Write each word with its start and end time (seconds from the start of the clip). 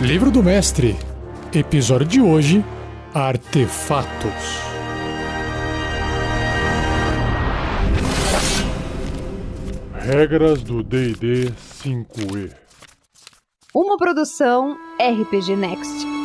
Livro 0.00 0.30
do 0.30 0.42
Mestre, 0.42 0.94
episódio 1.54 2.06
de 2.06 2.20
hoje: 2.20 2.62
Artefatos. 3.14 4.30
Regras 9.94 10.62
do 10.62 10.82
DD 10.82 11.50
5E. 11.82 12.52
Uma 13.74 13.96
produção 13.96 14.76
RPG 15.00 15.56
Next. 15.56 16.15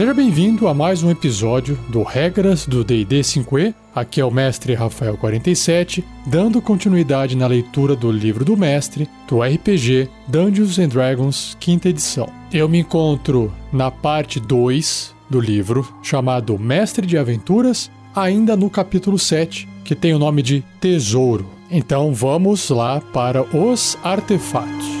Seja 0.00 0.14
bem-vindo 0.14 0.66
a 0.66 0.72
mais 0.72 1.02
um 1.02 1.10
episódio 1.10 1.78
do 1.90 2.02
Regras 2.02 2.64
do 2.64 2.82
D&D 2.82 3.20
5e. 3.20 3.74
Aqui 3.94 4.18
é 4.18 4.24
o 4.24 4.30
mestre 4.30 4.72
Rafael 4.72 5.14
47, 5.18 6.02
dando 6.26 6.62
continuidade 6.62 7.36
na 7.36 7.46
leitura 7.46 7.94
do 7.94 8.10
livro 8.10 8.42
do 8.42 8.56
mestre 8.56 9.06
do 9.28 9.42
RPG 9.42 10.08
Dungeons 10.26 10.78
and 10.78 10.88
Dragons, 10.88 11.54
quinta 11.60 11.90
edição. 11.90 12.32
Eu 12.50 12.66
me 12.66 12.78
encontro 12.78 13.52
na 13.70 13.90
parte 13.90 14.40
2 14.40 15.14
do 15.28 15.38
livro, 15.38 15.86
chamado 16.02 16.58
Mestre 16.58 17.06
de 17.06 17.18
Aventuras, 17.18 17.90
ainda 18.16 18.56
no 18.56 18.70
capítulo 18.70 19.18
7, 19.18 19.68
que 19.84 19.94
tem 19.94 20.14
o 20.14 20.18
nome 20.18 20.40
de 20.40 20.64
Tesouro. 20.80 21.46
Então 21.70 22.14
vamos 22.14 22.70
lá 22.70 23.02
para 23.12 23.42
os 23.54 23.98
artefatos. 24.02 24.99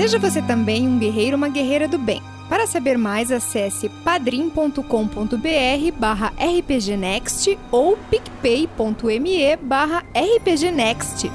Seja 0.00 0.18
você 0.18 0.40
também 0.40 0.88
um 0.88 0.98
guerreiro 0.98 1.32
ou 1.32 1.36
uma 1.36 1.50
guerreira 1.50 1.86
do 1.86 1.98
bem. 1.98 2.22
Para 2.48 2.66
saber 2.66 2.96
mais, 2.96 3.30
acesse 3.30 3.90
padrim.com.br 4.02 4.80
barra 5.98 6.32
rpgnext 6.38 7.58
ou 7.70 7.98
picpay.me 8.08 9.56
barra 9.60 10.02
rpgnext. 10.14 11.30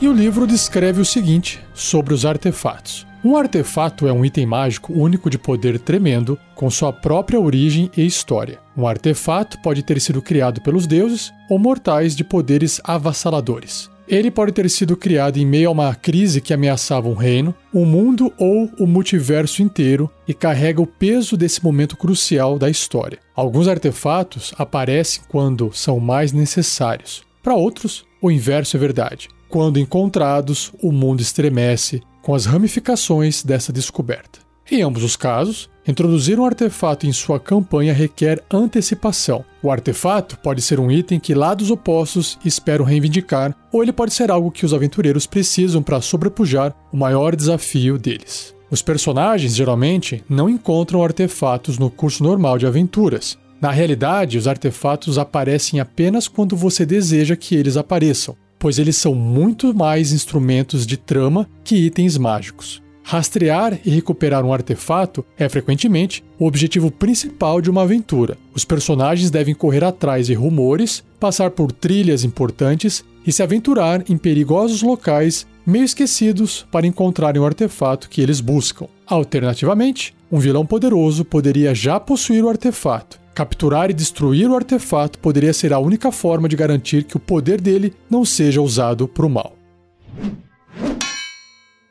E 0.00 0.06
o 0.06 0.12
livro 0.12 0.46
descreve 0.46 1.00
o 1.00 1.04
seguinte 1.04 1.60
sobre 1.74 2.14
os 2.14 2.24
artefatos. 2.24 3.04
Um 3.24 3.36
artefato 3.36 4.06
é 4.06 4.12
um 4.12 4.24
item 4.24 4.46
mágico 4.46 4.92
único 4.92 5.28
de 5.28 5.38
poder 5.38 5.80
tremendo, 5.80 6.38
com 6.54 6.70
sua 6.70 6.92
própria 6.92 7.40
origem 7.40 7.90
e 7.96 8.06
história. 8.06 8.60
Um 8.76 8.86
artefato 8.86 9.60
pode 9.60 9.82
ter 9.82 10.00
sido 10.00 10.22
criado 10.22 10.60
pelos 10.60 10.86
deuses 10.86 11.32
ou 11.48 11.58
mortais 11.58 12.14
de 12.14 12.22
poderes 12.22 12.80
avassaladores. 12.84 13.90
Ele 14.10 14.28
pode 14.28 14.50
ter 14.50 14.68
sido 14.68 14.96
criado 14.96 15.36
em 15.36 15.46
meio 15.46 15.68
a 15.68 15.72
uma 15.72 15.94
crise 15.94 16.40
que 16.40 16.52
ameaçava 16.52 17.08
um 17.08 17.14
reino, 17.14 17.54
um 17.72 17.84
mundo 17.84 18.32
ou 18.36 18.68
o 18.76 18.84
multiverso 18.84 19.62
inteiro 19.62 20.10
e 20.26 20.34
carrega 20.34 20.82
o 20.82 20.86
peso 20.86 21.36
desse 21.36 21.62
momento 21.62 21.96
crucial 21.96 22.58
da 22.58 22.68
história. 22.68 23.20
Alguns 23.36 23.68
artefatos 23.68 24.52
aparecem 24.58 25.22
quando 25.28 25.70
são 25.72 26.00
mais 26.00 26.32
necessários. 26.32 27.22
Para 27.40 27.54
outros, 27.54 28.04
o 28.20 28.32
inverso 28.32 28.76
é 28.76 28.80
verdade. 28.80 29.28
Quando 29.48 29.78
encontrados, 29.78 30.72
o 30.82 30.90
mundo 30.90 31.20
estremece 31.20 32.02
com 32.20 32.34
as 32.34 32.46
ramificações 32.46 33.44
dessa 33.44 33.72
descoberta. 33.72 34.40
Em 34.70 34.82
ambos 34.82 35.02
os 35.02 35.16
casos, 35.16 35.68
introduzir 35.84 36.38
um 36.38 36.44
artefato 36.44 37.04
em 37.04 37.12
sua 37.12 37.40
campanha 37.40 37.92
requer 37.92 38.40
antecipação. 38.48 39.44
O 39.60 39.68
artefato 39.68 40.38
pode 40.38 40.62
ser 40.62 40.78
um 40.78 40.88
item 40.88 41.18
que 41.18 41.34
lados 41.34 41.72
opostos 41.72 42.38
esperam 42.44 42.84
reivindicar, 42.84 43.56
ou 43.72 43.82
ele 43.82 43.92
pode 43.92 44.14
ser 44.14 44.30
algo 44.30 44.50
que 44.50 44.64
os 44.64 44.72
aventureiros 44.72 45.26
precisam 45.26 45.82
para 45.82 46.00
sobrepujar 46.00 46.72
o 46.92 46.96
maior 46.96 47.34
desafio 47.34 47.98
deles. 47.98 48.54
Os 48.70 48.80
personagens 48.80 49.56
geralmente 49.56 50.22
não 50.28 50.48
encontram 50.48 51.02
artefatos 51.02 51.76
no 51.76 51.90
curso 51.90 52.22
normal 52.22 52.56
de 52.56 52.66
aventuras. 52.66 53.36
Na 53.60 53.72
realidade, 53.72 54.38
os 54.38 54.46
artefatos 54.46 55.18
aparecem 55.18 55.80
apenas 55.80 56.28
quando 56.28 56.56
você 56.56 56.86
deseja 56.86 57.34
que 57.34 57.56
eles 57.56 57.76
apareçam, 57.76 58.36
pois 58.56 58.78
eles 58.78 58.96
são 58.96 59.16
muito 59.16 59.74
mais 59.74 60.12
instrumentos 60.12 60.86
de 60.86 60.96
trama 60.96 61.50
que 61.64 61.74
itens 61.74 62.16
mágicos. 62.16 62.80
Rastrear 63.02 63.80
e 63.84 63.90
recuperar 63.90 64.44
um 64.44 64.52
artefato 64.52 65.24
é 65.36 65.48
frequentemente 65.48 66.22
o 66.38 66.46
objetivo 66.46 66.90
principal 66.90 67.60
de 67.60 67.70
uma 67.70 67.82
aventura. 67.82 68.36
Os 68.54 68.64
personagens 68.64 69.30
devem 69.30 69.54
correr 69.54 69.82
atrás 69.82 70.26
de 70.26 70.34
rumores, 70.34 71.02
passar 71.18 71.50
por 71.50 71.72
trilhas 71.72 72.24
importantes 72.24 73.04
e 73.26 73.32
se 73.32 73.42
aventurar 73.42 74.04
em 74.08 74.16
perigosos 74.16 74.82
locais 74.82 75.46
meio 75.66 75.84
esquecidos 75.84 76.66
para 76.70 76.86
encontrarem 76.86 77.40
o 77.40 77.44
artefato 77.44 78.08
que 78.08 78.20
eles 78.20 78.40
buscam. 78.40 78.86
Alternativamente, 79.06 80.14
um 80.30 80.38
vilão 80.38 80.64
poderoso 80.64 81.24
poderia 81.24 81.74
já 81.74 81.98
possuir 81.98 82.44
o 82.44 82.48
artefato. 82.48 83.18
Capturar 83.34 83.90
e 83.90 83.94
destruir 83.94 84.48
o 84.48 84.54
artefato 84.54 85.18
poderia 85.18 85.52
ser 85.52 85.72
a 85.72 85.78
única 85.78 86.12
forma 86.12 86.48
de 86.48 86.56
garantir 86.56 87.04
que 87.04 87.16
o 87.16 87.20
poder 87.20 87.60
dele 87.60 87.92
não 88.08 88.24
seja 88.24 88.60
usado 88.60 89.08
para 89.08 89.26
o 89.26 89.30
mal. 89.30 89.56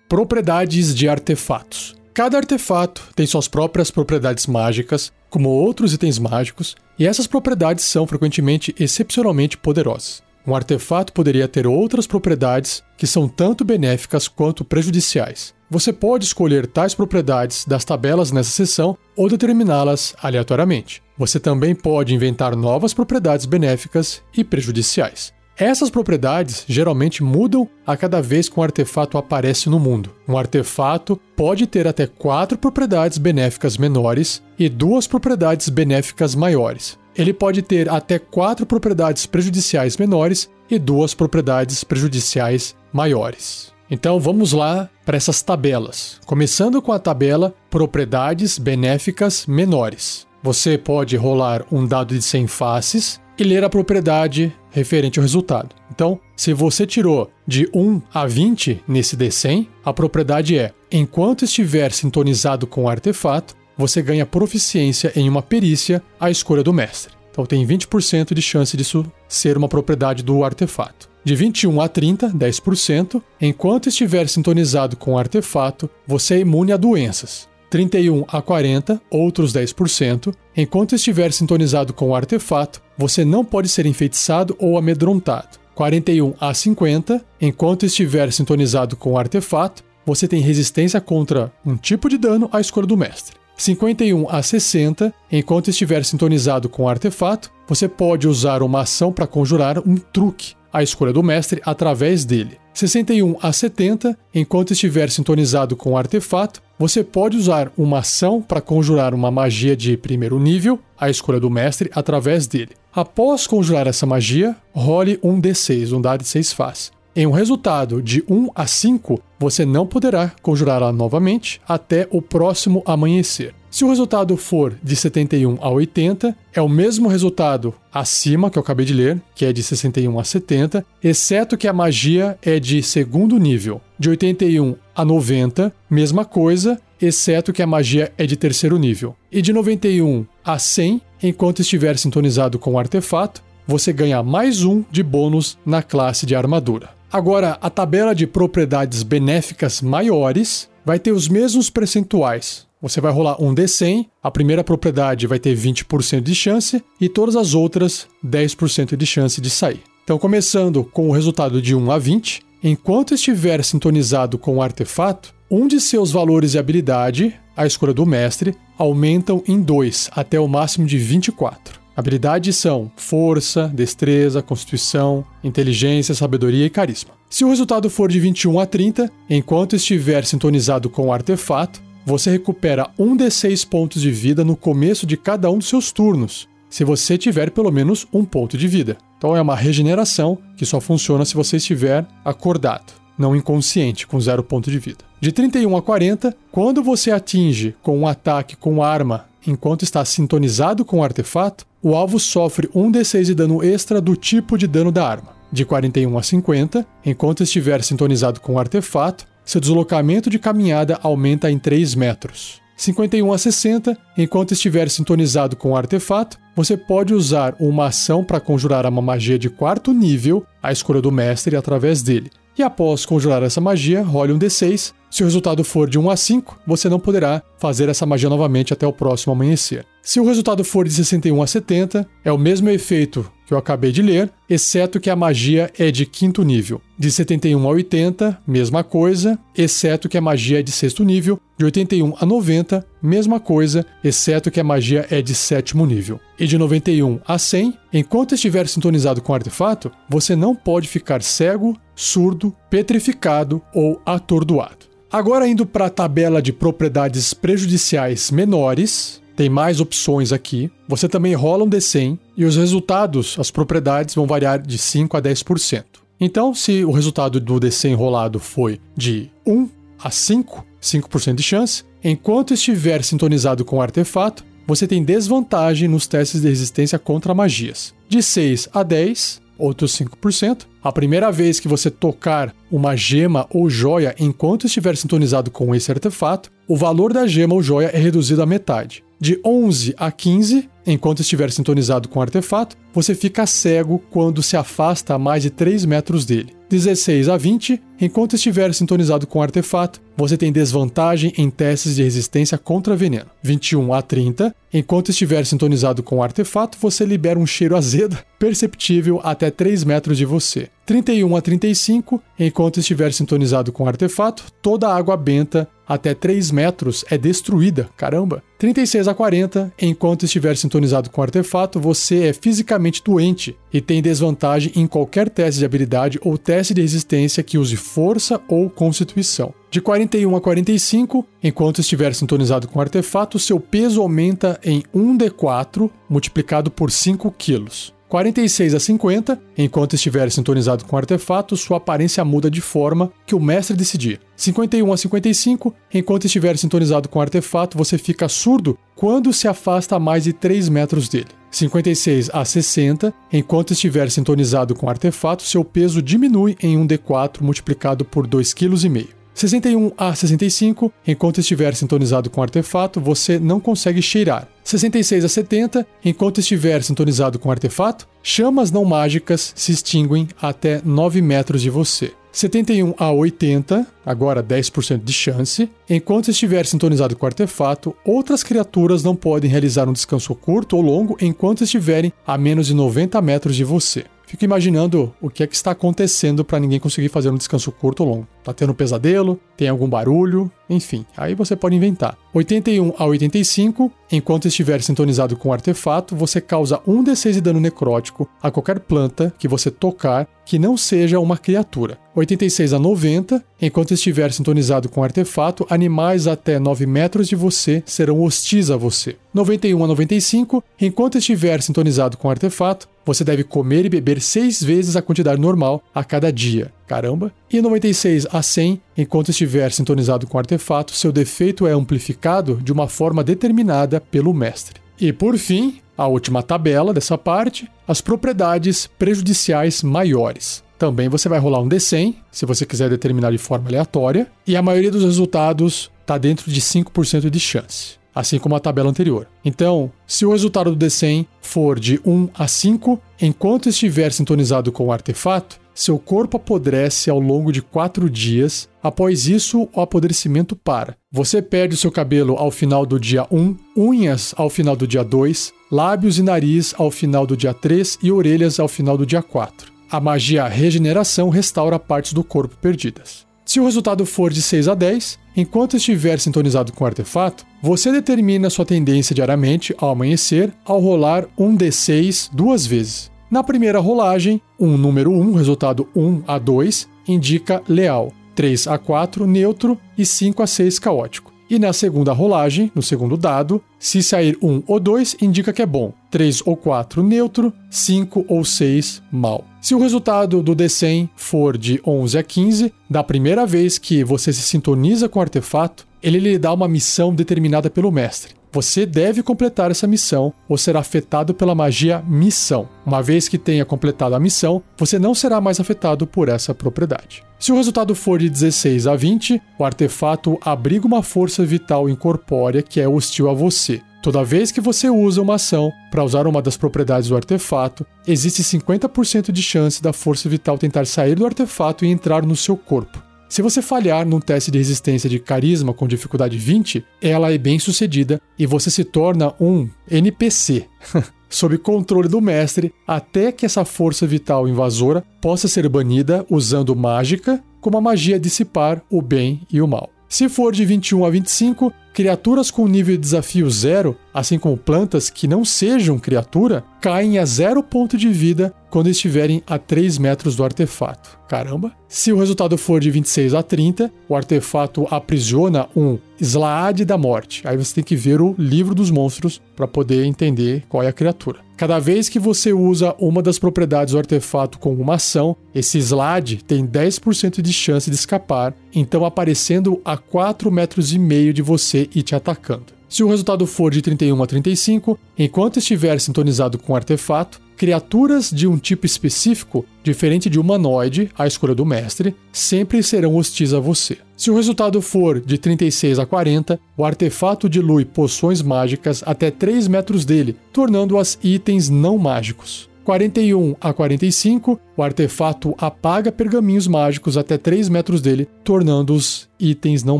Propriedades 0.09 0.95
de 0.95 1.07
artefatos. 1.07 1.95
Cada 2.15 2.35
artefato 2.35 3.09
tem 3.15 3.27
suas 3.27 3.47
próprias 3.47 3.91
propriedades 3.91 4.47
mágicas, 4.47 5.13
como 5.29 5.49
outros 5.49 5.93
itens 5.93 6.17
mágicos, 6.17 6.75
e 6.97 7.05
essas 7.05 7.27
propriedades 7.27 7.85
são 7.85 8.07
frequentemente 8.07 8.73
excepcionalmente 8.79 9.55
poderosas. 9.55 10.23
Um 10.47 10.55
artefato 10.55 11.13
poderia 11.13 11.47
ter 11.47 11.67
outras 11.67 12.07
propriedades 12.07 12.83
que 12.97 13.05
são 13.05 13.27
tanto 13.27 13.63
benéficas 13.63 14.27
quanto 14.27 14.65
prejudiciais. 14.65 15.53
Você 15.69 15.93
pode 15.93 16.25
escolher 16.25 16.65
tais 16.65 16.95
propriedades 16.95 17.63
das 17.63 17.85
tabelas 17.85 18.31
nessa 18.31 18.49
seção 18.49 18.97
ou 19.15 19.29
determiná-las 19.29 20.15
aleatoriamente. 20.19 21.03
Você 21.19 21.39
também 21.39 21.75
pode 21.75 22.15
inventar 22.15 22.55
novas 22.55 22.95
propriedades 22.95 23.45
benéficas 23.45 24.23
e 24.35 24.43
prejudiciais. 24.43 25.31
Essas 25.59 25.89
propriedades 25.89 26.63
geralmente 26.69 27.21
mudam 27.21 27.67
a 27.85 27.97
cada 27.97 28.21
vez 28.21 28.47
que 28.47 28.57
um 28.57 28.63
artefato 28.63 29.17
aparece 29.17 29.69
no 29.69 29.77
mundo. 29.77 30.09
Um 30.25 30.37
artefato 30.37 31.19
pode 31.35 31.67
ter 31.67 31.85
até 31.85 32.07
quatro 32.07 32.57
propriedades 32.57 33.17
benéficas 33.17 33.77
menores 33.77 34.41
e 34.57 34.69
duas 34.69 35.05
propriedades 35.05 35.67
benéficas 35.67 36.33
maiores. 36.33 36.97
Ele 37.13 37.33
pode 37.33 37.61
ter 37.61 37.89
até 37.89 38.17
quatro 38.17 38.65
propriedades 38.65 39.25
prejudiciais 39.25 39.97
menores 39.97 40.49
e 40.69 40.79
duas 40.79 41.13
propriedades 41.13 41.83
prejudiciais 41.83 42.73
maiores. 42.93 43.73
Então 43.91 44.17
vamos 44.17 44.53
lá 44.53 44.89
para 45.05 45.17
essas 45.17 45.41
tabelas. 45.41 46.21
Começando 46.25 46.81
com 46.81 46.93
a 46.93 46.99
tabela 46.99 47.53
Propriedades 47.69 48.57
Benéficas 48.57 49.45
Menores. 49.45 50.25
Você 50.41 50.77
pode 50.77 51.17
rolar 51.17 51.65
um 51.69 51.85
dado 51.85 52.15
de 52.15 52.21
100 52.21 52.47
faces 52.47 53.19
e 53.39 53.45
ler 53.45 53.63
a 53.63 53.69
propriedade 53.69 54.53
referente 54.71 55.19
ao 55.19 55.23
resultado. 55.23 55.75
Então, 55.91 56.19
se 56.35 56.53
você 56.53 56.85
tirou 56.85 57.29
de 57.47 57.69
1 57.73 58.01
a 58.13 58.25
20 58.25 58.83
nesse 58.87 59.17
D100, 59.17 59.67
a 59.83 59.93
propriedade 59.93 60.57
é: 60.57 60.73
enquanto 60.91 61.45
estiver 61.45 61.91
sintonizado 61.91 62.67
com 62.67 62.83
o 62.83 62.89
artefato, 62.89 63.55
você 63.77 64.01
ganha 64.01 64.25
proficiência 64.25 65.11
em 65.15 65.29
uma 65.29 65.41
perícia 65.41 66.03
à 66.19 66.29
escolha 66.29 66.63
do 66.63 66.73
mestre. 66.73 67.13
Então 67.31 67.45
tem 67.45 67.65
20% 67.65 68.33
de 68.33 68.41
chance 68.41 68.75
disso 68.75 69.05
ser 69.27 69.57
uma 69.57 69.69
propriedade 69.69 70.23
do 70.23 70.43
artefato. 70.43 71.09
De 71.23 71.35
21 71.35 71.81
a 71.81 71.87
30, 71.87 72.29
10%. 72.29 73.21
Enquanto 73.39 73.87
estiver 73.87 74.27
sintonizado 74.27 74.97
com 74.97 75.13
o 75.13 75.17
artefato, 75.17 75.89
você 76.07 76.35
é 76.35 76.39
imune 76.39 76.71
a 76.71 76.77
doenças. 76.77 77.48
31 77.69 78.25
a 78.27 78.41
40, 78.41 79.01
outros 79.09 79.53
10%. 79.53 80.33
Enquanto 80.55 80.95
estiver 80.95 81.31
sintonizado 81.31 81.93
com 81.93 82.09
o 82.09 82.15
artefato, 82.15 82.81
você 82.97 83.23
não 83.23 83.45
pode 83.45 83.69
ser 83.69 83.85
enfeitiçado 83.85 84.55
ou 84.59 84.77
amedrontado. 84.77 85.59
41 85.75 86.33
a 86.39 86.53
50, 86.53 87.25
enquanto 87.39 87.85
estiver 87.85 88.33
sintonizado 88.33 88.97
com 88.97 89.13
o 89.13 89.17
artefato, 89.17 89.83
você 90.05 90.27
tem 90.27 90.41
resistência 90.41 90.99
contra 90.99 91.51
um 91.65 91.77
tipo 91.77 92.09
de 92.09 92.17
dano 92.17 92.49
à 92.51 92.59
escolha 92.59 92.87
do 92.87 92.97
mestre. 92.97 93.37
51 93.55 94.29
a 94.29 94.41
60, 94.41 95.13
enquanto 95.31 95.69
estiver 95.69 96.03
sintonizado 96.03 96.67
com 96.69 96.83
o 96.83 96.89
artefato, 96.89 97.51
você 97.67 97.87
pode 97.87 98.27
usar 98.27 98.63
uma 98.63 98.81
ação 98.81 99.11
para 99.11 99.27
conjurar 99.27 99.79
um 99.79 99.95
truque 99.95 100.53
à 100.71 100.81
escolha 100.81 101.13
do 101.13 101.21
mestre 101.21 101.61
através 101.65 102.25
dele. 102.25 102.57
61 102.79 103.35
a 103.41 103.51
70, 103.51 104.17
enquanto 104.33 104.71
estiver 104.71 105.09
sintonizado 105.09 105.75
com 105.75 105.91
o 105.91 105.97
artefato, 105.97 106.61
você 106.77 107.03
pode 107.03 107.35
usar 107.35 107.69
uma 107.77 107.99
ação 107.99 108.41
para 108.41 108.61
conjurar 108.61 109.13
uma 109.13 109.29
magia 109.29 109.75
de 109.75 109.97
primeiro 109.97 110.39
nível, 110.39 110.79
à 110.97 111.09
escolha 111.09 111.41
do 111.41 111.49
mestre, 111.49 111.91
através 111.93 112.47
dele. 112.47 112.71
Após 112.93 113.45
conjurar 113.45 113.85
essa 113.85 114.05
magia, 114.05 114.55
role 114.73 115.19
um 115.21 115.41
D6, 115.41 115.91
um 115.91 115.99
dado 115.99 116.21
de 116.21 116.29
6 116.29 116.53
faces. 116.53 116.91
Em 117.19 117.27
um 117.27 117.31
resultado 117.31 118.01
de 118.01 118.23
1 118.29 118.51
a 118.55 118.65
5, 118.65 119.21
você 119.37 119.65
não 119.65 119.85
poderá 119.85 120.31
conjurá-la 120.41 120.93
novamente 120.93 121.59
até 121.67 122.07
o 122.11 122.21
próximo 122.21 122.81
amanhecer. 122.85 123.53
Se 123.69 123.83
o 123.83 123.89
resultado 123.89 124.37
for 124.37 124.73
de 124.81 124.95
71 124.95 125.57
a 125.59 125.69
80, 125.69 126.33
é 126.53 126.61
o 126.61 126.69
mesmo 126.69 127.09
resultado 127.09 127.73
acima 127.93 128.49
que 128.49 128.57
eu 128.57 128.61
acabei 128.61 128.85
de 128.85 128.93
ler, 128.93 129.21
que 129.35 129.43
é 129.43 129.51
de 129.51 129.61
61 129.61 130.17
a 130.17 130.23
70, 130.23 130.85
exceto 131.03 131.57
que 131.57 131.67
a 131.67 131.73
magia 131.73 132.37
é 132.41 132.57
de 132.57 132.81
segundo 132.81 133.37
nível. 133.37 133.81
De 133.99 134.07
81 134.07 134.77
a 134.95 135.03
90, 135.03 135.73
mesma 135.89 136.23
coisa, 136.23 136.79
exceto 137.01 137.51
que 137.51 137.61
a 137.61 137.67
magia 137.67 138.13
é 138.17 138.25
de 138.25 138.37
terceiro 138.37 138.77
nível. 138.77 139.13
E 139.29 139.41
de 139.41 139.51
91 139.51 140.25
a 140.41 140.57
100, 140.57 141.01
enquanto 141.21 141.59
estiver 141.59 141.97
sintonizado 141.97 142.57
com 142.57 142.75
o 142.75 142.79
artefato, 142.79 143.43
você 143.67 143.91
ganha 143.91 144.23
mais 144.23 144.63
um 144.63 144.85
de 144.89 145.03
bônus 145.03 145.57
na 145.65 145.83
classe 145.83 146.25
de 146.25 146.33
armadura. 146.33 146.97
Agora, 147.11 147.57
a 147.59 147.71
tabela 147.71 148.13
de 148.13 148.27
propriedades 148.27 149.01
benéficas 149.01 149.81
maiores 149.81 150.69
vai 150.85 150.99
ter 150.99 151.11
os 151.11 151.27
mesmos 151.27 151.67
percentuais. 151.67 152.67
Você 152.79 153.01
vai 153.01 153.11
rolar 153.11 153.41
um 153.41 153.53
D100, 153.53 154.05
a 154.21 154.29
primeira 154.29 154.63
propriedade 154.63 155.25
vai 155.25 155.39
ter 155.39 155.57
20% 155.57 156.21
de 156.21 156.35
chance 156.35 156.83
e 157.01 157.09
todas 157.09 157.35
as 157.35 157.55
outras 157.55 158.07
10% 158.23 158.95
de 158.95 159.05
chance 159.07 159.41
de 159.41 159.49
sair. 159.49 159.81
Então, 160.03 160.19
começando 160.19 160.83
com 160.83 161.09
o 161.09 161.11
resultado 161.11 161.59
de 161.61 161.75
1 161.75 161.91
a 161.91 161.97
20, 161.97 162.43
enquanto 162.63 163.15
estiver 163.15 163.63
sintonizado 163.63 164.37
com 164.37 164.57
o 164.57 164.61
artefato, 164.61 165.33
um 165.49 165.67
de 165.67 165.81
seus 165.81 166.11
valores 166.11 166.51
de 166.51 166.59
habilidade, 166.59 167.35
a 167.57 167.65
escolha 167.65 167.93
do 167.93 168.05
mestre, 168.05 168.55
aumentam 168.77 169.43
em 169.47 169.59
2 169.59 170.11
até 170.13 170.39
o 170.39 170.47
máximo 170.47 170.85
de 170.85 170.97
24. 170.99 171.78
Habilidades 171.99 172.55
são 172.55 172.89
força, 172.95 173.67
destreza, 173.67 174.41
constituição, 174.41 175.25
inteligência, 175.43 176.15
sabedoria 176.15 176.65
e 176.65 176.69
carisma. 176.69 177.11
Se 177.29 177.43
o 177.43 177.49
resultado 177.49 177.89
for 177.89 178.09
de 178.09 178.21
21 178.21 178.57
a 178.57 178.65
30, 178.65 179.11
enquanto 179.29 179.75
estiver 179.75 180.23
sintonizado 180.23 180.89
com 180.89 181.07
o 181.07 181.11
artefato, 181.11 181.81
você 182.05 182.31
recupera 182.31 182.89
um 182.97 183.17
D6 183.17 183.67
pontos 183.67 184.01
de 184.01 184.11
vida 184.11 184.45
no 184.45 184.55
começo 184.55 185.05
de 185.05 185.17
cada 185.17 185.51
um 185.51 185.57
dos 185.57 185.67
seus 185.67 185.91
turnos, 185.91 186.47
se 186.69 186.85
você 186.85 187.17
tiver 187.17 187.51
pelo 187.51 187.69
menos 187.69 188.07
um 188.13 188.23
ponto 188.23 188.57
de 188.57 188.65
vida. 188.65 188.95
Então 189.17 189.35
é 189.35 189.41
uma 189.41 189.57
regeneração 189.57 190.37
que 190.55 190.65
só 190.65 190.79
funciona 190.79 191.25
se 191.25 191.35
você 191.35 191.57
estiver 191.57 192.05
acordado, 192.23 192.93
não 193.17 193.35
inconsciente, 193.35 194.07
com 194.07 194.21
zero 194.21 194.41
ponto 194.41 194.71
de 194.71 194.79
vida. 194.79 195.03
De 195.19 195.33
31 195.33 195.75
a 195.75 195.81
40, 195.81 196.33
quando 196.49 196.81
você 196.81 197.11
atinge 197.11 197.75
com 197.83 197.99
um 197.99 198.07
ataque 198.07 198.55
com 198.55 198.81
arma 198.81 199.27
enquanto 199.45 199.83
está 199.83 200.03
sintonizado 200.03 200.83
com 200.83 200.99
o 200.99 201.03
artefato, 201.03 201.65
o 201.81 201.95
alvo 201.95 202.19
sofre 202.19 202.69
um 202.73 202.91
D6 202.91 203.23
de 203.25 203.35
dano 203.35 203.63
extra 203.63 204.01
do 204.01 204.15
tipo 204.15 204.57
de 204.57 204.67
dano 204.67 204.91
da 204.91 205.07
arma. 205.07 205.33
De 205.51 205.65
41 205.65 206.17
a 206.17 206.23
50, 206.23 206.85
enquanto 207.05 207.43
estiver 207.43 207.83
sintonizado 207.83 208.39
com 208.39 208.53
o 208.53 208.59
artefato, 208.59 209.25
seu 209.43 209.59
deslocamento 209.59 210.29
de 210.29 210.37
caminhada 210.37 210.99
aumenta 211.01 211.49
em 211.49 211.57
3 211.57 211.95
metros. 211.95 212.61
51 212.77 213.33
a 213.33 213.37
60, 213.37 213.97
enquanto 214.17 214.53
estiver 214.53 214.89
sintonizado 214.89 215.55
com 215.55 215.71
o 215.71 215.75
artefato, 215.75 216.37
você 216.55 216.77
pode 216.77 217.13
usar 217.13 217.55
uma 217.59 217.87
ação 217.87 218.23
para 218.23 218.39
conjurar 218.39 218.85
uma 218.85 219.01
magia 219.01 219.37
de 219.37 219.49
quarto 219.49 219.93
nível, 219.93 220.45
a 220.63 220.71
escolha 220.71 221.01
do 221.01 221.11
mestre, 221.11 221.57
através 221.57 222.01
dele. 222.01 222.31
E 222.57 222.63
após 222.63 223.05
conjurar 223.05 223.43
essa 223.43 223.59
magia, 223.59 224.01
role 224.01 224.33
um 224.33 224.39
D6 224.39 224.93
se 225.09 225.23
o 225.23 225.25
resultado 225.25 225.63
for 225.63 225.89
de 225.89 225.97
1 225.97 226.09
a 226.09 226.15
5, 226.15 226.59
você 226.65 226.87
não 226.87 226.99
poderá 226.99 227.41
fazer 227.57 227.89
essa 227.89 228.05
magia 228.05 228.29
novamente 228.29 228.73
até 228.73 228.85
o 228.85 228.93
próximo 228.93 229.33
amanhecer. 229.33 229.85
Se 230.01 230.19
o 230.19 230.25
resultado 230.25 230.63
for 230.63 230.87
de 230.87 230.93
61 230.93 231.41
a 231.41 231.47
70, 231.47 232.07
é 232.23 232.31
o 232.31 232.37
mesmo 232.37 232.69
efeito 232.69 233.29
que 233.45 233.53
eu 233.53 233.57
acabei 233.57 233.91
de 233.91 234.03
ler, 234.03 234.31
exceto 234.47 234.99
que 234.99 235.09
a 235.09 235.15
magia 235.15 235.71
é 235.77 235.89
de 235.89 236.05
quinto 236.05 236.43
nível. 236.43 236.79
De 236.97 237.11
71 237.11 237.67
a 237.67 237.71
80, 237.71 238.39
mesma 238.45 238.83
coisa, 238.83 239.39
exceto 239.57 240.07
que 240.07 240.17
a 240.19 240.21
magia 240.21 240.59
é 240.59 240.61
de 240.61 240.71
sexto 240.71 241.03
nível. 241.03 241.39
De 241.57 241.65
81 241.65 242.13
a 242.19 242.25
90, 242.27 242.85
mesma 243.01 243.39
coisa, 243.39 243.83
exceto 244.03 244.51
que 244.51 244.59
a 244.59 244.63
magia 244.63 245.07
é 245.09 245.19
de 245.19 245.33
sétimo 245.33 245.83
nível. 245.85 246.19
E 246.39 246.45
de 246.45 246.59
91 246.59 247.19
a 247.27 247.39
100, 247.39 247.73
enquanto 247.91 248.35
estiver 248.35 248.67
sintonizado 248.67 249.19
com 249.19 249.31
o 249.31 249.35
artefato, 249.35 249.91
você 250.07 250.35
não 250.35 250.53
pode 250.53 250.87
ficar 250.87 251.23
cego, 251.23 251.75
surdo, 251.95 252.55
petrificado 252.69 253.61
ou 253.73 253.99
atordoado. 254.05 254.89
Agora 255.11 255.47
indo 255.47 255.65
para 255.65 255.87
a 255.87 255.89
tabela 255.89 256.39
de 256.39 256.53
propriedades 256.53 257.33
prejudiciais 257.33 258.29
menores, 258.29 259.19
tem 259.35 259.49
mais 259.49 259.79
opções 259.79 260.31
aqui. 260.31 260.69
Você 260.87 261.09
também 261.09 261.33
rola 261.33 261.63
um 261.63 261.69
D100 261.69 262.19
e 262.37 262.45
os 262.45 262.55
resultados, 262.55 263.35
as 263.39 263.49
propriedades 263.49 264.13
vão 264.13 264.27
variar 264.27 264.61
de 264.61 264.77
5 264.77 265.17
a 265.17 265.21
10%. 265.21 265.83
Então, 266.19 266.53
se 266.53 266.85
o 266.85 266.91
resultado 266.91 267.39
do 267.39 267.59
D100 267.59 267.95
rolado 267.95 268.39
foi 268.39 268.79
de 268.95 269.31
1 269.47 269.67
a 269.97 270.11
5, 270.11 270.63
5% 270.79 271.35
de 271.35 271.43
chance, 271.43 271.83
enquanto 272.03 272.53
estiver 272.53 273.03
sintonizado 273.03 273.65
com 273.65 273.77
o 273.77 273.81
artefato, 273.81 274.45
você 274.67 274.85
tem 274.85 275.03
desvantagem 275.03 275.87
nos 275.87 276.05
testes 276.05 276.41
de 276.41 276.49
resistência 276.49 276.99
contra 276.99 277.33
magias. 277.33 277.95
De 278.07 278.21
6 278.21 278.69
a 278.71 278.83
10, 278.83 279.41
outros 279.57 279.97
5%. 279.97 280.67
A 280.81 280.93
primeira 280.93 281.29
vez 281.29 281.59
que 281.59 281.67
você 281.67 281.91
tocar 281.91 282.55
uma 282.71 282.95
gema 282.95 283.45
ou 283.49 283.69
joia 283.69 284.15
enquanto 284.17 284.65
estiver 284.65 284.95
sintonizado 284.95 285.51
com 285.51 285.75
esse 285.75 285.91
artefato, 285.91 286.49
o 286.65 286.77
valor 286.77 287.11
da 287.11 287.27
gema 287.27 287.53
ou 287.53 287.61
joia 287.61 287.87
é 287.87 287.97
reduzido 287.97 288.41
à 288.41 288.45
metade. 288.45 289.03
De 289.19 289.37
11 289.45 289.93
a 289.97 290.09
15, 290.09 290.69
enquanto 290.87 291.19
estiver 291.19 291.51
sintonizado 291.51 292.07
com 292.07 292.19
o 292.19 292.21
artefato, 292.21 292.77
você 292.93 293.13
fica 293.13 293.45
cego 293.45 294.01
quando 294.09 294.41
se 294.41 294.55
afasta 294.55 295.15
a 295.15 295.19
mais 295.19 295.43
de 295.43 295.49
3 295.49 295.83
metros 295.83 296.25
dele. 296.25 296.58
16 296.69 297.27
a 297.29 297.35
20, 297.35 297.81
enquanto 297.99 298.35
estiver 298.35 298.73
sintonizado 298.73 299.25
com 299.25 299.39
o 299.39 299.41
artefato, 299.41 299.99
você 300.15 300.37
tem 300.37 300.51
desvantagem 300.51 301.33
em 301.37 301.49
testes 301.49 301.95
de 301.95 302.03
resistência 302.03 302.57
contra 302.57 302.95
veneno. 302.95 303.27
21 303.41 303.93
a 303.93 304.01
30, 304.01 304.53
enquanto 304.73 305.09
estiver 305.09 305.45
sintonizado 305.45 306.03
com 306.03 306.17
o 306.17 306.23
artefato, 306.23 306.77
você 306.79 307.05
libera 307.05 307.39
um 307.39 307.47
cheiro 307.47 307.75
azedo 307.75 308.17
perceptível 308.37 309.19
até 309.23 309.49
3 309.49 309.83
metros 309.83 310.17
de 310.17 310.25
você. 310.25 310.69
31 310.85 311.35
a 311.35 311.41
35, 311.41 312.21
enquanto 312.37 312.79
estiver 312.79 313.13
sintonizado 313.13 313.71
com 313.71 313.83
o 313.83 313.87
artefato, 313.87 314.45
toda 314.61 314.87
a 314.87 314.95
água 314.95 315.15
benta 315.15 315.67
até 315.87 316.13
3 316.13 316.51
metros 316.51 317.03
é 317.09 317.17
destruída. 317.17 317.89
Caramba! 317.97 318.43
36 318.59 319.07
a 319.07 319.13
40, 319.13 319.73
enquanto 319.81 320.25
estiver 320.25 320.55
sintonizado 320.57 321.09
com 321.09 321.21
o 321.21 321.23
artefato, 321.23 321.79
você 321.79 322.27
é 322.27 322.33
fisicamente 322.33 323.01
doente 323.03 323.55
e 323.71 323.79
tem 323.79 324.01
desvantagem 324.01 324.71
em 324.75 324.85
qualquer 324.85 325.29
teste 325.29 325.59
de 325.59 325.65
habilidade 325.65 326.19
ou 326.21 326.37
teste 326.37 326.58
de 326.73 326.81
resistência 326.81 327.43
que 327.43 327.57
use 327.57 327.75
força 327.75 328.41
ou 328.47 328.69
constituição. 328.69 329.53
De 329.71 329.79
41 329.79 330.35
a 330.35 330.41
45, 330.41 331.25
enquanto 331.43 331.81
estiver 331.81 332.13
sintonizado 332.13 332.67
com 332.67 332.79
o 332.79 332.81
artefato, 332.81 333.37
seu 333.37 333.59
peso 333.59 334.01
aumenta 334.01 334.59
em 334.63 334.81
1d4 334.95 335.89
multiplicado 336.09 336.71
por 336.71 336.91
5 336.91 337.31
quilos. 337.37 337.93
46 338.09 338.73
a 338.73 338.79
50, 338.79 339.39
enquanto 339.55 339.93
estiver 339.93 340.31
sintonizado 340.31 340.83
com 340.83 340.95
o 340.95 340.99
artefato, 340.99 341.55
sua 341.55 341.77
aparência 341.77 342.25
muda 342.25 342.49
de 342.49 342.59
forma 342.59 343.11
que 343.23 343.35
o 343.35 343.39
mestre 343.39 343.77
decidir. 343.77 344.19
51 344.35 344.91
a 344.91 344.97
55, 344.97 345.75
enquanto 345.93 346.25
estiver 346.25 346.57
sintonizado 346.57 347.07
com 347.07 347.19
o 347.19 347.21
artefato, 347.21 347.77
você 347.77 347.99
fica 347.99 348.27
surdo 348.27 348.75
quando 348.95 349.31
se 349.31 349.47
afasta 349.47 349.95
a 349.95 349.99
mais 349.99 350.23
de 350.23 350.33
3 350.33 350.69
metros 350.69 351.07
dele. 351.07 351.27
56 351.51 352.31
a 352.33 352.43
60, 352.43 353.13
enquanto 353.31 353.73
estiver 353.73 354.09
sintonizado 354.09 354.75
com 354.75 354.87
o 354.87 354.89
artefato, 354.89 355.43
seu 355.43 355.63
peso 355.63 356.01
diminui 356.01 356.57
em 356.61 356.77
um 356.77 356.87
D4 356.87 357.41
multiplicado 357.41 358.03
por 358.03 358.25
2,5 358.25 358.55
kg. 358.55 359.18
61 359.39 359.93
a 359.97 360.13
65, 360.13 360.91
enquanto 361.07 361.39
estiver 361.39 361.73
sintonizado 361.73 362.29
com 362.29 362.41
o 362.41 362.43
artefato, 362.43 362.99
você 362.99 363.39
não 363.39 363.57
consegue 363.57 364.01
cheirar. 364.01 364.45
66 364.65 365.23
a 365.23 365.29
70, 365.29 365.87
enquanto 366.03 366.39
estiver 366.39 366.83
sintonizado 366.83 367.39
com 367.39 367.47
o 367.47 367.51
artefato, 367.51 368.05
chamas 368.21 368.69
não 368.69 368.83
mágicas 368.83 369.53
se 369.55 369.71
extinguem 369.71 370.27
até 370.41 370.81
9 370.83 371.21
metros 371.21 371.61
de 371.61 371.69
você. 371.69 372.11
71 372.33 372.93
a 372.97 373.11
80, 373.11 373.87
agora 374.05 374.43
10% 374.43 375.03
de 375.03 375.13
chance. 375.13 375.69
Enquanto 375.89 376.29
estiver 376.29 376.65
sintonizado 376.65 377.15
com 377.15 377.25
o 377.25 377.27
artefato, 377.27 377.95
outras 378.05 378.43
criaturas 378.43 379.03
não 379.03 379.15
podem 379.15 379.49
realizar 379.49 379.87
um 379.87 379.93
descanso 379.93 380.35
curto 380.35 380.75
ou 380.75 380.81
longo 380.81 381.17
enquanto 381.21 381.63
estiverem 381.63 382.11
a 382.27 382.37
menos 382.37 382.67
de 382.67 382.73
90 382.73 383.21
metros 383.21 383.55
de 383.55 383.63
você. 383.63 384.03
Fico 384.29 384.45
imaginando 384.45 385.11
o 385.19 385.27
que 385.27 385.41
é 385.41 385.47
que 385.47 385.55
está 385.55 385.71
acontecendo 385.71 386.45
para 386.45 386.59
ninguém 386.59 386.79
conseguir 386.79 387.09
fazer 387.09 387.31
um 387.31 387.35
descanso 387.35 387.71
curto 387.71 388.03
ou 388.03 388.09
longo. 388.09 388.27
Tá 388.43 388.53
tendo 388.53 388.75
pesadelo? 388.75 389.39
Tem 389.57 389.67
algum 389.67 389.89
barulho? 389.89 390.51
Enfim, 390.69 391.03
aí 391.17 391.33
você 391.33 391.55
pode 391.55 391.75
inventar. 391.75 392.15
81 392.31 392.93
a 392.95 393.05
85, 393.05 393.91
enquanto 394.11 394.47
estiver 394.47 394.83
sintonizado 394.83 395.35
com 395.35 395.49
o 395.49 395.53
artefato, 395.53 396.15
você 396.15 396.39
causa 396.39 396.77
1d6 396.87 397.33
de 397.33 397.41
dano 397.41 397.59
necrótico 397.59 398.29
a 398.39 398.51
qualquer 398.51 398.79
planta 398.81 399.33
que 399.39 399.47
você 399.47 399.71
tocar 399.71 400.27
que 400.45 400.59
não 400.59 400.77
seja 400.77 401.19
uma 401.19 401.37
criatura. 401.37 401.97
86 402.15 402.73
a 402.73 402.79
90, 402.79 403.43
enquanto 403.61 403.93
estiver 403.93 404.31
sintonizado 404.31 404.89
com 404.89 405.01
o 405.01 405.03
artefato, 405.03 405.65
animais 405.69 406.27
até 406.27 406.59
9 406.59 406.85
metros 406.85 407.27
de 407.27 407.35
você 407.35 407.83
serão 407.85 408.21
hostis 408.21 408.69
a 408.69 408.77
você. 408.77 409.15
91 409.33 409.83
a 409.83 409.87
95, 409.87 410.63
enquanto 410.79 411.17
estiver 411.17 411.61
sintonizado 411.61 412.17
com 412.17 412.27
o 412.27 412.31
artefato, 412.31 412.89
você 413.09 413.23
deve 413.23 413.43
comer 413.43 413.85
e 413.85 413.89
beber 413.89 414.21
6 414.21 414.63
vezes 414.63 414.95
a 414.95 415.01
quantidade 415.01 415.41
normal 415.41 415.83
a 415.93 416.03
cada 416.03 416.31
dia. 416.31 416.71
Caramba! 416.87 417.33
E 417.51 417.61
96 417.61 418.27
a 418.31 418.41
100, 418.41 418.81
enquanto 418.95 419.29
estiver 419.29 419.71
sintonizado 419.71 420.27
com 420.27 420.37
o 420.37 420.39
artefato, 420.39 420.93
seu 420.93 421.11
defeito 421.11 421.65
é 421.65 421.71
amplificado 421.71 422.59
de 422.63 422.71
uma 422.71 422.87
forma 422.87 423.23
determinada 423.23 423.99
pelo 423.99 424.33
mestre. 424.33 424.79
E 424.99 425.11
por 425.11 425.37
fim, 425.37 425.79
a 425.97 426.07
última 426.07 426.43
tabela 426.43 426.93
dessa 426.93 427.17
parte, 427.17 427.69
as 427.87 427.99
propriedades 427.99 428.87
prejudiciais 428.99 429.81
maiores. 429.81 430.63
Também 430.77 431.09
você 431.09 431.27
vai 431.27 431.39
rolar 431.39 431.59
um 431.61 431.67
D100, 431.67 432.15
se 432.31 432.45
você 432.45 432.65
quiser 432.65 432.89
determinar 432.89 433.31
de 433.31 433.37
forma 433.37 433.67
aleatória, 433.67 434.27
e 434.47 434.55
a 434.55 434.61
maioria 434.61 434.91
dos 434.91 435.03
resultados 435.03 435.91
está 436.01 436.17
dentro 436.17 436.49
de 436.49 436.61
5% 436.61 437.29
de 437.29 437.39
chance, 437.39 437.98
assim 438.13 438.39
como 438.39 438.55
a 438.55 438.59
tabela 438.59 438.89
anterior. 438.89 439.27
Então, 439.43 439.91
se 440.05 440.25
o 440.25 440.31
resultado 440.31 440.75
do 440.75 440.85
D100 440.85 441.25
for 441.41 441.79
de 441.79 441.99
1 442.05 442.29
a 442.33 442.47
5, 442.47 442.99
enquanto 443.21 443.69
estiver 443.69 444.11
sintonizado 444.11 444.71
com 444.71 444.87
o 444.87 444.91
artefato, 444.91 445.59
seu 445.73 445.97
corpo 445.97 446.35
apodrece 446.35 447.09
ao 447.09 447.21
longo 447.21 447.53
de 447.53 447.61
4 447.61 448.09
dias. 448.09 448.67
Após 448.83 449.27
isso, 449.27 449.69
o 449.73 449.79
apodrecimento 449.79 450.53
para. 450.53 450.97
Você 451.09 451.41
perde 451.41 451.77
seu 451.77 451.89
cabelo 451.89 452.35
ao 452.35 452.51
final 452.51 452.85
do 452.85 452.99
dia 452.99 453.25
1, 453.31 453.55
unhas 453.77 454.33
ao 454.35 454.49
final 454.49 454.75
do 454.75 454.85
dia 454.85 455.03
2, 455.03 455.53
lábios 455.71 456.19
e 456.19 456.21
nariz 456.21 456.73
ao 456.77 456.91
final 456.91 457.25
do 457.25 457.37
dia 457.37 457.53
3 457.53 457.99
e 458.03 458.11
orelhas 458.11 458.59
ao 458.59 458.67
final 458.67 458.97
do 458.97 459.05
dia 459.05 459.21
4. 459.21 459.71
A 459.89 460.01
magia 460.01 460.47
Regeneração 460.47 461.29
restaura 461.29 461.79
partes 461.79 462.11
do 462.11 462.25
corpo 462.25 462.57
perdidas. 462.57 463.28
Se 463.49 463.59
o 463.59 463.65
resultado 463.65 464.05
for 464.05 464.31
de 464.31 464.43
6 464.43 464.67
a 464.67 464.75
10, 464.75 465.17
enquanto 465.35 465.75
estiver 465.75 466.19
sintonizado 466.19 466.71
com 466.71 466.83
o 466.83 466.87
artefato, 466.87 467.47
você 467.63 467.91
determina 467.91 468.47
sua 468.47 468.63
tendência 468.63 469.15
diariamente 469.15 469.73
ao 469.79 469.89
amanhecer 469.89 470.53
ao 470.63 470.79
rolar 470.79 471.25
um 471.35 471.57
D6 471.57 472.29
duas 472.31 472.67
vezes. 472.67 473.11
Na 473.27 473.43
primeira 473.43 473.79
rolagem, 473.79 474.39
um 474.59 474.77
número 474.77 475.11
1, 475.11 475.33
resultado 475.33 475.89
1 475.95 476.25
a 476.27 476.37
2, 476.37 476.87
indica 477.07 477.63
leal, 477.67 478.13
3 478.35 478.67
a 478.67 478.77
4 478.77 479.25
neutro 479.25 479.79
e 479.97 480.05
5 480.05 480.43
a 480.43 480.45
6 480.45 480.77
caótico. 480.77 481.28
E 481.49 481.57
na 481.57 481.73
segunda 481.73 482.13
rolagem, 482.13 482.71
no 482.75 482.81
segundo 482.83 483.17
dado, 483.17 483.59
se 483.79 484.03
sair 484.03 484.37
1 484.39 484.63
ou 484.67 484.79
2, 484.79 485.17
indica 485.19 485.51
que 485.51 485.63
é 485.63 485.65
bom, 485.65 485.91
3 486.11 486.43
ou 486.45 486.55
4 486.55 487.01
neutro, 487.01 487.51
5 487.71 488.25
ou 488.27 488.45
6 488.45 489.01
mal. 489.11 489.43
Se 489.59 489.73
o 489.73 489.79
resultado 489.79 490.43
do 490.43 490.55
D100 490.55 491.09
for 491.15 491.57
de 491.57 491.81
11 491.85 492.17
a 492.19 492.23
15, 492.23 492.73
da 492.87 493.03
primeira 493.03 493.47
vez 493.47 493.79
que 493.79 494.03
você 494.03 494.31
se 494.31 494.43
sintoniza 494.43 495.09
com 495.09 495.17
o 495.17 495.21
artefato, 495.23 495.87
ele 496.03 496.19
lhe 496.19 496.37
dá 496.37 496.53
uma 496.53 496.67
missão 496.67 497.13
determinada 497.13 497.67
pelo 497.67 497.91
mestre. 497.91 498.38
Você 498.51 498.83
deve 498.83 499.21
completar 499.21 499.69
essa 499.69 499.85
missão 499.85 500.33
ou 500.47 500.57
será 500.57 500.79
afetado 500.79 501.35
pela 501.35 501.53
magia 501.53 502.03
missão. 502.07 502.67
Uma 502.83 503.01
vez 503.01 503.27
que 503.27 503.37
tenha 503.37 503.63
completado 503.63 504.15
a 504.15 504.19
missão, 504.19 504.63
você 504.75 504.97
não 504.97 505.13
será 505.13 505.39
mais 505.39 505.59
afetado 505.59 506.07
por 506.07 506.29
essa 506.29 506.53
propriedade. 506.53 507.23
Se 507.37 507.51
o 507.51 507.55
resultado 507.55 507.93
for 507.93 508.17
de 508.17 508.27
16 508.27 508.87
a 508.87 508.95
20, 508.95 509.39
o 509.57 509.63
artefato 509.63 510.37
abriga 510.41 510.87
uma 510.87 511.03
força 511.03 511.45
vital 511.45 511.87
incorpórea 511.87 512.63
que 512.63 512.81
é 512.81 512.87
hostil 512.87 513.29
a 513.29 513.33
você. 513.33 513.81
Toda 514.01 514.23
vez 514.23 514.51
que 514.51 514.61
você 514.61 514.89
usa 514.89 515.21
uma 515.21 515.35
ação 515.35 515.71
para 515.91 516.03
usar 516.03 516.25
uma 516.25 516.41
das 516.41 516.57
propriedades 516.57 517.09
do 517.09 517.15
artefato, 517.15 517.85
existe 518.07 518.41
50% 518.41 519.31
de 519.31 519.43
chance 519.43 519.81
da 519.81 519.93
força 519.93 520.27
vital 520.27 520.57
tentar 520.57 520.85
sair 520.87 521.15
do 521.15 521.25
artefato 521.25 521.85
e 521.85 521.89
entrar 521.89 522.25
no 522.25 522.35
seu 522.35 522.57
corpo. 522.57 523.08
Se 523.29 523.43
você 523.43 523.61
falhar 523.61 524.07
num 524.07 524.19
teste 524.19 524.49
de 524.49 524.57
resistência 524.57 525.07
de 525.07 525.19
carisma 525.19 525.71
com 525.71 525.87
dificuldade 525.87 526.35
20, 526.35 526.83
ela 526.99 527.31
é 527.31 527.37
bem 527.37 527.59
sucedida 527.59 528.19
e 528.37 528.47
você 528.47 528.71
se 528.71 528.83
torna 528.83 529.35
um 529.39 529.69
NPC. 529.89 530.65
sob 531.29 531.59
controle 531.59 532.09
do 532.09 532.19
mestre 532.19 532.73
até 532.87 533.31
que 533.31 533.45
essa 533.45 533.63
força 533.63 534.07
vital 534.07 534.47
invasora 534.47 535.03
possa 535.21 535.47
ser 535.47 535.69
banida 535.69 536.25
usando 536.27 536.75
mágica, 536.75 537.39
como 537.61 537.77
a 537.77 537.81
magia 537.81 538.19
dissipar 538.19 538.81
o 538.89 538.99
bem 538.99 539.45
e 539.51 539.61
o 539.61 539.67
mal. 539.67 539.91
Se 540.07 540.27
for 540.27 540.51
de 540.51 540.65
21 540.65 541.05
a 541.05 541.09
25, 541.11 541.71
criaturas 541.93 542.49
com 542.49 542.67
nível 542.67 542.95
de 542.95 543.01
desafio 543.01 543.47
zero, 543.51 543.95
assim 544.11 544.39
como 544.39 544.57
plantas 544.57 545.07
que 545.07 545.27
não 545.27 545.45
sejam 545.45 545.99
criatura, 545.99 546.63
caem 546.81 547.17
a 547.17 547.25
zero 547.25 547.61
ponto 547.61 547.97
de 547.97 548.09
vida 548.09 548.53
quando 548.69 548.89
estiverem 548.89 549.43
a 549.47 549.57
3 549.57 549.97
metros 549.97 550.35
do 550.35 550.43
artefato. 550.43 551.19
Caramba! 551.27 551.71
Se 551.87 552.11
o 552.11 552.19
resultado 552.19 552.57
for 552.57 552.79
de 552.79 552.91
26 552.91 553.33
a 553.33 553.43
30, 553.43 553.91
o 554.07 554.15
artefato 554.15 554.87
aprisiona 554.89 555.67
um 555.75 555.97
Slaad 556.19 556.85
da 556.85 556.97
Morte. 556.97 557.41
Aí 557.47 557.57
você 557.57 557.75
tem 557.75 557.83
que 557.83 557.95
ver 557.95 558.21
o 558.21 558.35
livro 558.37 558.75
dos 558.75 558.91
monstros 558.91 559.41
para 559.55 559.67
poder 559.67 560.05
entender 560.05 560.63
qual 560.69 560.83
é 560.83 560.87
a 560.87 560.93
criatura. 560.93 561.39
Cada 561.57 561.77
vez 561.79 562.07
que 562.07 562.19
você 562.19 562.53
usa 562.53 562.95
uma 562.97 563.21
das 563.21 563.37
propriedades 563.37 563.91
do 563.91 563.97
artefato 563.97 564.59
com 564.59 564.73
uma 564.73 564.95
ação, 564.95 565.35
esse 565.53 565.77
Slaad 565.77 566.37
tem 566.47 566.65
10% 566.65 567.41
de 567.41 567.51
chance 567.51 567.89
de 567.89 567.95
escapar, 567.95 568.53
então 568.73 569.03
aparecendo 569.03 569.81
a 569.83 569.97
4 569.97 570.49
metros 570.51 570.93
e 570.93 570.99
meio 570.99 571.33
de 571.33 571.41
você 571.41 571.89
e 571.93 572.01
te 572.01 572.15
atacando. 572.15 572.78
Se 572.89 573.03
o 573.03 573.07
resultado 573.07 573.45
for 573.45 573.71
de 573.71 573.83
31 573.83 574.23
a 574.23 574.25
35, 574.25 574.99
enquanto 575.15 575.59
estiver 575.59 576.01
sintonizado 576.01 576.57
com 576.57 576.73
o 576.73 576.75
artefato, 576.75 577.39
criaturas 577.55 578.31
de 578.31 578.47
um 578.47 578.57
tipo 578.57 578.83
específico, 578.83 579.63
diferente 579.83 580.27
de 580.27 580.39
humanoide, 580.39 581.11
a 581.15 581.27
escolha 581.27 581.53
do 581.53 581.63
mestre, 581.63 582.15
sempre 582.31 582.81
serão 582.81 583.15
hostis 583.15 583.53
a 583.53 583.59
você. 583.59 583.99
Se 584.17 584.31
o 584.31 584.35
resultado 584.35 584.81
for 584.81 585.21
de 585.21 585.37
36 585.37 585.99
a 585.99 586.05
40, 586.05 586.59
o 586.75 586.83
artefato 586.83 587.47
dilui 587.47 587.85
poções 587.85 588.41
mágicas 588.41 589.03
até 589.05 589.29
3 589.29 589.67
metros 589.67 590.03
dele, 590.03 590.35
tornando-as 590.51 591.19
itens 591.23 591.69
não 591.69 591.95
mágicos. 591.95 592.67
41 592.83 593.55
a 593.61 593.71
45, 593.71 594.59
o 594.75 594.81
artefato 594.81 595.53
apaga 595.59 596.11
pergaminhos 596.11 596.65
mágicos 596.65 597.17
até 597.17 597.37
3 597.37 597.69
metros 597.69 598.01
dele, 598.01 598.27
tornando-os 598.43 599.29
itens 599.39 599.83
não 599.83 599.99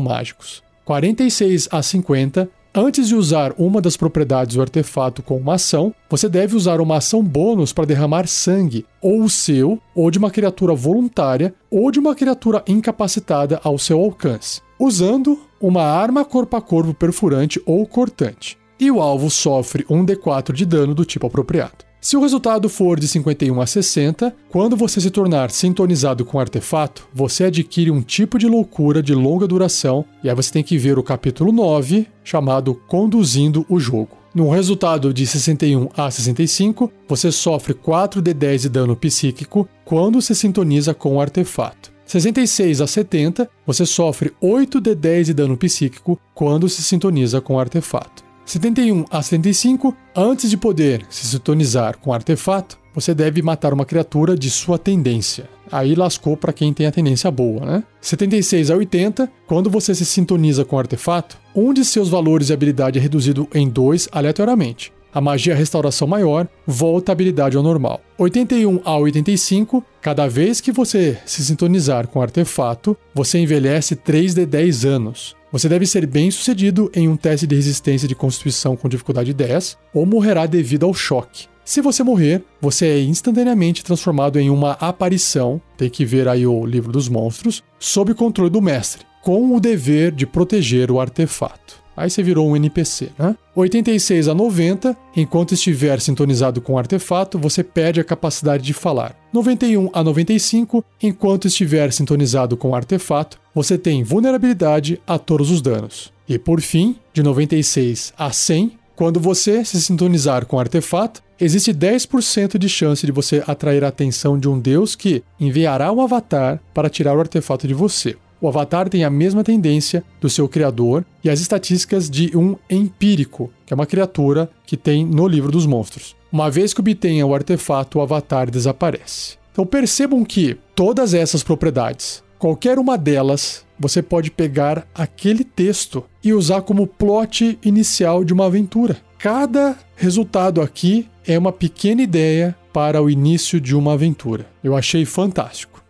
mágicos. 0.00 0.60
46 0.84 1.68
a 1.70 1.80
50, 1.82 2.50
Antes 2.72 3.08
de 3.08 3.16
usar 3.16 3.52
uma 3.58 3.80
das 3.80 3.96
propriedades 3.96 4.54
do 4.54 4.62
artefato 4.62 5.24
com 5.24 5.36
uma 5.36 5.54
ação, 5.54 5.92
você 6.08 6.28
deve 6.28 6.54
usar 6.54 6.80
uma 6.80 6.98
ação 6.98 7.20
bônus 7.20 7.72
para 7.72 7.84
derramar 7.84 8.28
sangue, 8.28 8.86
ou 9.02 9.24
o 9.24 9.28
seu, 9.28 9.80
ou 9.92 10.08
de 10.08 10.18
uma 10.18 10.30
criatura 10.30 10.72
voluntária, 10.72 11.52
ou 11.68 11.90
de 11.90 11.98
uma 11.98 12.14
criatura 12.14 12.62
incapacitada 12.68 13.60
ao 13.64 13.76
seu 13.76 13.98
alcance, 13.98 14.62
usando 14.78 15.36
uma 15.60 15.82
arma 15.82 16.24
corpo 16.24 16.56
a 16.56 16.62
corpo 16.62 16.94
perfurante 16.94 17.60
ou 17.66 17.84
cortante. 17.84 18.56
E 18.78 18.88
o 18.88 19.00
alvo 19.00 19.28
sofre 19.30 19.84
um 19.90 20.06
D4 20.06 20.52
de 20.52 20.64
dano 20.64 20.94
do 20.94 21.04
tipo 21.04 21.26
apropriado. 21.26 21.89
Se 22.00 22.16
o 22.16 22.20
resultado 22.20 22.66
for 22.70 22.98
de 22.98 23.06
51 23.06 23.60
a 23.60 23.66
60, 23.66 24.34
quando 24.48 24.74
você 24.74 25.02
se 25.02 25.10
tornar 25.10 25.50
sintonizado 25.50 26.24
com 26.24 26.38
o 26.38 26.40
artefato, 26.40 27.06
você 27.12 27.44
adquire 27.44 27.90
um 27.90 28.00
tipo 28.00 28.38
de 28.38 28.46
loucura 28.46 29.02
de 29.02 29.14
longa 29.14 29.46
duração, 29.46 30.06
e 30.24 30.30
aí 30.30 30.34
você 30.34 30.50
tem 30.50 30.64
que 30.64 30.78
ver 30.78 30.98
o 30.98 31.02
capítulo 31.02 31.52
9, 31.52 32.06
chamado 32.24 32.74
Conduzindo 32.88 33.66
o 33.68 33.78
Jogo. 33.78 34.16
No 34.34 34.48
resultado 34.48 35.12
de 35.12 35.26
61 35.26 35.90
a 35.94 36.10
65, 36.10 36.90
você 37.06 37.30
sofre 37.30 37.74
4 37.74 38.22
de 38.22 38.32
10 38.32 38.62
de 38.62 38.68
dano 38.70 38.96
psíquico 38.96 39.68
quando 39.84 40.22
se 40.22 40.34
sintoniza 40.34 40.94
com 40.94 41.16
o 41.16 41.20
artefato. 41.20 41.92
66 42.06 42.80
a 42.80 42.86
70, 42.86 43.50
você 43.66 43.84
sofre 43.84 44.32
8 44.40 44.80
de 44.80 44.94
10 44.94 45.26
de 45.26 45.34
dano 45.34 45.56
psíquico 45.56 46.18
quando 46.34 46.66
se 46.66 46.82
sintoniza 46.82 47.42
com 47.42 47.56
o 47.56 47.60
artefato. 47.60 48.29
71 48.50 49.04
a 49.08 49.22
75, 49.22 49.96
antes 50.16 50.50
de 50.50 50.56
poder 50.56 51.06
se 51.08 51.24
sintonizar 51.24 51.96
com 51.98 52.10
o 52.10 52.12
artefato, 52.12 52.76
você 52.92 53.14
deve 53.14 53.40
matar 53.42 53.72
uma 53.72 53.84
criatura 53.84 54.36
de 54.36 54.50
sua 54.50 54.76
tendência. 54.76 55.48
Aí 55.70 55.94
lascou 55.94 56.36
para 56.36 56.52
quem 56.52 56.72
tem 56.72 56.84
a 56.84 56.90
tendência 56.90 57.30
boa, 57.30 57.64
né? 57.64 57.84
76 58.00 58.72
a 58.72 58.74
80, 58.74 59.30
quando 59.46 59.70
você 59.70 59.94
se 59.94 60.04
sintoniza 60.04 60.64
com 60.64 60.74
o 60.74 60.78
artefato, 60.80 61.38
um 61.54 61.72
de 61.72 61.84
seus 61.84 62.08
valores 62.08 62.48
de 62.48 62.52
habilidade 62.52 62.98
é 62.98 63.00
reduzido 63.00 63.46
em 63.54 63.68
2 63.68 64.08
aleatoriamente. 64.10 64.92
A 65.12 65.20
magia 65.20 65.56
Restauração 65.56 66.06
Maior 66.06 66.46
volta 66.64 67.10
a 67.10 67.14
habilidade 67.14 67.56
ao 67.56 67.62
normal. 67.62 68.00
81 68.16 68.80
a 68.84 68.96
85, 68.96 69.84
cada 70.00 70.28
vez 70.28 70.60
que 70.60 70.70
você 70.70 71.18
se 71.26 71.44
sintonizar 71.44 72.06
com 72.06 72.20
o 72.20 72.22
artefato, 72.22 72.96
você 73.12 73.38
envelhece 73.38 73.96
3 73.96 74.34
de 74.34 74.46
10 74.46 74.84
anos. 74.84 75.34
Você 75.50 75.68
deve 75.68 75.84
ser 75.84 76.06
bem 76.06 76.30
sucedido 76.30 76.88
em 76.94 77.08
um 77.08 77.16
teste 77.16 77.44
de 77.44 77.56
resistência 77.56 78.06
de 78.06 78.14
constituição 78.14 78.76
com 78.76 78.88
dificuldade 78.88 79.34
10 79.34 79.76
ou 79.92 80.06
morrerá 80.06 80.46
devido 80.46 80.86
ao 80.86 80.94
choque. 80.94 81.48
Se 81.64 81.80
você 81.80 82.04
morrer, 82.04 82.44
você 82.60 82.86
é 82.86 83.02
instantaneamente 83.02 83.84
transformado 83.84 84.38
em 84.38 84.48
uma 84.48 84.72
aparição, 84.72 85.60
tem 85.76 85.90
que 85.90 86.04
ver 86.04 86.28
aí 86.28 86.46
o 86.46 86.64
livro 86.64 86.92
dos 86.92 87.08
monstros, 87.08 87.64
sob 87.80 88.14
controle 88.14 88.50
do 88.50 88.62
mestre, 88.62 89.04
com 89.22 89.56
o 89.56 89.60
dever 89.60 90.12
de 90.12 90.24
proteger 90.24 90.90
o 90.90 91.00
artefato. 91.00 91.79
Aí 91.96 92.08
você 92.08 92.22
virou 92.22 92.48
um 92.48 92.56
NPC, 92.56 93.10
né? 93.18 93.36
86 93.54 94.28
a 94.28 94.34
90, 94.34 94.96
enquanto 95.16 95.54
estiver 95.54 96.00
sintonizado 96.00 96.60
com 96.60 96.74
o 96.74 96.78
artefato, 96.78 97.38
você 97.38 97.62
perde 97.62 98.00
a 98.00 98.04
capacidade 98.04 98.62
de 98.62 98.72
falar. 98.72 99.14
91 99.32 99.90
a 99.92 100.02
95, 100.02 100.84
enquanto 101.02 101.46
estiver 101.46 101.92
sintonizado 101.92 102.56
com 102.56 102.70
o 102.70 102.74
artefato, 102.74 103.38
você 103.54 103.76
tem 103.76 104.02
vulnerabilidade 104.02 105.00
a 105.06 105.18
todos 105.18 105.50
os 105.50 105.60
danos. 105.60 106.12
E 106.28 106.38
por 106.38 106.60
fim, 106.60 106.96
de 107.12 107.22
96 107.22 108.14
a 108.16 108.30
100, 108.30 108.78
quando 108.94 109.18
você 109.18 109.64
se 109.64 109.80
sintonizar 109.80 110.46
com 110.46 110.56
o 110.56 110.60
artefato, 110.60 111.22
existe 111.40 111.72
10% 111.72 112.58
de 112.58 112.68
chance 112.68 113.04
de 113.04 113.10
você 113.10 113.42
atrair 113.46 113.82
a 113.82 113.88
atenção 113.88 114.38
de 114.38 114.48
um 114.48 114.58
deus 114.58 114.94
que 114.94 115.24
enviará 115.40 115.90
um 115.90 116.02
avatar 116.02 116.60
para 116.74 116.90
tirar 116.90 117.16
o 117.16 117.20
artefato 117.20 117.66
de 117.66 117.74
você. 117.74 118.16
O 118.40 118.48
avatar 118.48 118.88
tem 118.88 119.04
a 119.04 119.10
mesma 119.10 119.44
tendência 119.44 120.02
do 120.20 120.30
seu 120.30 120.48
criador 120.48 121.04
e 121.22 121.28
as 121.28 121.40
estatísticas 121.40 122.08
de 122.08 122.36
um 122.36 122.56
empírico, 122.70 123.50
que 123.66 123.72
é 123.72 123.76
uma 123.76 123.86
criatura 123.86 124.50
que 124.66 124.76
tem 124.76 125.04
no 125.04 125.28
livro 125.28 125.52
dos 125.52 125.66
monstros. 125.66 126.16
Uma 126.32 126.50
vez 126.50 126.72
que 126.72 126.80
obtenha 126.80 127.26
o 127.26 127.34
artefato, 127.34 127.98
o 127.98 128.02
avatar 128.02 128.50
desaparece. 128.50 129.36
Então 129.52 129.66
percebam 129.66 130.24
que 130.24 130.56
todas 130.74 131.12
essas 131.12 131.42
propriedades 131.42 132.22
Qualquer 132.40 132.78
uma 132.78 132.96
delas, 132.96 133.66
você 133.78 134.00
pode 134.00 134.30
pegar 134.30 134.88
aquele 134.94 135.44
texto 135.44 136.02
e 136.24 136.32
usar 136.32 136.62
como 136.62 136.86
plot 136.86 137.58
inicial 137.62 138.24
de 138.24 138.32
uma 138.32 138.46
aventura. 138.46 138.96
Cada 139.18 139.76
resultado 139.94 140.62
aqui 140.62 141.06
é 141.26 141.38
uma 141.38 141.52
pequena 141.52 142.00
ideia 142.00 142.56
para 142.72 143.02
o 143.02 143.10
início 143.10 143.60
de 143.60 143.76
uma 143.76 143.92
aventura. 143.92 144.46
Eu 144.64 144.74
achei 144.74 145.04
fantástico. 145.04 145.84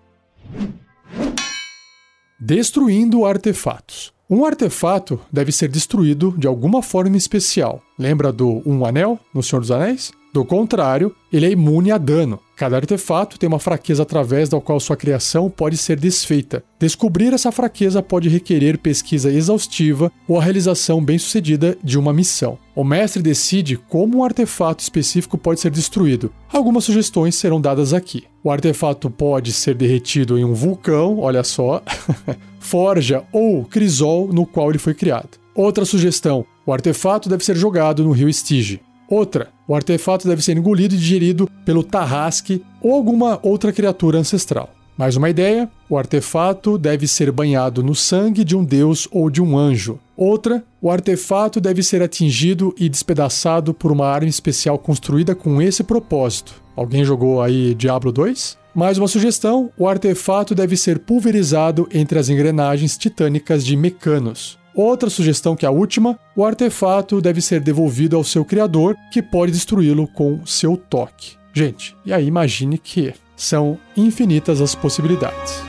Destruindo 2.42 3.26
artefatos. 3.26 4.14
Um 4.28 4.46
artefato 4.46 5.20
deve 5.30 5.52
ser 5.52 5.68
destruído 5.68 6.34
de 6.38 6.46
alguma 6.46 6.82
forma 6.82 7.14
especial. 7.14 7.82
Lembra 7.98 8.32
do 8.32 8.62
Um 8.64 8.86
Anel 8.86 9.20
no 9.34 9.42
Senhor 9.42 9.60
dos 9.60 9.70
Anéis? 9.70 10.10
Do 10.32 10.44
contrário, 10.44 11.12
ele 11.32 11.46
é 11.46 11.50
imune 11.50 11.90
a 11.90 11.98
dano. 11.98 12.38
Cada 12.54 12.76
artefato 12.76 13.36
tem 13.36 13.48
uma 13.48 13.58
fraqueza 13.58 14.04
através 14.04 14.48
da 14.48 14.60
qual 14.60 14.78
sua 14.78 14.96
criação 14.96 15.50
pode 15.50 15.76
ser 15.76 15.98
desfeita. 15.98 16.62
Descobrir 16.78 17.32
essa 17.32 17.50
fraqueza 17.50 18.00
pode 18.00 18.28
requerer 18.28 18.78
pesquisa 18.78 19.32
exaustiva 19.32 20.12
ou 20.28 20.38
a 20.38 20.42
realização 20.42 21.02
bem-sucedida 21.02 21.76
de 21.82 21.98
uma 21.98 22.12
missão. 22.12 22.58
O 22.76 22.84
mestre 22.84 23.22
decide 23.22 23.76
como 23.76 24.18
um 24.18 24.24
artefato 24.24 24.84
específico 24.84 25.36
pode 25.36 25.58
ser 25.58 25.70
destruído. 25.70 26.32
Algumas 26.52 26.84
sugestões 26.84 27.34
serão 27.34 27.60
dadas 27.60 27.92
aqui. 27.92 28.24
O 28.44 28.52
artefato 28.52 29.10
pode 29.10 29.52
ser 29.52 29.74
derretido 29.74 30.38
em 30.38 30.44
um 30.44 30.54
vulcão, 30.54 31.18
olha 31.18 31.42
só, 31.42 31.82
forja 32.60 33.24
ou 33.32 33.64
crisol 33.64 34.32
no 34.32 34.46
qual 34.46 34.70
ele 34.70 34.78
foi 34.78 34.94
criado. 34.94 35.40
Outra 35.54 35.84
sugestão: 35.84 36.46
o 36.64 36.72
artefato 36.72 37.28
deve 37.28 37.44
ser 37.44 37.56
jogado 37.56 38.04
no 38.04 38.12
rio 38.12 38.28
Estige. 38.28 38.80
Outra, 39.10 39.48
o 39.66 39.74
artefato 39.74 40.28
deve 40.28 40.40
ser 40.40 40.56
engolido 40.56 40.94
e 40.94 40.98
digerido 40.98 41.50
pelo 41.64 41.82
Tarrasque 41.82 42.62
ou 42.80 42.94
alguma 42.94 43.40
outra 43.42 43.72
criatura 43.72 44.18
ancestral. 44.18 44.70
Mais 44.96 45.16
uma 45.16 45.28
ideia: 45.28 45.68
o 45.88 45.98
artefato 45.98 46.78
deve 46.78 47.08
ser 47.08 47.32
banhado 47.32 47.82
no 47.82 47.92
sangue 47.92 48.44
de 48.44 48.56
um 48.56 48.62
deus 48.62 49.08
ou 49.10 49.28
de 49.28 49.42
um 49.42 49.58
anjo. 49.58 49.98
Outra, 50.16 50.62
o 50.80 50.90
artefato 50.90 51.60
deve 51.60 51.82
ser 51.82 52.02
atingido 52.02 52.72
e 52.78 52.88
despedaçado 52.88 53.74
por 53.74 53.90
uma 53.90 54.06
arma 54.06 54.28
especial 54.28 54.78
construída 54.78 55.34
com 55.34 55.60
esse 55.60 55.82
propósito. 55.82 56.62
Alguém 56.76 57.04
jogou 57.04 57.42
aí 57.42 57.74
Diablo 57.74 58.12
2? 58.12 58.56
Mais 58.72 58.96
uma 58.96 59.08
sugestão: 59.08 59.72
o 59.76 59.88
artefato 59.88 60.54
deve 60.54 60.76
ser 60.76 61.00
pulverizado 61.00 61.88
entre 61.92 62.16
as 62.16 62.28
engrenagens 62.28 62.96
titânicas 62.96 63.64
de 63.64 63.76
Mecanos. 63.76 64.59
Outra 64.74 65.10
sugestão, 65.10 65.56
que 65.56 65.64
é 65.64 65.68
a 65.68 65.72
última, 65.72 66.18
o 66.36 66.44
artefato 66.44 67.20
deve 67.20 67.40
ser 67.40 67.60
devolvido 67.60 68.16
ao 68.16 68.24
seu 68.24 68.44
criador, 68.44 68.96
que 69.12 69.22
pode 69.22 69.52
destruí-lo 69.52 70.06
com 70.06 70.44
seu 70.46 70.76
toque. 70.76 71.36
Gente, 71.52 71.96
e 72.06 72.12
aí 72.12 72.26
imagine 72.26 72.78
que 72.78 73.12
são 73.36 73.78
infinitas 73.96 74.60
as 74.60 74.74
possibilidades. 74.74 75.62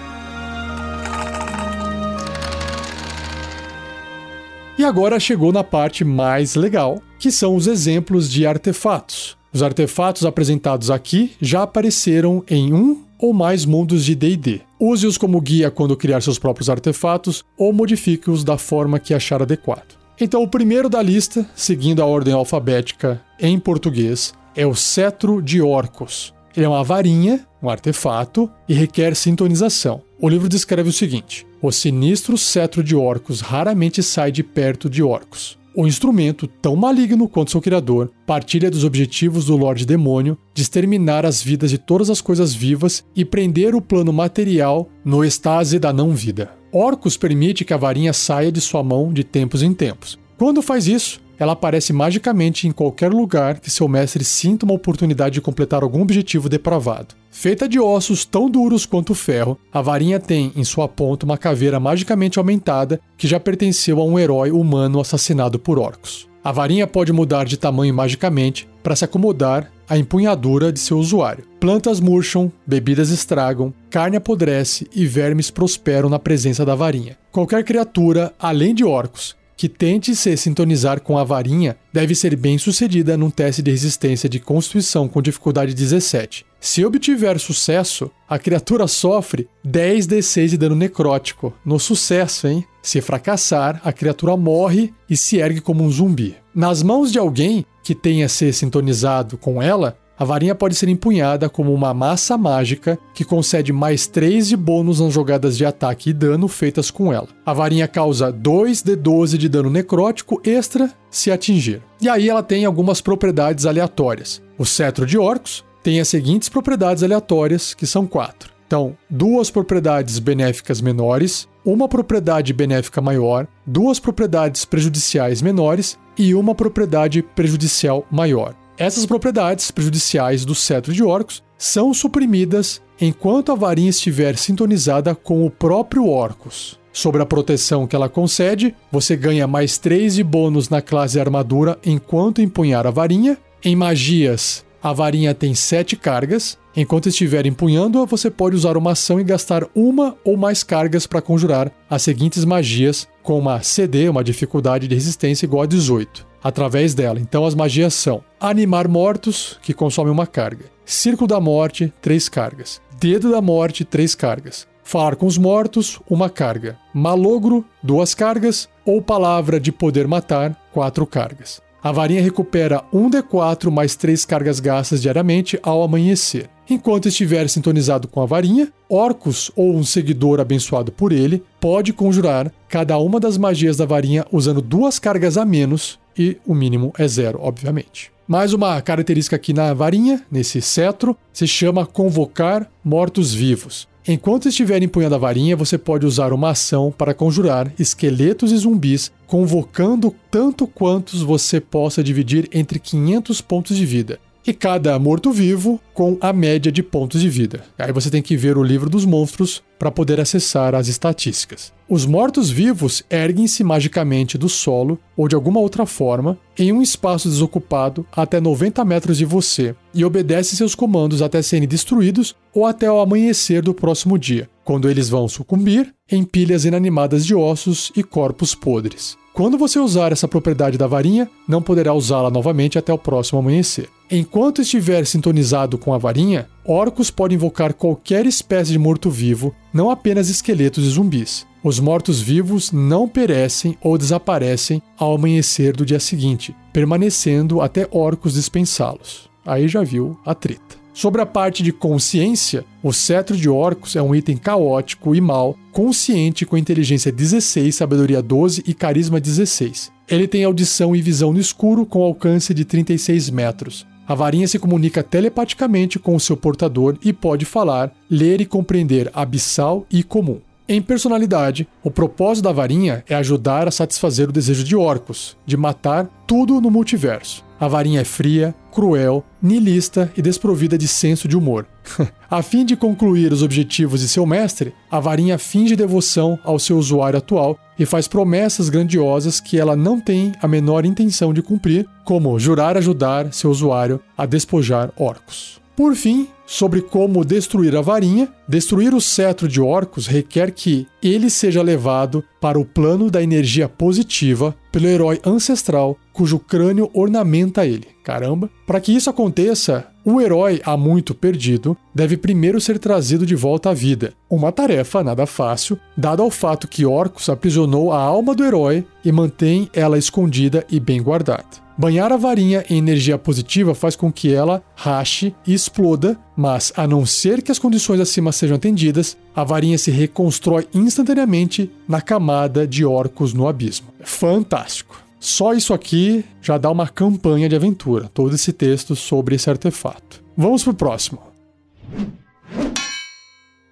E 4.78 4.84
agora 4.84 5.20
chegou 5.20 5.52
na 5.52 5.64
parte 5.64 6.04
mais 6.04 6.56
legal, 6.56 7.02
que 7.20 7.32
são 7.32 7.56
os 7.56 7.68
exemplos 7.68 8.30
de 8.30 8.46
artefatos. 8.46 9.38
Os 9.54 9.62
artefatos 9.62 10.26
apresentados 10.26 10.90
aqui 10.90 11.34
já 11.42 11.64
apareceram 11.64 12.44
em 12.50 12.74
um 12.74 13.04
ou 13.20 13.34
mais 13.34 13.66
mundos 13.66 14.06
de 14.06 14.16
DD. 14.16 14.62
Use-os 14.84 15.16
como 15.16 15.40
guia 15.40 15.70
quando 15.70 15.96
criar 15.96 16.22
seus 16.22 16.40
próprios 16.40 16.68
artefatos 16.68 17.46
ou 17.56 17.72
modifique-os 17.72 18.44
da 18.44 18.58
forma 18.58 18.98
que 18.98 19.14
achar 19.14 19.40
adequado. 19.40 19.96
Então, 20.20 20.42
o 20.42 20.48
primeiro 20.48 20.90
da 20.90 21.00
lista, 21.04 21.46
seguindo 21.56 22.02
a 22.02 22.06
ordem 22.08 22.34
alfabética 22.34 23.22
em 23.40 23.60
português, 23.60 24.34
é 24.56 24.66
o 24.66 24.74
Cetro 24.74 25.40
de 25.40 25.62
Orcos. 25.62 26.34
Ele 26.58 26.66
é 26.66 26.70
uma 26.70 26.84
varinha, 26.84 27.46
um 27.62 27.70
artefato, 27.70 28.50
e 28.68 28.74
requer 28.74 29.16
sintonização. 29.16 30.02
O 30.20 30.28
livro 30.28 30.50
descreve 30.50 30.90
o 30.90 30.94
seguinte: 30.94 31.46
O 31.62 31.72
sinistro 31.72 32.36
cetro 32.36 32.84
de 32.84 32.96
orcos 32.96 33.40
raramente 33.40 34.02
sai 34.02 34.32
de 34.32 34.42
perto 34.42 34.90
de 34.90 35.04
orcos. 35.04 35.60
O 35.74 35.88
instrumento, 35.88 36.48
tão 36.48 36.76
maligno 36.76 37.30
quanto 37.30 37.52
seu 37.52 37.62
criador, 37.62 38.12
partilha 38.28 38.70
dos 38.70 38.84
objetivos 38.84 39.46
do 39.46 39.56
Lorde 39.56 39.86
Demônio 39.86 40.38
de 40.54 40.62
exterminar 40.62 41.26
as 41.26 41.42
vidas 41.42 41.70
de 41.70 41.78
todas 41.78 42.10
as 42.10 42.20
coisas 42.20 42.54
vivas 42.54 43.06
e 43.16 43.24
prender 43.24 43.74
o 43.74 43.82
plano 43.82 44.12
material 44.12 44.90
no 45.06 45.24
estase 45.24 45.80
da 45.80 45.94
não-vida. 45.94 46.52
Orcus 46.74 47.16
permite 47.16 47.64
que 47.64 47.74
a 47.74 47.78
varinha 47.78 48.12
saia 48.12 48.52
de 48.52 48.60
sua 48.60 48.84
mão 48.84 49.14
de 49.14 49.24
tempos 49.24 49.64
em 49.64 49.74
tempos. 49.74 50.20
Quando 50.38 50.62
faz 50.62 50.88
isso, 50.88 51.22
ela 51.42 51.54
aparece 51.54 51.92
magicamente 51.92 52.68
em 52.68 52.72
qualquer 52.72 53.12
lugar 53.12 53.60
que 53.60 53.72
seu 53.72 53.88
mestre 53.88 54.24
sinta 54.24 54.64
uma 54.64 54.76
oportunidade 54.76 55.34
de 55.34 55.42
completar 55.42 55.82
algum 55.82 56.04
objetivo 56.04 56.48
depravado. 56.48 57.16
Feita 57.32 57.68
de 57.68 57.80
ossos 57.80 58.24
tão 58.24 58.48
duros 58.48 58.86
quanto 58.86 59.16
ferro, 59.16 59.58
a 59.74 59.82
varinha 59.82 60.20
tem 60.20 60.52
em 60.56 60.64
sua 60.64 60.88
ponta 60.88 61.26
uma 61.26 61.40
caveira 61.40 61.80
magicamente 61.80 62.38
aumentada 62.38 63.02
que 63.18 63.28
já 63.28 63.40
pertenceu 63.40 64.00
a 64.00 64.06
um 64.06 64.20
herói 64.20 64.52
humano 64.52 65.00
assassinado 65.00 65.58
por 65.58 65.80
orcos. 65.80 66.30
A 66.44 66.52
varinha 66.52 66.86
pode 66.86 67.12
mudar 67.12 67.46
de 67.46 67.58
tamanho 67.58 67.94
magicamente 67.94 68.70
para 68.84 68.96
se 68.96 69.04
acomodar 69.04 69.72
à 69.90 69.98
empunhadura 69.98 70.72
de 70.72 70.80
seu 70.80 71.00
usuário. 71.00 71.46
Plantas 71.60 72.00
murcham, 72.00 72.52
bebidas 72.68 73.10
estragam, 73.10 73.74
carne 73.90 74.18
apodrece 74.18 74.88
e 74.94 75.08
vermes 75.08 75.50
prosperam 75.50 76.08
na 76.08 76.20
presença 76.20 76.64
da 76.64 76.76
varinha. 76.76 77.18
Qualquer 77.32 77.64
criatura, 77.64 78.32
além 78.40 78.76
de 78.76 78.84
orcos, 78.84 79.36
que 79.62 79.70
tente 79.70 80.16
se 80.16 80.36
sintonizar 80.38 81.02
com 81.02 81.20
a 81.20 81.24
varinha 81.24 81.78
deve 81.94 82.16
ser 82.16 82.36
bem 82.36 82.58
sucedida 82.58 83.16
num 83.16 83.30
teste 83.30 83.62
de 83.62 83.70
resistência 83.70 84.28
de 84.28 84.40
constituição 84.40 85.08
com 85.08 85.22
dificuldade 85.22 85.76
17. 85.76 86.44
Se 86.60 86.84
obtiver 86.84 87.40
sucesso, 87.40 88.10
a 88.28 88.40
criatura 88.40 88.88
sofre 88.88 89.48
10d6 89.64 90.48
de 90.48 90.58
dano 90.58 90.76
necrótico. 90.76 91.54
No 91.64 91.80
sucesso, 91.80 92.48
hein? 92.48 92.66
Se 92.82 93.02
fracassar, 93.02 93.80
a 93.84 93.94
criatura 93.94 94.36
morre 94.36 94.92
e 95.08 95.16
se 95.16 95.38
ergue 95.38 95.62
como 95.62 95.84
um 95.84 95.92
zumbi. 95.92 96.36
Nas 96.56 96.82
mãos 96.82 97.12
de 97.12 97.20
alguém 97.20 97.64
que 97.84 97.94
tenha 97.94 98.28
se 98.28 98.52
sintonizado 98.52 99.38
com 99.38 99.62
ela, 99.62 99.96
a 100.22 100.24
varinha 100.24 100.54
pode 100.54 100.76
ser 100.76 100.88
empunhada 100.88 101.50
como 101.50 101.74
uma 101.74 101.96
massa 101.96 102.38
mágica 102.38 103.00
que 103.12 103.26
concede 103.26 103.74
mais 103.74 104.06
3 104.06 104.50
de 104.50 104.56
bônus 104.56 105.00
nas 105.00 105.12
jogadas 105.12 105.58
de 105.58 105.66
ataque 105.66 106.12
e 106.12 106.14
dano 106.14 106.48
feitas 106.48 106.92
com 106.92 107.12
ela. 107.12 107.28
A 107.44 107.52
varinha 107.54 107.88
causa 107.88 108.32
2 108.32 108.84
de 108.84 108.96
12 108.96 109.36
de 109.36 109.50
dano 109.50 109.72
necrótico 109.72 110.40
extra 110.44 110.92
se 111.10 111.32
atingir. 111.32 111.82
E 112.00 112.08
aí 112.08 112.30
ela 112.30 112.44
tem 112.44 112.66
algumas 112.66 113.02
propriedades 113.02 113.66
aleatórias. 113.66 114.40
O 114.60 114.64
cetro 114.64 115.08
de 115.08 115.18
orcos 115.18 115.66
tem 115.82 116.00
as 116.00 116.08
seguintes 116.08 116.50
propriedades 116.50 117.02
aleatórias, 117.02 117.74
que 117.74 117.88
são 117.88 118.06
quatro. 118.06 118.52
Então, 118.68 118.96
duas 119.10 119.50
propriedades 119.50 120.20
benéficas 120.20 120.82
menores, 120.82 121.48
uma 121.66 121.90
propriedade 121.90 122.54
benéfica 122.54 123.02
maior, 123.02 123.48
duas 123.66 124.00
propriedades 124.00 124.66
prejudiciais 124.66 125.42
menores 125.42 125.98
e 126.16 126.36
uma 126.36 126.54
propriedade 126.54 127.24
prejudicial 127.24 128.06
maior. 128.12 128.54
Essas 128.78 129.06
propriedades 129.06 129.70
prejudiciais 129.72 130.46
do 130.46 130.56
cetro 130.56 130.94
de 130.94 131.04
Orcos 131.04 131.44
são 131.58 131.94
suprimidas 131.94 132.82
enquanto 133.00 133.52
a 133.52 133.56
varinha 133.56 133.90
estiver 133.90 134.38
sintonizada 134.38 135.14
com 135.14 135.46
o 135.46 135.50
próprio 135.50 136.08
Orcus. 136.08 136.80
Sobre 136.94 137.22
a 137.22 137.26
proteção 137.26 137.88
que 137.88 137.96
ela 137.96 138.10
concede, 138.10 138.76
você 138.92 139.16
ganha 139.16 139.48
mais 139.48 139.78
3 139.78 140.16
de 140.16 140.24
bônus 140.24 140.70
na 140.70 140.82
classe 140.82 141.20
armadura 141.20 141.78
enquanto 141.86 142.42
empunhar 142.42 142.86
a 142.86 142.92
varinha. 142.92 143.38
Em 143.64 143.76
magias, 143.76 144.66
a 144.82 144.94
varinha 144.94 145.34
tem 145.34 145.54
7 145.54 145.96
cargas. 145.96 146.58
Enquanto 146.76 147.10
estiver 147.10 147.46
empunhando-a, 147.46 148.06
você 148.06 148.30
pode 148.30 148.56
usar 148.56 148.78
uma 148.78 148.92
ação 148.92 149.20
e 149.20 149.24
gastar 149.24 149.68
uma 149.76 150.16
ou 150.24 150.38
mais 150.38 150.64
cargas 150.64 151.06
para 151.06 151.22
conjurar 151.22 151.72
as 151.90 152.02
seguintes 152.02 152.46
magias 152.46 153.08
com 153.22 153.38
uma 153.38 153.62
CD, 153.62 154.08
uma 154.10 154.24
dificuldade 154.24 154.88
de 154.88 154.96
resistência 154.96 155.46
igual 155.46 155.64
a 155.64 155.68
18 155.68 156.32
através 156.44 156.94
dela. 156.94 157.20
Então 157.20 157.46
as 157.46 157.56
magias 157.56 157.94
são 157.94 158.24
Animar 158.40 158.88
Mortos, 158.88 159.60
que 159.62 159.74
consome 159.74 160.10
uma 160.10 160.26
carga. 160.26 160.66
Círculo 160.86 161.28
da 161.28 161.40
Morte, 161.40 161.94
três 162.02 162.28
cargas. 162.28 162.82
Dedo 163.00 163.32
da 163.32 163.42
Morte, 163.42 163.86
três 163.86 164.16
cargas. 164.16 164.68
Falar 164.84 165.16
com 165.16 165.26
os 165.26 165.38
Mortos, 165.38 166.00
uma 166.10 166.30
carga. 166.30 166.78
Malogro, 166.94 167.64
duas 167.82 168.14
cargas. 168.14 168.68
Ou 168.84 169.02
Palavra 169.02 169.60
de 169.60 169.72
Poder 169.72 170.08
Matar, 170.08 170.58
quatro 170.72 171.06
cargas. 171.06 171.62
A 171.84 171.92
varinha 171.92 172.22
recupera 172.22 172.84
1d4 172.94 173.72
mais 173.72 173.96
3 173.96 174.24
cargas 174.26 174.60
gastas 174.60 175.02
diariamente 175.02 175.60
ao 175.64 175.82
amanhecer. 175.82 176.48
Enquanto 176.70 177.08
estiver 177.08 177.50
sintonizado 177.50 178.08
com 178.08 178.22
a 178.22 178.26
varinha, 178.26 178.72
Orcus 178.88 179.52
ou 179.56 179.76
um 179.76 179.84
seguidor 179.84 180.40
abençoado 180.40 180.92
por 180.92 181.12
ele 181.12 181.44
pode 181.60 181.92
conjurar 181.92 182.52
cada 182.70 182.98
uma 183.00 183.20
das 183.20 183.36
magias 183.36 183.78
da 183.78 183.86
varinha 183.86 184.26
usando 184.32 184.62
duas 184.62 185.00
cargas 185.00 185.38
a 185.38 185.44
menos 185.44 186.00
e 186.16 186.38
o 186.46 186.54
mínimo 186.54 186.94
é 187.00 187.08
zero, 187.08 187.40
obviamente. 187.42 188.12
Mais 188.28 188.54
uma 188.54 188.80
característica 188.80 189.36
aqui 189.36 189.52
na 189.52 189.74
varinha, 189.74 190.24
nesse 190.32 190.62
cetro, 190.62 191.18
se 191.34 191.48
chama 191.48 191.86
convocar 191.86 192.70
mortos-vivos. 192.84 193.91
Enquanto 194.08 194.50
estiver 194.50 194.82
empunhando 194.82 195.14
a 195.14 195.20
varinha, 195.20 195.56
você 195.56 195.78
pode 195.78 196.08
usar 196.08 196.34
uma 196.34 196.50
ação 196.50 196.92
para 196.96 197.14
conjurar 197.14 197.72
esqueletos 197.78 198.52
e 198.52 198.58
zumbis, 198.58 199.12
convocando 199.28 200.14
tanto 200.32 200.66
quantos 200.66 201.22
você 201.22 201.60
possa 201.62 202.04
dividir 202.04 202.50
entre 202.52 202.80
500 202.80 203.42
pontos 203.42 203.78
de 203.78 203.86
vida. 203.86 204.20
E 204.46 204.54
cada 204.54 204.98
morto-vivo 204.98 205.80
com 205.94 206.18
a 206.20 206.34
média 206.34 206.72
de 206.72 206.82
pontos 206.82 207.22
de 207.22 207.30
vida. 207.30 207.64
Aí 207.78 207.92
você 207.92 208.10
tem 208.10 208.22
que 208.22 208.36
ver 208.36 208.58
o 208.58 208.64
livro 208.64 208.90
dos 208.90 209.06
monstros 209.06 209.62
para 209.78 209.92
poder 209.92 210.20
acessar 210.20 210.76
as 210.76 210.88
estatísticas. 210.88 211.74
Os 211.90 212.06
mortos-vivos 212.06 213.04
erguem-se 213.10 213.64
magicamente 213.64 214.38
do 214.38 214.48
solo 214.48 215.00
ou 215.18 215.28
de 215.28 215.36
alguma 215.36 215.60
outra 215.60 215.86
forma 215.86 216.38
em 216.58 216.72
um 216.72 216.82
espaço 216.82 217.28
desocupado 217.28 218.06
até 218.12 218.40
90 218.40 218.86
metros 218.86 219.18
de 219.18 219.26
você 219.26 219.76
e 219.94 220.06
obedecem 220.06 220.56
seus 220.56 220.76
comandos 220.76 221.22
até 221.22 221.42
serem 221.42 221.68
destruídos 221.68 222.36
ou 222.54 222.66
até 222.66 222.92
o 222.92 223.00
amanhecer 223.00 223.62
do 223.62 223.74
próximo 223.74 224.18
dia, 224.18 224.50
quando 224.64 224.90
eles 224.90 225.10
vão 225.10 225.28
sucumbir 225.28 225.94
em 226.10 226.24
pilhas 226.24 226.64
inanimadas 226.64 227.26
de 227.26 227.34
ossos 227.34 227.92
e 227.96 228.04
corpos 228.04 228.54
podres. 228.54 229.18
Quando 229.34 229.58
você 229.58 229.80
usar 229.80 230.12
essa 230.12 230.28
propriedade 230.28 230.78
da 230.78 230.88
varinha, 230.88 231.30
não 231.48 231.62
poderá 231.62 231.94
usá-la 231.94 232.30
novamente 232.30 232.78
até 232.78 232.92
o 232.92 232.98
próximo 232.98 233.40
amanhecer. 233.40 233.88
Enquanto 234.10 234.62
estiver 234.62 235.06
sintonizado 235.06 235.78
com 235.78 235.94
a 235.94 235.98
varinha, 235.98 236.50
orcos 236.66 237.10
podem 237.10 237.36
invocar 237.36 237.74
qualquer 237.74 238.26
espécie 238.26 238.74
de 238.74 238.80
morto-vivo, 238.80 239.56
não 239.74 239.90
apenas 239.90 240.28
esqueletos 240.28 240.86
e 240.86 240.90
zumbis. 240.90 241.48
Os 241.64 241.80
mortos-vivos 241.80 242.74
não 242.74 243.08
perecem 243.08 243.78
ou 243.82 243.98
desaparecem 243.98 244.82
ao 244.98 245.16
amanhecer 245.16 245.78
do 245.78 245.86
dia 245.86 246.00
seguinte, 246.00 246.54
permanecendo 246.74 247.62
até 247.62 247.88
orcos 247.90 248.34
dispensá-los. 248.34 249.30
Aí 249.46 249.68
já 249.68 249.82
viu 249.82 250.20
a 250.26 250.36
treta. 250.36 250.81
Sobre 251.02 251.20
a 251.20 251.26
parte 251.26 251.64
de 251.64 251.72
consciência, 251.72 252.64
o 252.84 252.94
cetro 252.94 253.36
de 253.36 253.50
orcos 253.50 253.96
é 253.96 254.02
um 254.04 254.14
item 254.14 254.38
caótico 254.38 255.16
e 255.16 255.20
mal, 255.20 255.58
consciente 255.72 256.46
com 256.46 256.56
inteligência 256.56 257.12
16, 257.12 257.74
sabedoria 257.74 258.22
12 258.22 258.64
e 258.68 258.72
carisma 258.76 259.20
16. 259.20 259.92
Ele 260.08 260.28
tem 260.28 260.44
audição 260.44 260.96
e 260.96 261.02
visão 261.02 261.34
no 261.34 261.40
escuro 261.40 261.88
com 261.88 262.04
alcance 262.04 262.54
de 262.54 262.64
36 262.64 263.32
metros. 263.32 263.88
A 264.08 264.14
varinha 264.14 264.48
se 264.48 264.60
comunica 264.60 265.02
telepaticamente 265.02 265.98
com 265.98 266.16
o 266.16 266.20
seu 266.20 266.38
portador 266.38 266.96
e 267.04 267.12
pode 267.12 267.46
falar, 267.46 267.92
ler 268.08 268.40
e 268.40 268.46
compreender 268.46 269.10
abissal 269.12 269.88
e 269.90 270.04
comum. 270.04 270.40
Em 270.70 270.84
personalidade, 270.84 271.68
o 271.84 271.90
propósito 271.90 272.44
da 272.44 272.52
varinha 272.52 273.04
é 273.10 273.16
ajudar 273.16 273.68
a 273.68 273.72
satisfazer 273.72 274.30
o 274.30 274.32
desejo 274.32 274.64
de 274.64 274.76
orcos, 274.76 275.36
de 275.48 275.58
matar 275.58 276.08
tudo 276.28 276.62
no 276.62 276.70
multiverso. 276.70 277.44
A 277.62 277.68
varinha 277.68 278.02
é 278.02 278.04
fria, 278.04 278.56
cruel, 278.72 279.24
nihilista 279.40 280.12
e 280.18 280.22
desprovida 280.22 280.80
de 280.80 280.88
senso 280.88 281.28
de 281.28 281.38
humor. 281.38 281.68
a 282.28 282.42
fim 282.42 282.66
de 282.66 282.76
concluir 282.76 283.32
os 283.32 283.44
objetivos 283.44 284.02
de 284.02 284.08
seu 284.08 284.26
mestre, 284.26 284.74
a 284.90 285.00
varinha 285.00 285.38
finge 285.38 285.76
devoção 285.76 286.40
ao 286.44 286.58
seu 286.58 286.76
usuário 286.76 287.20
atual 287.20 287.56
e 287.78 287.86
faz 287.86 288.08
promessas 288.08 288.68
grandiosas 288.68 289.40
que 289.40 289.60
ela 289.60 289.76
não 289.76 290.00
tem 290.02 290.32
a 290.42 290.48
menor 290.48 290.88
intenção 290.88 291.32
de 291.32 291.44
cumprir, 291.44 291.88
como 292.04 292.40
jurar 292.40 292.78
ajudar 292.78 293.32
seu 293.32 293.52
usuário 293.52 294.02
a 294.18 294.26
despojar 294.26 294.92
orcos. 294.98 295.61
Por 295.82 295.96
fim, 295.96 296.28
sobre 296.46 296.80
como 296.80 297.26
destruir 297.26 297.76
a 297.76 297.82
varinha, 297.82 298.30
destruir 298.48 298.94
o 298.94 299.02
cetro 299.02 299.48
de 299.48 299.60
orcos 299.60 300.06
requer 300.06 300.52
que 300.52 300.86
ele 301.02 301.28
seja 301.28 301.64
levado 301.64 302.24
para 302.40 302.60
o 302.60 302.64
plano 302.64 303.10
da 303.10 303.24
energia 303.24 303.68
positiva 303.68 304.56
pelo 304.72 304.86
herói 304.86 305.20
ancestral 305.26 305.98
cujo 306.14 306.38
crânio 306.38 306.88
ornamenta 306.94 307.66
ele. 307.66 307.88
Caramba! 308.04 308.48
Para 308.68 308.80
que 308.80 308.96
isso 308.96 309.10
aconteça, 309.10 309.88
o 310.06 310.22
herói 310.22 310.62
há 310.64 310.78
muito 310.78 311.16
perdido 311.16 311.76
deve 311.96 312.16
primeiro 312.16 312.62
ser 312.62 312.78
trazido 312.78 313.26
de 313.26 313.34
volta 313.34 313.72
à 313.72 313.74
vida. 313.74 314.14
Uma 314.30 314.52
tarefa 314.52 315.04
nada 315.04 315.26
fácil, 315.26 315.80
dado 315.98 316.22
ao 316.22 316.30
fato 316.30 316.68
que 316.68 316.86
Orcus 316.86 317.28
aprisionou 317.28 317.92
a 317.92 318.00
alma 318.00 318.36
do 318.36 318.46
herói 318.46 318.86
e 319.04 319.12
mantém 319.12 319.68
ela 319.74 319.98
escondida 319.98 320.64
e 320.70 320.80
bem 320.80 321.02
guardada. 321.02 321.71
Banhar 321.82 322.12
a 322.12 322.16
varinha 322.16 322.64
em 322.70 322.78
energia 322.78 323.18
positiva 323.18 323.74
faz 323.74 323.96
com 323.96 324.14
que 324.14 324.32
ela 324.32 324.62
rache 324.76 325.34
e 325.48 325.52
exploda, 325.52 326.16
mas 326.38 326.72
a 326.78 326.86
não 326.86 327.08
ser 327.08 327.42
que 327.42 327.52
as 327.52 327.58
condições 327.58 328.00
acima 328.00 328.32
sejam 328.32 328.56
atendidas, 328.56 329.18
a 329.36 329.44
varinha 329.44 329.80
se 329.80 329.90
reconstrói 329.90 330.68
instantaneamente 330.76 331.72
na 331.88 332.00
camada 332.00 332.68
de 332.68 332.86
orcos 332.86 333.34
no 333.34 333.48
abismo. 333.48 333.88
Fantástico! 334.02 335.04
Só 335.20 335.56
isso 335.56 335.74
aqui 335.74 336.24
já 336.40 336.56
dá 336.60 336.70
uma 336.70 336.88
campanha 336.88 337.50
de 337.50 337.56
aventura, 337.56 338.12
todo 338.14 338.36
esse 338.36 338.54
texto 338.54 338.96
sobre 338.96 339.34
esse 339.34 339.50
artefato. 339.50 340.24
Vamos 340.38 340.64
pro 340.64 340.76
próximo. 340.76 341.20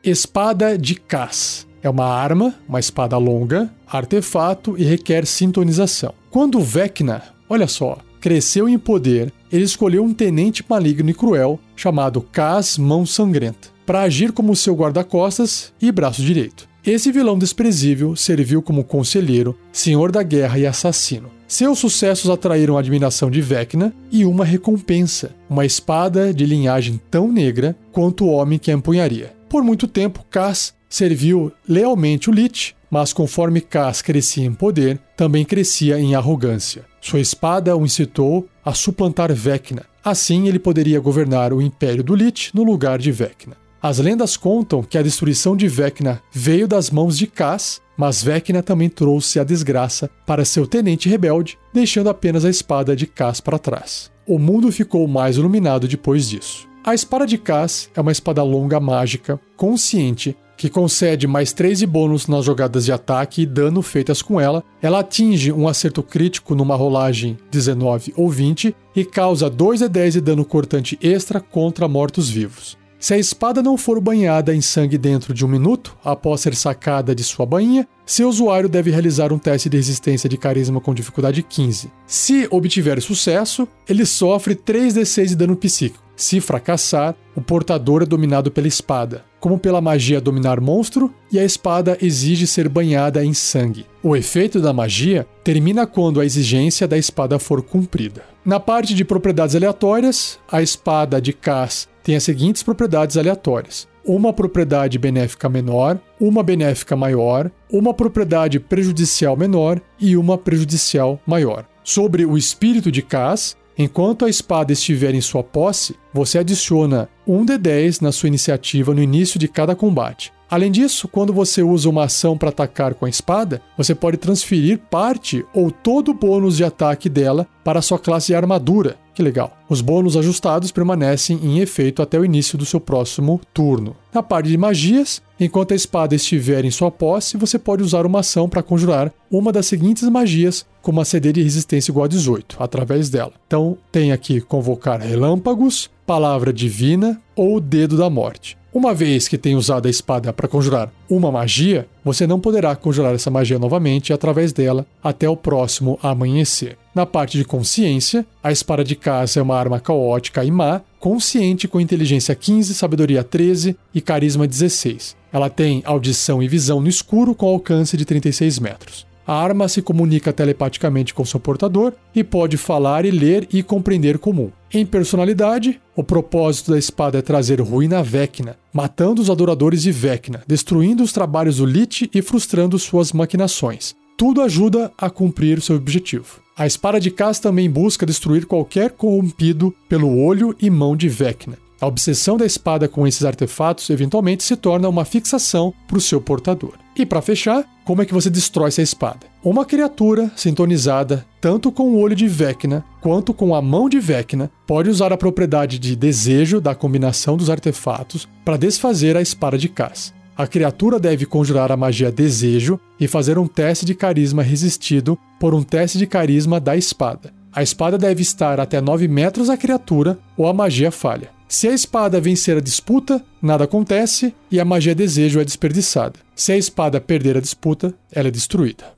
Espada 0.04 0.76
de 0.80 0.96
Cas. 0.96 1.68
É 1.84 1.90
uma 1.90 2.08
arma, 2.08 2.56
uma 2.68 2.80
espada 2.80 3.16
longa, 3.20 3.70
artefato 3.86 4.76
e 4.80 4.84
requer 4.84 5.28
sintonização. 5.28 6.16
Quando 6.32 6.60
Vecna, 6.60 7.38
Olha 7.50 7.68
só, 7.68 7.98
cresceu 8.22 8.70
em 8.70 8.78
poder, 8.78 9.34
ele 9.52 9.64
escolheu 9.64 10.04
um 10.04 10.14
tenente 10.14 10.64
maligno 10.70 11.10
e 11.10 11.14
cruel 11.14 11.60
chamado 11.76 12.22
Cas 12.22 12.78
Mão 12.78 13.06
Sangrenta 13.06 13.70
para 13.90 14.02
agir 14.02 14.32
como 14.32 14.56
seu 14.56 14.76
guarda-costas 14.76 15.74
e 15.82 15.92
braço 15.92 16.22
direito. 16.22 16.70
Esse 16.86 17.12
vilão 17.12 17.40
desprezível 17.40 18.16
serviu 18.16 18.62
como 18.62 18.84
conselheiro, 18.84 19.58
senhor 19.72 20.12
da 20.12 20.22
guerra 20.22 20.60
e 20.60 20.68
assassino. 20.68 21.32
Seus 21.48 21.80
sucessos 21.80 22.30
atraíram 22.30 22.78
a 22.78 22.82
admiração 22.82 23.32
de 23.32 23.42
Vecna 23.42 23.92
e 24.12 24.26
uma 24.26 24.46
recompensa, 24.46 25.32
uma 25.50 25.66
espada 25.66 26.32
de 26.32 26.46
linhagem 26.46 27.02
tão 27.10 27.32
negra 27.32 27.76
quanto 27.92 28.26
o 28.26 28.30
homem 28.30 28.60
que 28.60 28.70
a 28.70 28.76
empunharia. 28.76 29.34
Por 29.50 29.64
muito 29.64 29.88
tempo, 29.88 30.24
Cas 30.30 30.76
serviu 30.88 31.52
lealmente 31.68 32.30
o 32.30 32.34
Lich, 32.34 32.76
mas 32.92 33.12
conforme 33.12 33.60
Cas 33.60 34.04
crescia 34.04 34.46
em 34.46 34.54
poder, 34.54 35.00
também 35.18 35.44
crescia 35.44 36.00
em 36.00 36.14
arrogância. 36.14 36.86
Sua 37.02 37.20
espada 37.20 37.76
o 37.76 37.86
incitou 37.86 38.48
a 38.64 38.74
suplantar 38.74 39.34
Vecna. 39.34 39.86
Assim, 40.04 40.48
ele 40.48 40.60
poderia 40.60 41.00
governar 41.00 41.54
o 41.54 41.62
império 41.62 42.04
do 42.04 42.16
Lich 42.16 42.52
no 42.54 42.64
lugar 42.64 43.00
de 43.00 43.12
Vecna. 43.12 43.58
As 43.82 43.98
lendas 43.98 44.36
contam 44.36 44.84
que 44.84 44.98
a 44.98 45.02
destruição 45.02 45.56
de 45.56 45.68
Vecna 45.68 46.22
veio 46.34 46.68
das 46.68 46.90
mãos 46.90 47.18
de 47.18 47.26
Cas, 47.26 47.82
mas 47.98 48.22
Vecna 48.22 48.62
também 48.62 48.90
trouxe 48.90 49.40
a 49.40 49.44
desgraça 49.44 50.10
para 50.26 50.44
seu 50.44 50.68
tenente 50.68 51.08
rebelde, 51.08 51.58
deixando 51.74 52.10
apenas 52.10 52.44
a 52.44 52.50
espada 52.50 52.96
de 52.96 53.08
Cas 53.08 53.40
para 53.40 53.58
trás. 53.58 54.12
O 54.28 54.38
mundo 54.38 54.72
ficou 54.72 55.08
mais 55.08 55.38
iluminado 55.38 55.88
depois 55.88 56.30
disso. 56.30 56.68
A 56.84 56.94
espada 56.94 57.26
de 57.26 57.38
Cas 57.38 57.90
é 57.96 58.02
uma 58.02 58.12
espada 58.12 58.44
longa 58.44 58.80
mágica, 58.80 59.40
consciente, 59.56 60.36
que 60.60 60.70
concede 60.70 61.26
mais 61.26 61.54
3 61.54 61.80
de 61.80 61.88
bônus 61.88 62.28
nas 62.28 62.44
jogadas 62.44 62.84
de 62.84 62.92
ataque 62.92 63.44
e 63.44 63.46
dano 63.46 63.82
feitas 63.82 64.22
com 64.22 64.42
ela. 64.42 64.62
Ela 64.82 65.00
atinge 65.00 65.54
um 65.54 65.70
acerto 65.70 66.04
crítico 66.04 66.54
numa 66.54 66.76
rolagem 66.76 67.38
19 67.50 68.14
ou 68.18 68.30
20 68.30 68.76
e 68.94 69.06
causa 69.06 69.50
2 69.50 69.80
de 69.80 69.88
10 69.88 70.14
de 70.16 70.22
dano 70.22 70.44
cortante 70.44 71.00
extra 71.02 71.40
contra 71.40 71.88
mortos-vivos. 71.88 72.78
Se 73.00 73.14
a 73.14 73.18
espada 73.18 73.64
não 73.64 73.78
for 73.78 74.02
banhada 74.02 74.54
em 74.54 74.60
sangue 74.60 74.98
dentro 74.98 75.34
de 75.34 75.46
um 75.46 75.48
minuto, 75.48 75.96
após 76.04 76.42
ser 76.42 76.54
sacada 76.54 77.16
de 77.16 77.24
sua 77.24 77.46
bainha, 77.46 77.88
seu 78.06 78.28
usuário 78.28 78.68
deve 78.68 78.92
realizar 78.92 79.32
um 79.32 79.40
teste 79.40 79.70
de 79.70 79.78
resistência 79.78 80.28
de 80.28 80.38
carisma 80.38 80.82
com 80.82 80.94
dificuldade 80.94 81.42
15. 81.42 81.90
Se 82.06 82.50
obtiver 82.52 83.02
sucesso, 83.02 83.66
ele 83.88 84.06
sofre 84.06 84.56
3d6 84.56 85.28
de 85.28 85.36
dano 85.38 85.56
psíquico. 85.56 86.04
Se 86.18 86.42
fracassar, 86.42 87.16
o 87.34 87.42
portador 87.42 88.02
é 88.02 88.06
dominado 88.06 88.52
pela 88.52 88.68
espada, 88.68 89.24
como 89.40 89.58
pela 89.58 89.82
magia 89.82 90.20
dominar 90.22 90.60
monstro, 90.60 91.14
e 91.32 91.40
a 91.40 91.44
espada 91.44 91.98
exige 92.02 92.46
ser 92.46 92.68
banhada 92.68 93.24
em 93.24 93.34
sangue. 93.34 93.86
O 94.04 94.16
efeito 94.16 94.60
da 94.60 94.74
magia 94.74 95.28
termina 95.44 95.88
quando 95.88 96.20
a 96.20 96.26
exigência 96.26 96.88
da 96.88 96.98
espada 96.98 97.40
for 97.40 97.62
cumprida. 97.62 98.24
Na 98.46 98.60
parte 98.60 98.94
de 98.94 99.06
propriedades 99.06 99.56
aleatórias, 99.56 100.40
a 100.52 100.62
espada 100.62 101.22
de 101.22 101.34
Cas 101.34 101.88
tem 102.04 102.16
as 102.16 102.24
seguintes 102.24 102.64
propriedades 102.64 103.18
aleatórias: 103.18 103.88
uma 104.06 104.34
propriedade 104.34 104.98
benéfica 104.98 105.48
menor, 105.48 106.00
uma 106.20 106.42
benéfica 106.42 106.96
maior, 106.96 107.52
uma 107.72 107.94
propriedade 107.94 108.60
prejudicial 108.60 109.38
menor 109.38 109.80
e 110.00 110.18
uma 110.18 110.38
prejudicial 110.38 111.20
maior. 111.28 111.66
Sobre 111.84 112.26
o 112.26 112.38
espírito 112.38 112.92
de 112.92 113.02
Cas, 113.02 113.56
Enquanto 113.82 114.26
a 114.26 114.30
espada 114.30 114.74
estiver 114.74 115.16
em 115.16 115.22
sua 115.22 115.42
posse, 115.42 115.96
você 116.14 116.38
adiciona 116.38 117.08
um 117.26 117.46
D10 117.46 118.02
na 118.02 118.12
sua 118.12 118.28
iniciativa 118.28 118.94
no 118.94 119.02
início 119.02 119.40
de 119.40 119.48
cada 119.48 119.74
combate. 119.74 120.34
Além 120.50 120.70
disso, 120.70 121.08
quando 121.08 121.32
você 121.32 121.64
usa 121.64 121.90
uma 121.90 122.04
ação 122.04 122.38
para 122.38 122.50
atacar 122.50 122.94
com 122.94 123.06
a 123.06 123.10
espada, 123.10 123.62
você 123.78 123.96
pode 123.96 124.18
transferir 124.18 124.80
parte 124.92 125.46
ou 125.54 125.72
todo 125.72 126.12
o 126.12 126.14
bônus 126.14 126.58
de 126.58 126.66
ataque 126.66 127.08
dela 127.08 127.48
para 127.64 127.80
a 127.80 127.82
sua 127.82 127.98
classe 127.98 128.28
de 128.28 128.36
armadura. 128.36 128.98
Que 129.20 129.24
legal. 129.24 129.52
Os 129.68 129.82
bônus 129.82 130.16
ajustados 130.16 130.72
permanecem 130.72 131.38
em 131.44 131.60
efeito 131.60 132.02
até 132.02 132.18
o 132.18 132.24
início 132.24 132.58
do 132.58 132.66
seu 132.66 132.80
próximo 132.80 133.42
turno. 133.54 133.94
Na 134.14 134.24
parte 134.24 134.48
de 134.48 134.58
magias, 134.58 135.22
enquanto 135.38 135.74
a 135.74 135.76
espada 135.76 136.16
estiver 136.16 136.64
em 136.64 136.72
sua 136.72 136.90
posse, 136.90 137.36
você 137.36 137.60
pode 137.60 137.84
usar 137.84 138.06
uma 138.06 138.22
ação 138.22 138.48
para 138.48 138.64
conjurar 138.64 139.12
uma 139.30 139.52
das 139.52 139.66
seguintes 139.66 140.08
magias 140.08 140.66
com 140.82 140.92
uma 140.92 141.04
CD 141.04 141.34
de 141.34 141.44
resistência 141.44 141.92
igual 141.92 142.06
a 142.06 142.08
18, 142.08 142.56
através 142.64 143.10
dela. 143.10 143.34
Então, 143.46 143.78
tem 143.92 144.14
aqui 144.14 144.40
convocar 144.40 145.02
relâmpagos, 145.02 145.90
palavra 146.08 146.54
divina 146.54 147.22
ou 147.36 147.60
dedo 147.60 147.98
da 147.98 148.10
morte. 148.10 148.58
Uma 148.72 148.94
vez 148.94 149.28
que 149.28 149.38
tenha 149.38 149.58
usado 149.58 149.88
a 149.88 149.90
espada 149.90 150.32
para 150.32 150.48
conjurar 150.48 150.92
uma 151.10 151.32
magia, 151.32 151.88
você 152.06 152.28
não 152.28 152.40
poderá 152.40 152.76
conjurar 152.76 153.16
essa 153.16 153.32
magia 153.32 153.58
novamente 153.58 154.14
através 154.14 154.54
dela 154.54 154.86
até 155.04 155.28
o 155.28 155.36
próximo 155.36 155.98
amanhecer. 156.04 156.78
Na 156.94 157.04
parte 157.04 157.38
de 157.38 157.46
consciência, 157.46 158.24
a 158.44 158.52
espada 158.52 158.84
de 158.84 158.96
caça 158.96 159.40
é 159.40 159.44
uma 159.44 159.58
arma 159.58 159.80
caótica 159.80 160.46
e 160.46 160.52
má, 160.52 160.82
consciente 161.00 161.68
com 161.68 161.82
inteligência 161.82 162.36
15, 162.36 162.76
sabedoria 162.76 163.24
13 163.24 163.76
e 163.94 164.02
carisma 164.02 164.46
16. 164.46 165.16
Ela 165.34 165.50
tem 165.50 165.82
audição 165.84 166.42
e 166.44 166.48
visão 166.48 166.80
no 166.80 166.88
escuro 166.88 167.34
com 167.34 167.48
alcance 167.48 167.98
de 167.98 168.06
36 168.06 168.60
metros. 168.60 169.09
A 169.30 169.44
arma 169.44 169.68
se 169.68 169.84
comunica 169.84 170.34
telepaticamente 170.34 171.14
com 171.14 171.24
seu 171.24 171.40
portador 171.40 171.94
e 172.16 172.24
pode 172.24 172.58
falar 172.58 173.06
e 173.06 173.12
ler 173.12 173.48
e 173.54 173.62
compreender 173.62 174.18
comum. 174.18 174.50
Em 174.74 174.84
personalidade, 174.84 175.80
o 175.96 176.04
propósito 176.04 176.72
da 176.72 176.80
espada 176.80 177.20
é 177.20 177.22
trazer 177.22 177.62
ruína 177.62 178.00
a 178.00 178.02
Vecna, 178.02 178.58
matando 178.74 179.22
os 179.22 179.30
adoradores 179.30 179.84
de 179.84 179.92
Vecna, 179.92 180.42
destruindo 180.48 181.04
os 181.04 181.14
trabalhos 181.14 181.58
do 181.58 181.66
Lich 181.68 182.10
e 182.12 182.24
frustrando 182.24 182.80
suas 182.80 183.14
maquinações. 183.14 183.94
Tudo 184.18 184.42
ajuda 184.42 184.92
a 184.98 185.12
cumprir 185.12 185.62
seu 185.62 185.76
objetivo. 185.76 186.42
A 186.58 186.66
espada 186.66 187.00
de 187.00 187.12
Cas 187.12 187.38
também 187.38 187.70
busca 187.70 188.08
destruir 188.08 188.48
qualquer 188.48 188.94
corrompido 188.94 189.72
pelo 189.88 190.24
olho 190.24 190.56
e 190.60 190.72
mão 190.72 190.96
de 190.96 191.08
Vecna. 191.08 191.69
A 191.82 191.88
obsessão 191.88 192.36
da 192.36 192.46
espada 192.46 192.90
com 192.90 193.08
esses 193.08 193.24
artefatos 193.24 193.90
eventualmente 193.90 194.44
se 194.44 194.56
torna 194.56 194.90
uma 194.90 195.06
fixação 195.06 195.74
para 195.88 195.98
o 195.98 196.02
seu 196.02 196.20
portador. 196.20 196.74
E 196.96 197.06
para 197.06 197.22
fechar, 197.22 197.66
como 197.86 198.02
é 198.02 198.06
que 198.06 198.14
você 198.14 198.30
destrói 198.30 198.68
essa 198.68 198.82
espada? 198.82 199.28
Uma 199.42 199.64
criatura 199.64 200.30
sintonizada 200.36 201.26
tanto 201.40 201.72
com 201.72 201.84
o 201.84 201.98
olho 201.98 202.16
de 202.16 202.28
Vecna 202.28 202.84
quanto 203.00 203.34
com 203.34 203.56
a 203.56 203.62
mão 203.62 203.88
de 203.88 203.98
Vecna 203.98 204.52
pode 204.68 204.90
usar 204.90 205.14
a 205.14 205.18
propriedade 205.18 205.80
de 205.80 205.96
desejo 205.96 206.60
da 206.60 206.76
combinação 206.76 207.38
dos 207.38 207.50
artefatos 207.50 208.28
para 208.44 208.58
desfazer 208.58 209.16
a 209.16 209.22
espada 209.22 209.58
de 209.58 209.70
Cass. 209.70 210.14
A 210.36 210.46
criatura 210.46 211.00
deve 211.00 211.26
conjurar 211.26 211.72
a 211.72 211.78
magia 211.78 212.12
Desejo 212.12 212.80
e 213.00 213.08
fazer 213.08 213.38
um 213.38 213.48
teste 213.48 213.86
de 213.86 213.96
carisma 213.96 214.44
resistido 214.44 215.18
por 215.40 215.54
um 215.54 215.64
teste 215.64 215.98
de 215.98 216.08
carisma 216.08 216.60
da 216.60 216.76
espada. 216.76 217.34
A 217.52 217.64
espada 217.64 217.98
deve 217.98 218.22
estar 218.22 218.60
até 218.60 218.80
9 218.80 219.08
metros 219.08 219.48
da 219.48 219.58
criatura 219.58 220.20
ou 220.38 220.48
a 220.48 220.54
magia 220.54 220.92
falha. 220.92 221.39
Se 221.52 221.68
a 221.68 221.74
espada 221.74 222.22
vencer 222.22 222.58
a 222.58 222.62
disputa, 222.62 223.26
nada 223.42 223.64
acontece 223.64 224.36
e 224.52 224.60
a 224.60 224.64
magia 224.64 224.94
desejo 224.94 225.40
é 225.40 225.44
desperdiçada. 225.44 226.20
Se 226.36 226.52
a 226.52 226.58
espada 226.58 227.02
perder 227.02 227.36
a 227.36 227.42
disputa, 227.42 227.92
ela 228.12 228.28
é 228.28 228.32
destruída. 228.32 228.94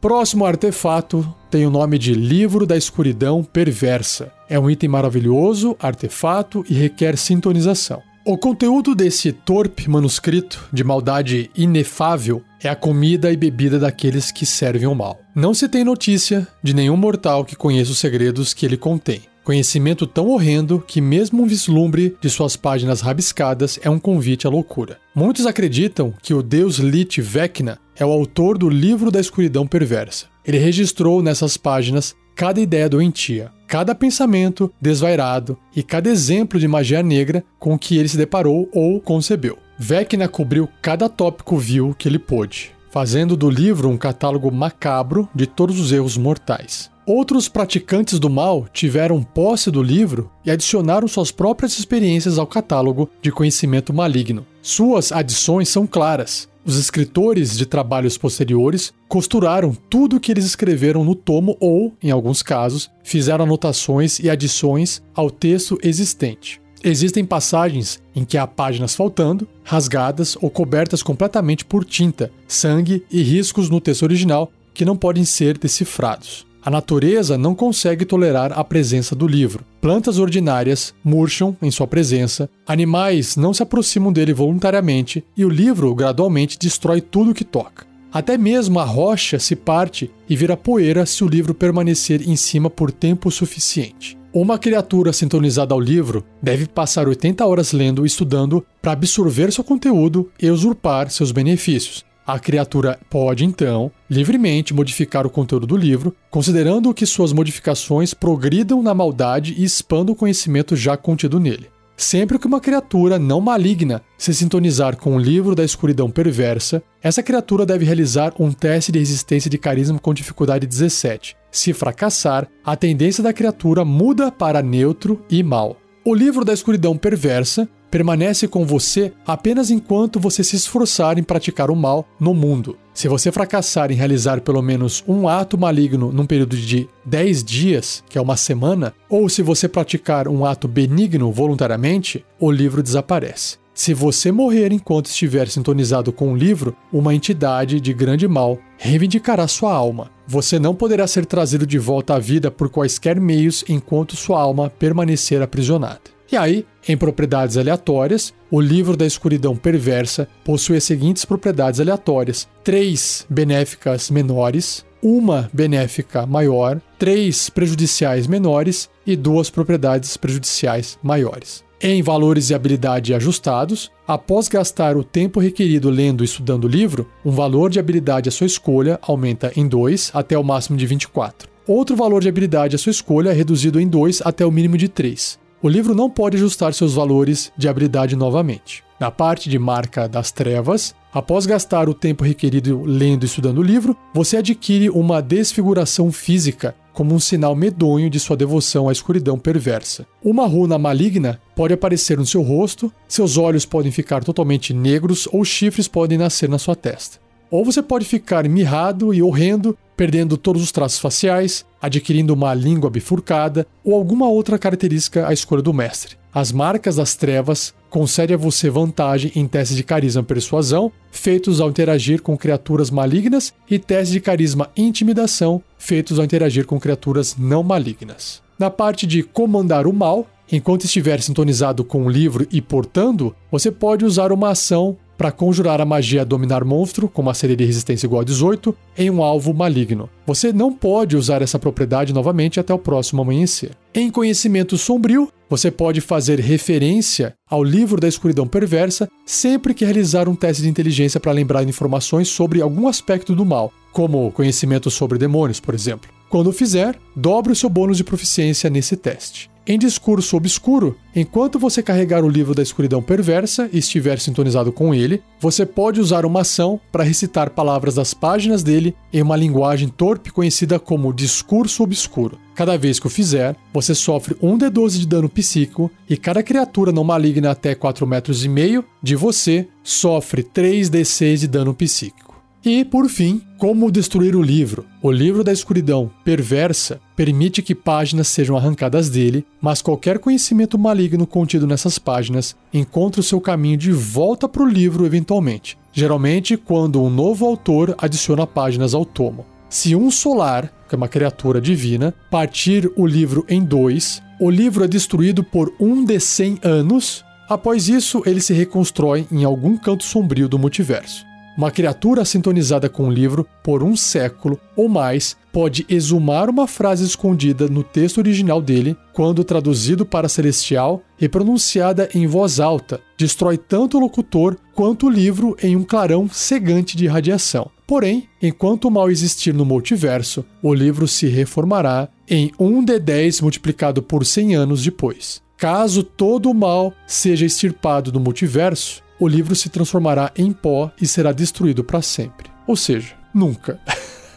Próximo 0.00 0.46
artefato 0.46 1.34
tem 1.50 1.66
o 1.66 1.70
nome 1.70 1.98
de 1.98 2.14
Livro 2.14 2.64
da 2.64 2.76
Escuridão 2.76 3.42
Perversa. 3.42 4.32
É 4.48 4.56
um 4.60 4.70
item 4.70 4.88
maravilhoso, 4.88 5.76
artefato 5.80 6.64
e 6.70 6.74
requer 6.74 7.18
sintonização. 7.18 8.00
O 8.24 8.38
conteúdo 8.38 8.94
desse 8.94 9.32
torpe 9.32 9.90
manuscrito 9.90 10.68
de 10.72 10.84
maldade 10.84 11.50
inefável 11.52 12.44
é 12.62 12.68
a 12.68 12.76
comida 12.76 13.32
e 13.32 13.36
bebida 13.36 13.76
daqueles 13.76 14.30
que 14.30 14.46
servem 14.46 14.86
o 14.86 14.94
mal. 14.94 15.18
Não 15.34 15.52
se 15.52 15.68
tem 15.68 15.82
notícia 15.82 16.46
de 16.62 16.72
nenhum 16.72 16.96
mortal 16.96 17.44
que 17.44 17.56
conheça 17.56 17.90
os 17.90 17.98
segredos 17.98 18.54
que 18.54 18.64
ele 18.64 18.76
contém. 18.76 19.22
Conhecimento 19.50 20.06
tão 20.06 20.28
horrendo 20.28 20.78
que 20.78 21.00
mesmo 21.00 21.42
um 21.42 21.46
vislumbre 21.46 22.16
de 22.20 22.30
suas 22.30 22.54
páginas 22.54 23.00
rabiscadas 23.00 23.80
é 23.82 23.90
um 23.90 23.98
convite 23.98 24.46
à 24.46 24.50
loucura. 24.50 24.98
Muitos 25.12 25.44
acreditam 25.44 26.14
que 26.22 26.32
o 26.32 26.40
deus 26.40 26.76
Lit 26.76 27.20
Vecna 27.20 27.76
é 27.96 28.06
o 28.06 28.12
autor 28.12 28.56
do 28.56 28.68
livro 28.70 29.10
da 29.10 29.18
escuridão 29.18 29.66
perversa. 29.66 30.26
Ele 30.46 30.56
registrou 30.56 31.20
nessas 31.20 31.56
páginas 31.56 32.14
cada 32.36 32.60
ideia 32.60 32.88
doentia, 32.88 33.50
cada 33.66 33.92
pensamento 33.92 34.72
desvairado 34.80 35.58
e 35.74 35.82
cada 35.82 36.08
exemplo 36.08 36.56
de 36.56 36.68
magia 36.68 37.02
negra 37.02 37.42
com 37.58 37.76
que 37.76 37.98
ele 37.98 38.06
se 38.06 38.16
deparou 38.16 38.68
ou 38.72 39.00
concebeu. 39.00 39.58
Vecna 39.76 40.28
cobriu 40.28 40.68
cada 40.80 41.08
tópico 41.08 41.58
vil 41.58 41.92
que 41.98 42.08
ele 42.08 42.20
pôde, 42.20 42.70
fazendo 42.88 43.36
do 43.36 43.50
livro 43.50 43.88
um 43.88 43.96
catálogo 43.96 44.48
macabro 44.52 45.28
de 45.34 45.44
todos 45.44 45.80
os 45.80 45.90
erros 45.90 46.16
mortais. 46.16 46.88
Outros 47.06 47.48
praticantes 47.48 48.18
do 48.18 48.28
mal 48.28 48.66
tiveram 48.72 49.22
posse 49.22 49.70
do 49.70 49.82
livro 49.82 50.30
e 50.44 50.50
adicionaram 50.50 51.08
suas 51.08 51.30
próprias 51.30 51.78
experiências 51.78 52.38
ao 52.38 52.46
catálogo 52.46 53.08
de 53.22 53.32
conhecimento 53.32 53.92
maligno. 53.92 54.46
Suas 54.62 55.10
adições 55.10 55.68
são 55.68 55.86
claras. 55.86 56.48
Os 56.64 56.76
escritores 56.76 57.56
de 57.56 57.64
trabalhos 57.64 58.18
posteriores 58.18 58.92
costuraram 59.08 59.74
tudo 59.88 60.16
o 60.16 60.20
que 60.20 60.30
eles 60.30 60.44
escreveram 60.44 61.02
no 61.02 61.14
tomo 61.14 61.56
ou, 61.58 61.94
em 62.02 62.10
alguns 62.10 62.42
casos, 62.42 62.90
fizeram 63.02 63.44
anotações 63.44 64.20
e 64.20 64.28
adições 64.28 65.02
ao 65.14 65.30
texto 65.30 65.78
existente. 65.82 66.60
Existem 66.84 67.24
passagens 67.24 68.00
em 68.14 68.24
que 68.24 68.38
há 68.38 68.46
páginas 68.46 68.94
faltando, 68.94 69.48
rasgadas 69.64 70.36
ou 70.40 70.50
cobertas 70.50 71.02
completamente 71.02 71.64
por 71.64 71.84
tinta, 71.84 72.30
sangue 72.46 73.04
e 73.10 73.22
riscos 73.22 73.68
no 73.68 73.80
texto 73.80 74.02
original 74.02 74.52
que 74.72 74.84
não 74.84 74.96
podem 74.96 75.24
ser 75.24 75.58
decifrados. 75.58 76.49
A 76.62 76.70
natureza 76.70 77.38
não 77.38 77.54
consegue 77.54 78.04
tolerar 78.04 78.52
a 78.58 78.62
presença 78.62 79.14
do 79.14 79.26
livro. 79.26 79.64
Plantas 79.80 80.18
ordinárias 80.18 80.94
murcham 81.02 81.56
em 81.62 81.70
sua 81.70 81.86
presença, 81.86 82.50
animais 82.66 83.34
não 83.36 83.54
se 83.54 83.62
aproximam 83.62 84.12
dele 84.12 84.34
voluntariamente 84.34 85.24
e 85.34 85.44
o 85.44 85.48
livro 85.48 85.94
gradualmente 85.94 86.58
destrói 86.58 87.00
tudo 87.00 87.34
que 87.34 87.44
toca. 87.44 87.86
Até 88.12 88.36
mesmo 88.36 88.78
a 88.78 88.84
rocha 88.84 89.38
se 89.38 89.56
parte 89.56 90.10
e 90.28 90.36
vira 90.36 90.56
poeira 90.56 91.06
se 91.06 91.24
o 91.24 91.28
livro 91.28 91.54
permanecer 91.54 92.28
em 92.28 92.36
cima 92.36 92.68
por 92.68 92.90
tempo 92.90 93.30
suficiente. 93.30 94.18
Uma 94.32 94.58
criatura 94.58 95.12
sintonizada 95.12 95.74
ao 95.74 95.80
livro 95.80 96.24
deve 96.42 96.66
passar 96.66 97.08
80 97.08 97.44
horas 97.44 97.72
lendo 97.72 98.04
e 98.04 98.06
estudando 98.06 98.64
para 98.80 98.92
absorver 98.92 99.52
seu 99.52 99.64
conteúdo 99.64 100.30
e 100.40 100.48
usurpar 100.48 101.10
seus 101.10 101.32
benefícios, 101.32 102.04
a 102.32 102.38
criatura 102.38 102.98
pode, 103.08 103.44
então, 103.44 103.90
livremente 104.08 104.74
modificar 104.74 105.26
o 105.26 105.30
conteúdo 105.30 105.66
do 105.66 105.76
livro, 105.76 106.14
considerando 106.30 106.92
que 106.94 107.06
suas 107.06 107.32
modificações 107.32 108.14
progridam 108.14 108.82
na 108.82 108.94
maldade 108.94 109.54
e 109.56 109.64
expandam 109.64 110.12
o 110.12 110.16
conhecimento 110.16 110.76
já 110.76 110.96
contido 110.96 111.40
nele. 111.40 111.68
Sempre 111.96 112.38
que 112.38 112.46
uma 112.46 112.62
criatura 112.62 113.18
não 113.18 113.42
maligna 113.42 114.02
se 114.16 114.32
sintonizar 114.32 114.96
com 114.96 115.16
o 115.16 115.18
livro 115.18 115.54
da 115.54 115.62
escuridão 115.62 116.10
perversa, 116.10 116.82
essa 117.02 117.22
criatura 117.22 117.66
deve 117.66 117.84
realizar 117.84 118.32
um 118.38 118.50
teste 118.50 118.90
de 118.90 118.98
resistência 118.98 119.50
de 119.50 119.58
carisma 119.58 119.98
com 119.98 120.14
dificuldade 120.14 120.66
17. 120.66 121.36
Se 121.50 121.74
fracassar, 121.74 122.48
a 122.64 122.74
tendência 122.74 123.22
da 123.22 123.34
criatura 123.34 123.84
muda 123.84 124.32
para 124.32 124.62
neutro 124.62 125.22
e 125.28 125.42
mal. 125.42 125.76
O 126.02 126.14
livro 126.14 126.42
da 126.42 126.54
escuridão 126.54 126.96
perversa 126.96 127.68
permanece 127.90 128.46
com 128.46 128.64
você 128.64 129.12
apenas 129.26 129.70
enquanto 129.70 130.20
você 130.20 130.44
se 130.44 130.56
esforçar 130.56 131.18
em 131.18 131.22
praticar 131.22 131.70
o 131.70 131.76
mal 131.76 132.06
no 132.18 132.32
mundo. 132.32 132.76
Se 132.94 133.08
você 133.08 133.32
fracassar 133.32 133.90
em 133.90 133.94
realizar 133.94 134.40
pelo 134.40 134.62
menos 134.62 135.02
um 135.08 135.26
ato 135.28 135.58
maligno 135.58 136.12
num 136.12 136.26
período 136.26 136.56
de 136.56 136.88
10 137.04 137.42
dias, 137.42 138.04
que 138.08 138.18
é 138.18 138.20
uma 138.20 138.36
semana, 138.36 138.94
ou 139.08 139.28
se 139.28 139.42
você 139.42 139.68
praticar 139.68 140.28
um 140.28 140.44
ato 140.44 140.68
benigno 140.68 141.32
voluntariamente, 141.32 142.24
o 142.38 142.50
livro 142.50 142.82
desaparece. 142.82 143.58
Se 143.72 143.94
você 143.94 144.30
morrer 144.30 144.72
enquanto 144.72 145.06
estiver 145.06 145.48
sintonizado 145.48 146.12
com 146.12 146.32
o 146.32 146.36
livro, 146.36 146.76
uma 146.92 147.14
entidade 147.14 147.80
de 147.80 147.94
grande 147.94 148.28
mal 148.28 148.58
reivindicará 148.76 149.48
sua 149.48 149.72
alma. 149.72 150.10
Você 150.26 150.58
não 150.58 150.74
poderá 150.74 151.06
ser 151.06 151.24
trazido 151.24 151.66
de 151.66 151.78
volta 151.78 152.14
à 152.14 152.18
vida 152.18 152.50
por 152.50 152.68
quaisquer 152.68 153.18
meios 153.18 153.64
enquanto 153.68 154.16
sua 154.16 154.38
alma 154.38 154.68
permanecer 154.68 155.40
aprisionada. 155.40 156.19
E 156.32 156.36
aí, 156.36 156.64
em 156.86 156.96
propriedades 156.96 157.56
aleatórias, 157.56 158.32
o 158.50 158.60
livro 158.60 158.96
da 158.96 159.04
escuridão 159.04 159.56
perversa 159.56 160.28
possui 160.44 160.76
as 160.76 160.84
seguintes 160.84 161.24
propriedades 161.24 161.80
aleatórias: 161.80 162.48
três 162.62 163.26
benéficas 163.28 164.10
menores, 164.10 164.84
uma 165.02 165.50
benéfica 165.52 166.26
maior, 166.26 166.80
três 166.98 167.50
prejudiciais 167.50 168.28
menores 168.28 168.88
e 169.04 169.16
duas 169.16 169.50
propriedades 169.50 170.16
prejudiciais 170.16 170.96
maiores. 171.02 171.64
Em 171.82 172.02
valores 172.02 172.50
e 172.50 172.54
habilidade 172.54 173.14
ajustados, 173.14 173.90
após 174.06 174.48
gastar 174.48 174.98
o 174.98 175.02
tempo 175.02 175.40
requerido 175.40 175.88
lendo 175.88 176.22
e 176.22 176.26
estudando 176.26 176.64
o 176.64 176.68
livro, 176.68 177.08
um 177.24 177.30
valor 177.30 177.70
de 177.70 177.80
habilidade 177.80 178.28
à 178.28 178.32
sua 178.32 178.46
escolha 178.46 178.98
aumenta 179.02 179.50
em 179.56 179.66
2 179.66 180.10
até 180.12 180.36
o 180.38 180.44
máximo 180.44 180.76
de 180.76 180.86
24. 180.86 181.48
Outro 181.66 181.96
valor 181.96 182.20
de 182.20 182.28
habilidade 182.28 182.76
à 182.76 182.78
sua 182.78 182.90
escolha 182.90 183.30
é 183.30 183.32
reduzido 183.32 183.80
em 183.80 183.88
2 183.88 184.20
até 184.24 184.44
o 184.44 184.52
mínimo 184.52 184.76
de 184.76 184.88
3 184.88 185.39
o 185.62 185.68
livro 185.68 185.94
não 185.94 186.08
pode 186.08 186.36
ajustar 186.36 186.72
seus 186.72 186.94
valores 186.94 187.52
de 187.56 187.68
habilidade 187.68 188.16
novamente. 188.16 188.82
Na 188.98 189.10
parte 189.10 189.48
de 189.48 189.58
marca 189.58 190.08
das 190.08 190.30
trevas, 190.30 190.94
após 191.12 191.46
gastar 191.46 191.88
o 191.88 191.94
tempo 191.94 192.24
requerido 192.24 192.82
lendo 192.82 193.24
e 193.24 193.26
estudando 193.26 193.58
o 193.58 193.62
livro, 193.62 193.96
você 194.14 194.38
adquire 194.38 194.90
uma 194.90 195.20
desfiguração 195.20 196.10
física 196.10 196.74
como 196.92 197.14
um 197.14 197.18
sinal 197.18 197.54
medonho 197.54 198.10
de 198.10 198.18
sua 198.18 198.36
devoção 198.36 198.88
à 198.88 198.92
escuridão 198.92 199.38
perversa. 199.38 200.06
Uma 200.22 200.46
runa 200.46 200.78
maligna 200.78 201.40
pode 201.54 201.72
aparecer 201.72 202.18
no 202.18 202.26
seu 202.26 202.42
rosto, 202.42 202.92
seus 203.06 203.36
olhos 203.36 203.64
podem 203.64 203.92
ficar 203.92 204.24
totalmente 204.24 204.74
negros 204.74 205.28
ou 205.30 205.44
chifres 205.44 205.88
podem 205.88 206.18
nascer 206.18 206.48
na 206.48 206.58
sua 206.58 206.74
testa. 206.74 207.18
Ou 207.50 207.64
você 207.64 207.82
pode 207.82 208.04
ficar 208.04 208.48
mirrado 208.48 209.12
e 209.12 209.22
horrendo, 209.22 209.76
perdendo 209.96 210.36
todos 210.36 210.62
os 210.62 210.70
traços 210.70 211.00
faciais, 211.00 211.66
adquirindo 211.82 212.32
uma 212.32 212.54
língua 212.54 212.88
bifurcada 212.88 213.66
ou 213.84 213.94
alguma 213.94 214.28
outra 214.28 214.58
característica 214.58 215.26
à 215.26 215.32
escolha 215.32 215.62
do 215.62 215.74
mestre. 215.74 216.16
as 216.32 216.52
marcas 216.52 216.96
das 216.96 217.16
trevas 217.16 217.74
concede 217.88 218.32
a 218.32 218.36
você 218.36 218.70
vantagem 218.70 219.32
em 219.34 219.48
testes 219.48 219.76
de 219.76 219.82
carisma 219.82 220.22
persuasão, 220.22 220.92
feitos 221.10 221.60
ao 221.60 221.68
interagir 221.68 222.22
com 222.22 222.38
criaturas 222.38 222.88
malignas, 222.88 223.52
e 223.68 223.80
testes 223.80 224.12
de 224.12 224.20
carisma 224.20 224.70
intimidação, 224.76 225.60
feitos 225.76 226.18
ao 226.18 226.24
interagir 226.24 226.66
com 226.66 226.78
criaturas 226.78 227.34
não 227.36 227.64
malignas. 227.64 228.40
Na 228.56 228.70
parte 228.70 229.08
de 229.08 229.24
comandar 229.24 229.88
o 229.88 229.92
mal, 229.92 230.26
enquanto 230.52 230.84
estiver 230.84 231.20
sintonizado 231.20 231.82
com 231.82 232.06
o 232.06 232.08
livro 232.08 232.46
e 232.52 232.62
portando, 232.62 233.34
você 233.50 233.72
pode 233.72 234.04
usar 234.04 234.30
uma 234.30 234.50
ação 234.50 234.96
para 235.20 235.30
conjurar 235.30 235.82
a 235.82 235.84
magia 235.84 236.24
Dominar 236.24 236.64
Monstro, 236.64 237.06
com 237.06 237.20
uma 237.20 237.34
série 237.34 237.54
de 237.54 237.62
resistência 237.62 238.06
igual 238.06 238.22
a 238.22 238.24
18, 238.24 238.74
em 238.96 239.10
um 239.10 239.22
alvo 239.22 239.52
maligno. 239.52 240.08
Você 240.26 240.50
não 240.50 240.72
pode 240.72 241.14
usar 241.14 241.42
essa 241.42 241.58
propriedade 241.58 242.14
novamente 242.14 242.58
até 242.58 242.72
o 242.72 242.78
próximo 242.78 243.20
amanhecer. 243.20 243.72
Em 243.94 244.10
Conhecimento 244.10 244.78
Sombrio, 244.78 245.30
você 245.46 245.70
pode 245.70 246.00
fazer 246.00 246.40
referência 246.40 247.34
ao 247.46 247.62
livro 247.62 248.00
da 248.00 248.08
escuridão 248.08 248.48
perversa 248.48 249.10
sempre 249.26 249.74
que 249.74 249.84
realizar 249.84 250.26
um 250.26 250.34
teste 250.34 250.62
de 250.62 250.70
inteligência 250.70 251.20
para 251.20 251.32
lembrar 251.32 251.68
informações 251.68 252.28
sobre 252.28 252.62
algum 252.62 252.88
aspecto 252.88 253.34
do 253.34 253.44
mal, 253.44 253.70
como 253.92 254.32
conhecimento 254.32 254.90
sobre 254.90 255.18
demônios, 255.18 255.60
por 255.60 255.74
exemplo. 255.74 256.08
Quando 256.30 256.50
fizer, 256.50 256.98
dobre 257.14 257.52
o 257.52 257.56
seu 257.56 257.68
bônus 257.68 257.98
de 257.98 258.04
proficiência 258.04 258.70
nesse 258.70 258.96
teste. 258.96 259.49
Em 259.70 259.78
discurso 259.78 260.36
obscuro, 260.36 260.96
enquanto 261.14 261.56
você 261.56 261.80
carregar 261.80 262.24
o 262.24 262.28
livro 262.28 262.56
da 262.56 262.60
escuridão 262.60 263.00
perversa 263.00 263.70
e 263.72 263.78
estiver 263.78 264.18
sintonizado 264.18 264.72
com 264.72 264.92
ele, 264.92 265.22
você 265.38 265.64
pode 265.64 266.00
usar 266.00 266.26
uma 266.26 266.40
ação 266.40 266.80
para 266.90 267.04
recitar 267.04 267.50
palavras 267.50 267.94
das 267.94 268.12
páginas 268.12 268.64
dele 268.64 268.96
em 269.12 269.22
uma 269.22 269.36
linguagem 269.36 269.86
torpe 269.86 270.32
conhecida 270.32 270.80
como 270.80 271.12
discurso 271.12 271.84
obscuro. 271.84 272.36
Cada 272.52 272.76
vez 272.76 272.98
que 272.98 273.06
o 273.06 273.10
fizer, 273.10 273.54
você 273.72 273.94
sofre 273.94 274.36
um 274.42 274.58
D12 274.58 274.98
de 274.98 275.06
dano 275.06 275.28
psíquico 275.28 275.88
e 276.08 276.16
cada 276.16 276.42
criatura 276.42 276.90
não 276.90 277.04
maligna 277.04 277.52
até 277.52 277.72
4 277.72 278.04
metros 278.08 278.44
e 278.44 278.48
meio 278.48 278.84
de 279.00 279.14
você 279.14 279.68
sofre 279.84 280.42
3d6 280.42 281.36
de 281.36 281.46
dano 281.46 281.72
psíquico. 281.74 282.29
E, 282.64 282.84
por 282.84 283.08
fim, 283.08 283.40
como 283.56 283.90
destruir 283.90 284.36
o 284.36 284.42
livro. 284.42 284.84
O 285.02 285.10
livro 285.10 285.42
da 285.42 285.50
escuridão 285.50 286.10
perversa 286.22 287.00
permite 287.16 287.62
que 287.62 287.74
páginas 287.74 288.28
sejam 288.28 288.54
arrancadas 288.54 289.08
dele, 289.08 289.46
mas 289.60 289.80
qualquer 289.80 290.18
conhecimento 290.18 290.78
maligno 290.78 291.26
contido 291.26 291.66
nessas 291.66 291.98
páginas 291.98 292.54
encontra 292.72 293.20
o 293.20 293.24
seu 293.24 293.40
caminho 293.40 293.78
de 293.78 293.92
volta 293.92 294.46
para 294.46 294.62
o 294.62 294.68
livro 294.68 295.06
eventualmente, 295.06 295.78
geralmente 295.90 296.56
quando 296.56 297.02
um 297.02 297.08
novo 297.08 297.46
autor 297.46 297.94
adiciona 297.96 298.46
páginas 298.46 298.92
ao 298.92 299.06
tomo. 299.06 299.46
Se 299.70 299.96
um 299.96 300.10
solar, 300.10 300.70
que 300.86 300.94
é 300.94 300.98
uma 300.98 301.08
criatura 301.08 301.60
divina, 301.60 302.14
partir 302.30 302.90
o 302.94 303.06
livro 303.06 303.44
em 303.48 303.62
dois, 303.64 304.22
o 304.38 304.50
livro 304.50 304.84
é 304.84 304.88
destruído 304.88 305.42
por 305.42 305.72
um 305.80 306.04
de 306.04 306.20
cem 306.20 306.58
anos. 306.62 307.24
Após 307.48 307.88
isso, 307.88 308.22
ele 308.26 308.40
se 308.40 308.52
reconstrói 308.52 309.26
em 309.30 309.44
algum 309.44 309.76
canto 309.76 310.04
sombrio 310.04 310.48
do 310.48 310.58
multiverso. 310.58 311.29
Uma 311.60 311.70
criatura 311.70 312.24
sintonizada 312.24 312.88
com 312.88 313.06
o 313.06 313.12
livro 313.12 313.46
por 313.62 313.82
um 313.82 313.94
século 313.94 314.58
ou 314.74 314.88
mais 314.88 315.36
pode 315.52 315.84
exumar 315.90 316.48
uma 316.48 316.66
frase 316.66 317.04
escondida 317.04 317.68
no 317.68 317.84
texto 317.84 318.16
original 318.16 318.62
dele, 318.62 318.96
quando 319.12 319.44
traduzido 319.44 320.06
para 320.06 320.26
celestial 320.26 321.02
e 321.20 321.28
pronunciada 321.28 322.08
em 322.14 322.26
voz 322.26 322.60
alta, 322.60 322.98
destrói 323.18 323.58
tanto 323.58 323.98
o 323.98 324.00
locutor 324.00 324.56
quanto 324.74 325.04
o 325.04 325.10
livro 325.10 325.54
em 325.62 325.76
um 325.76 325.84
clarão 325.84 326.30
cegante 326.30 326.96
de 326.96 327.06
radiação. 327.06 327.70
Porém, 327.86 328.26
enquanto 328.40 328.86
o 328.86 328.90
mal 328.90 329.10
existir 329.10 329.52
no 329.52 329.66
multiverso, 329.66 330.42
o 330.62 330.72
livro 330.72 331.06
se 331.06 331.26
reformará 331.26 332.08
em 332.26 332.50
1 332.58 332.84
de 332.86 332.98
10 332.98 333.42
multiplicado 333.42 334.02
por 334.02 334.24
100 334.24 334.56
anos 334.56 334.82
depois. 334.82 335.42
Caso 335.58 336.02
todo 336.02 336.50
o 336.50 336.54
mal 336.54 336.90
seja 337.06 337.44
extirpado 337.44 338.10
do 338.10 338.18
multiverso, 338.18 339.02
o 339.20 339.28
livro 339.28 339.54
se 339.54 339.68
transformará 339.68 340.32
em 340.34 340.50
pó 340.50 340.90
e 341.00 341.06
será 341.06 341.30
destruído 341.30 341.84
para 341.84 342.00
sempre. 342.00 342.50
Ou 342.66 342.74
seja, 342.74 343.14
nunca. 343.34 343.78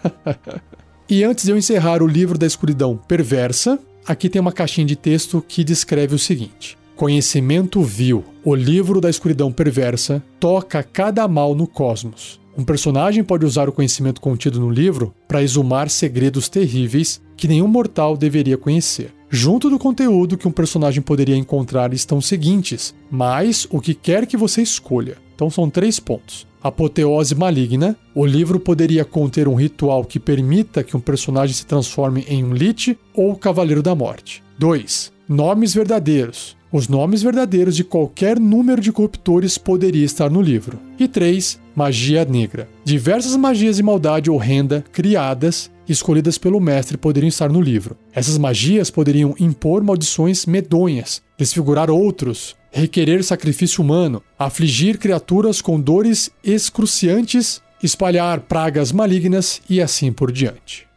e 1.10 1.24
antes 1.24 1.46
de 1.46 1.52
eu 1.52 1.58
encerrar 1.58 2.04
o 2.04 2.08
livro 2.08 2.38
da 2.38 2.46
escuridão 2.46 2.98
perversa, 3.08 3.80
aqui 4.06 4.28
tem 4.28 4.42
uma 4.42 4.52
caixinha 4.52 4.86
de 4.86 4.98
texto 4.98 5.44
que 5.48 5.64
descreve 5.64 6.14
o 6.14 6.20
seguinte: 6.20 6.78
Conhecimento 6.98 7.82
vil. 7.82 8.26
O 8.44 8.54
livro 8.54 9.00
da 9.00 9.10
escuridão 9.10 9.52
perversa 9.52 10.22
toca 10.38 10.84
cada 10.84 11.26
mal 11.30 11.56
no 11.56 11.66
cosmos. 11.66 12.42
Um 12.56 12.64
personagem 12.64 13.24
pode 13.24 13.46
usar 13.46 13.68
o 13.68 13.72
conhecimento 13.72 14.22
contido 14.22 14.60
no 14.60 14.70
livro 14.70 15.14
para 15.28 15.42
exumar 15.42 15.90
segredos 15.90 16.50
terríveis 16.50 17.22
que 17.36 17.48
nenhum 17.48 17.68
mortal 17.68 18.16
deveria 18.16 18.58
conhecer. 18.58 19.12
Junto 19.36 19.68
do 19.68 19.80
conteúdo 19.80 20.38
que 20.38 20.48
um 20.48 20.52
personagem 20.52 21.02
poderia 21.02 21.36
encontrar 21.36 21.92
estão 21.92 22.20
os 22.20 22.28
seguintes, 22.28 22.94
mais 23.10 23.66
o 23.72 23.82
que 23.82 23.96
quer 23.96 24.28
que 24.28 24.38
você 24.38 24.62
escolha. 24.62 25.18
Então 25.34 25.50
são 25.50 25.72
três 25.72 26.00
pontos. 26.00 26.46
Apoteose 26.62 27.34
maligna. 27.34 27.98
O 28.14 28.28
livro 28.28 28.60
poderia 28.60 29.04
conter 29.04 29.48
um 29.48 29.56
ritual 29.56 30.06
que 30.06 30.20
permita 30.20 30.84
que 30.84 30.96
um 30.96 31.00
personagem 31.00 31.56
se 31.56 31.66
transforme 31.66 32.24
em 32.28 32.44
um 32.44 32.54
Lich 32.54 32.96
ou 33.12 33.36
Cavaleiro 33.36 33.82
da 33.82 33.96
Morte. 33.96 34.44
2. 34.60 35.12
Nomes 35.28 35.74
verdadeiros. 35.74 36.56
Os 36.72 36.88
nomes 36.88 37.24
verdadeiros 37.24 37.76
de 37.76 37.84
qualquer 37.84 38.40
número 38.40 38.80
de 38.80 38.92
corruptores 38.92 39.58
poderia 39.58 40.06
estar 40.06 40.30
no 40.30 40.44
livro. 40.44 40.78
E 41.00 41.08
3. 41.08 41.60
Magia 41.76 42.24
negra. 42.24 42.70
Diversas 42.86 43.36
magias 43.36 43.78
de 43.78 43.84
maldade 43.84 44.30
horrenda 44.30 44.86
criadas 44.92 45.72
escolhidas 45.88 46.38
pelo 46.38 46.60
mestre 46.60 46.98
poderiam 46.98 47.28
estar 47.28 47.52
no 47.52 47.62
livro. 47.62 47.98
Essas 48.14 48.38
magias 48.38 48.90
poderiam 48.90 49.36
impor 49.40 49.84
maldições 49.84 50.46
medonhas, 50.46 51.22
desfigurar 51.38 51.90
outros, 51.90 52.56
requerer 52.72 53.24
sacrifício 53.24 53.84
humano, 53.84 54.22
afligir 54.38 54.98
criaturas 54.98 55.62
com 55.62 55.80
dores 55.80 56.32
excruciantes, 56.44 57.62
espalhar 57.82 58.42
pragas 58.42 58.92
malignas 58.92 59.62
e 59.70 59.82
assim 59.82 60.12
por 60.12 60.32
diante. 60.32 60.88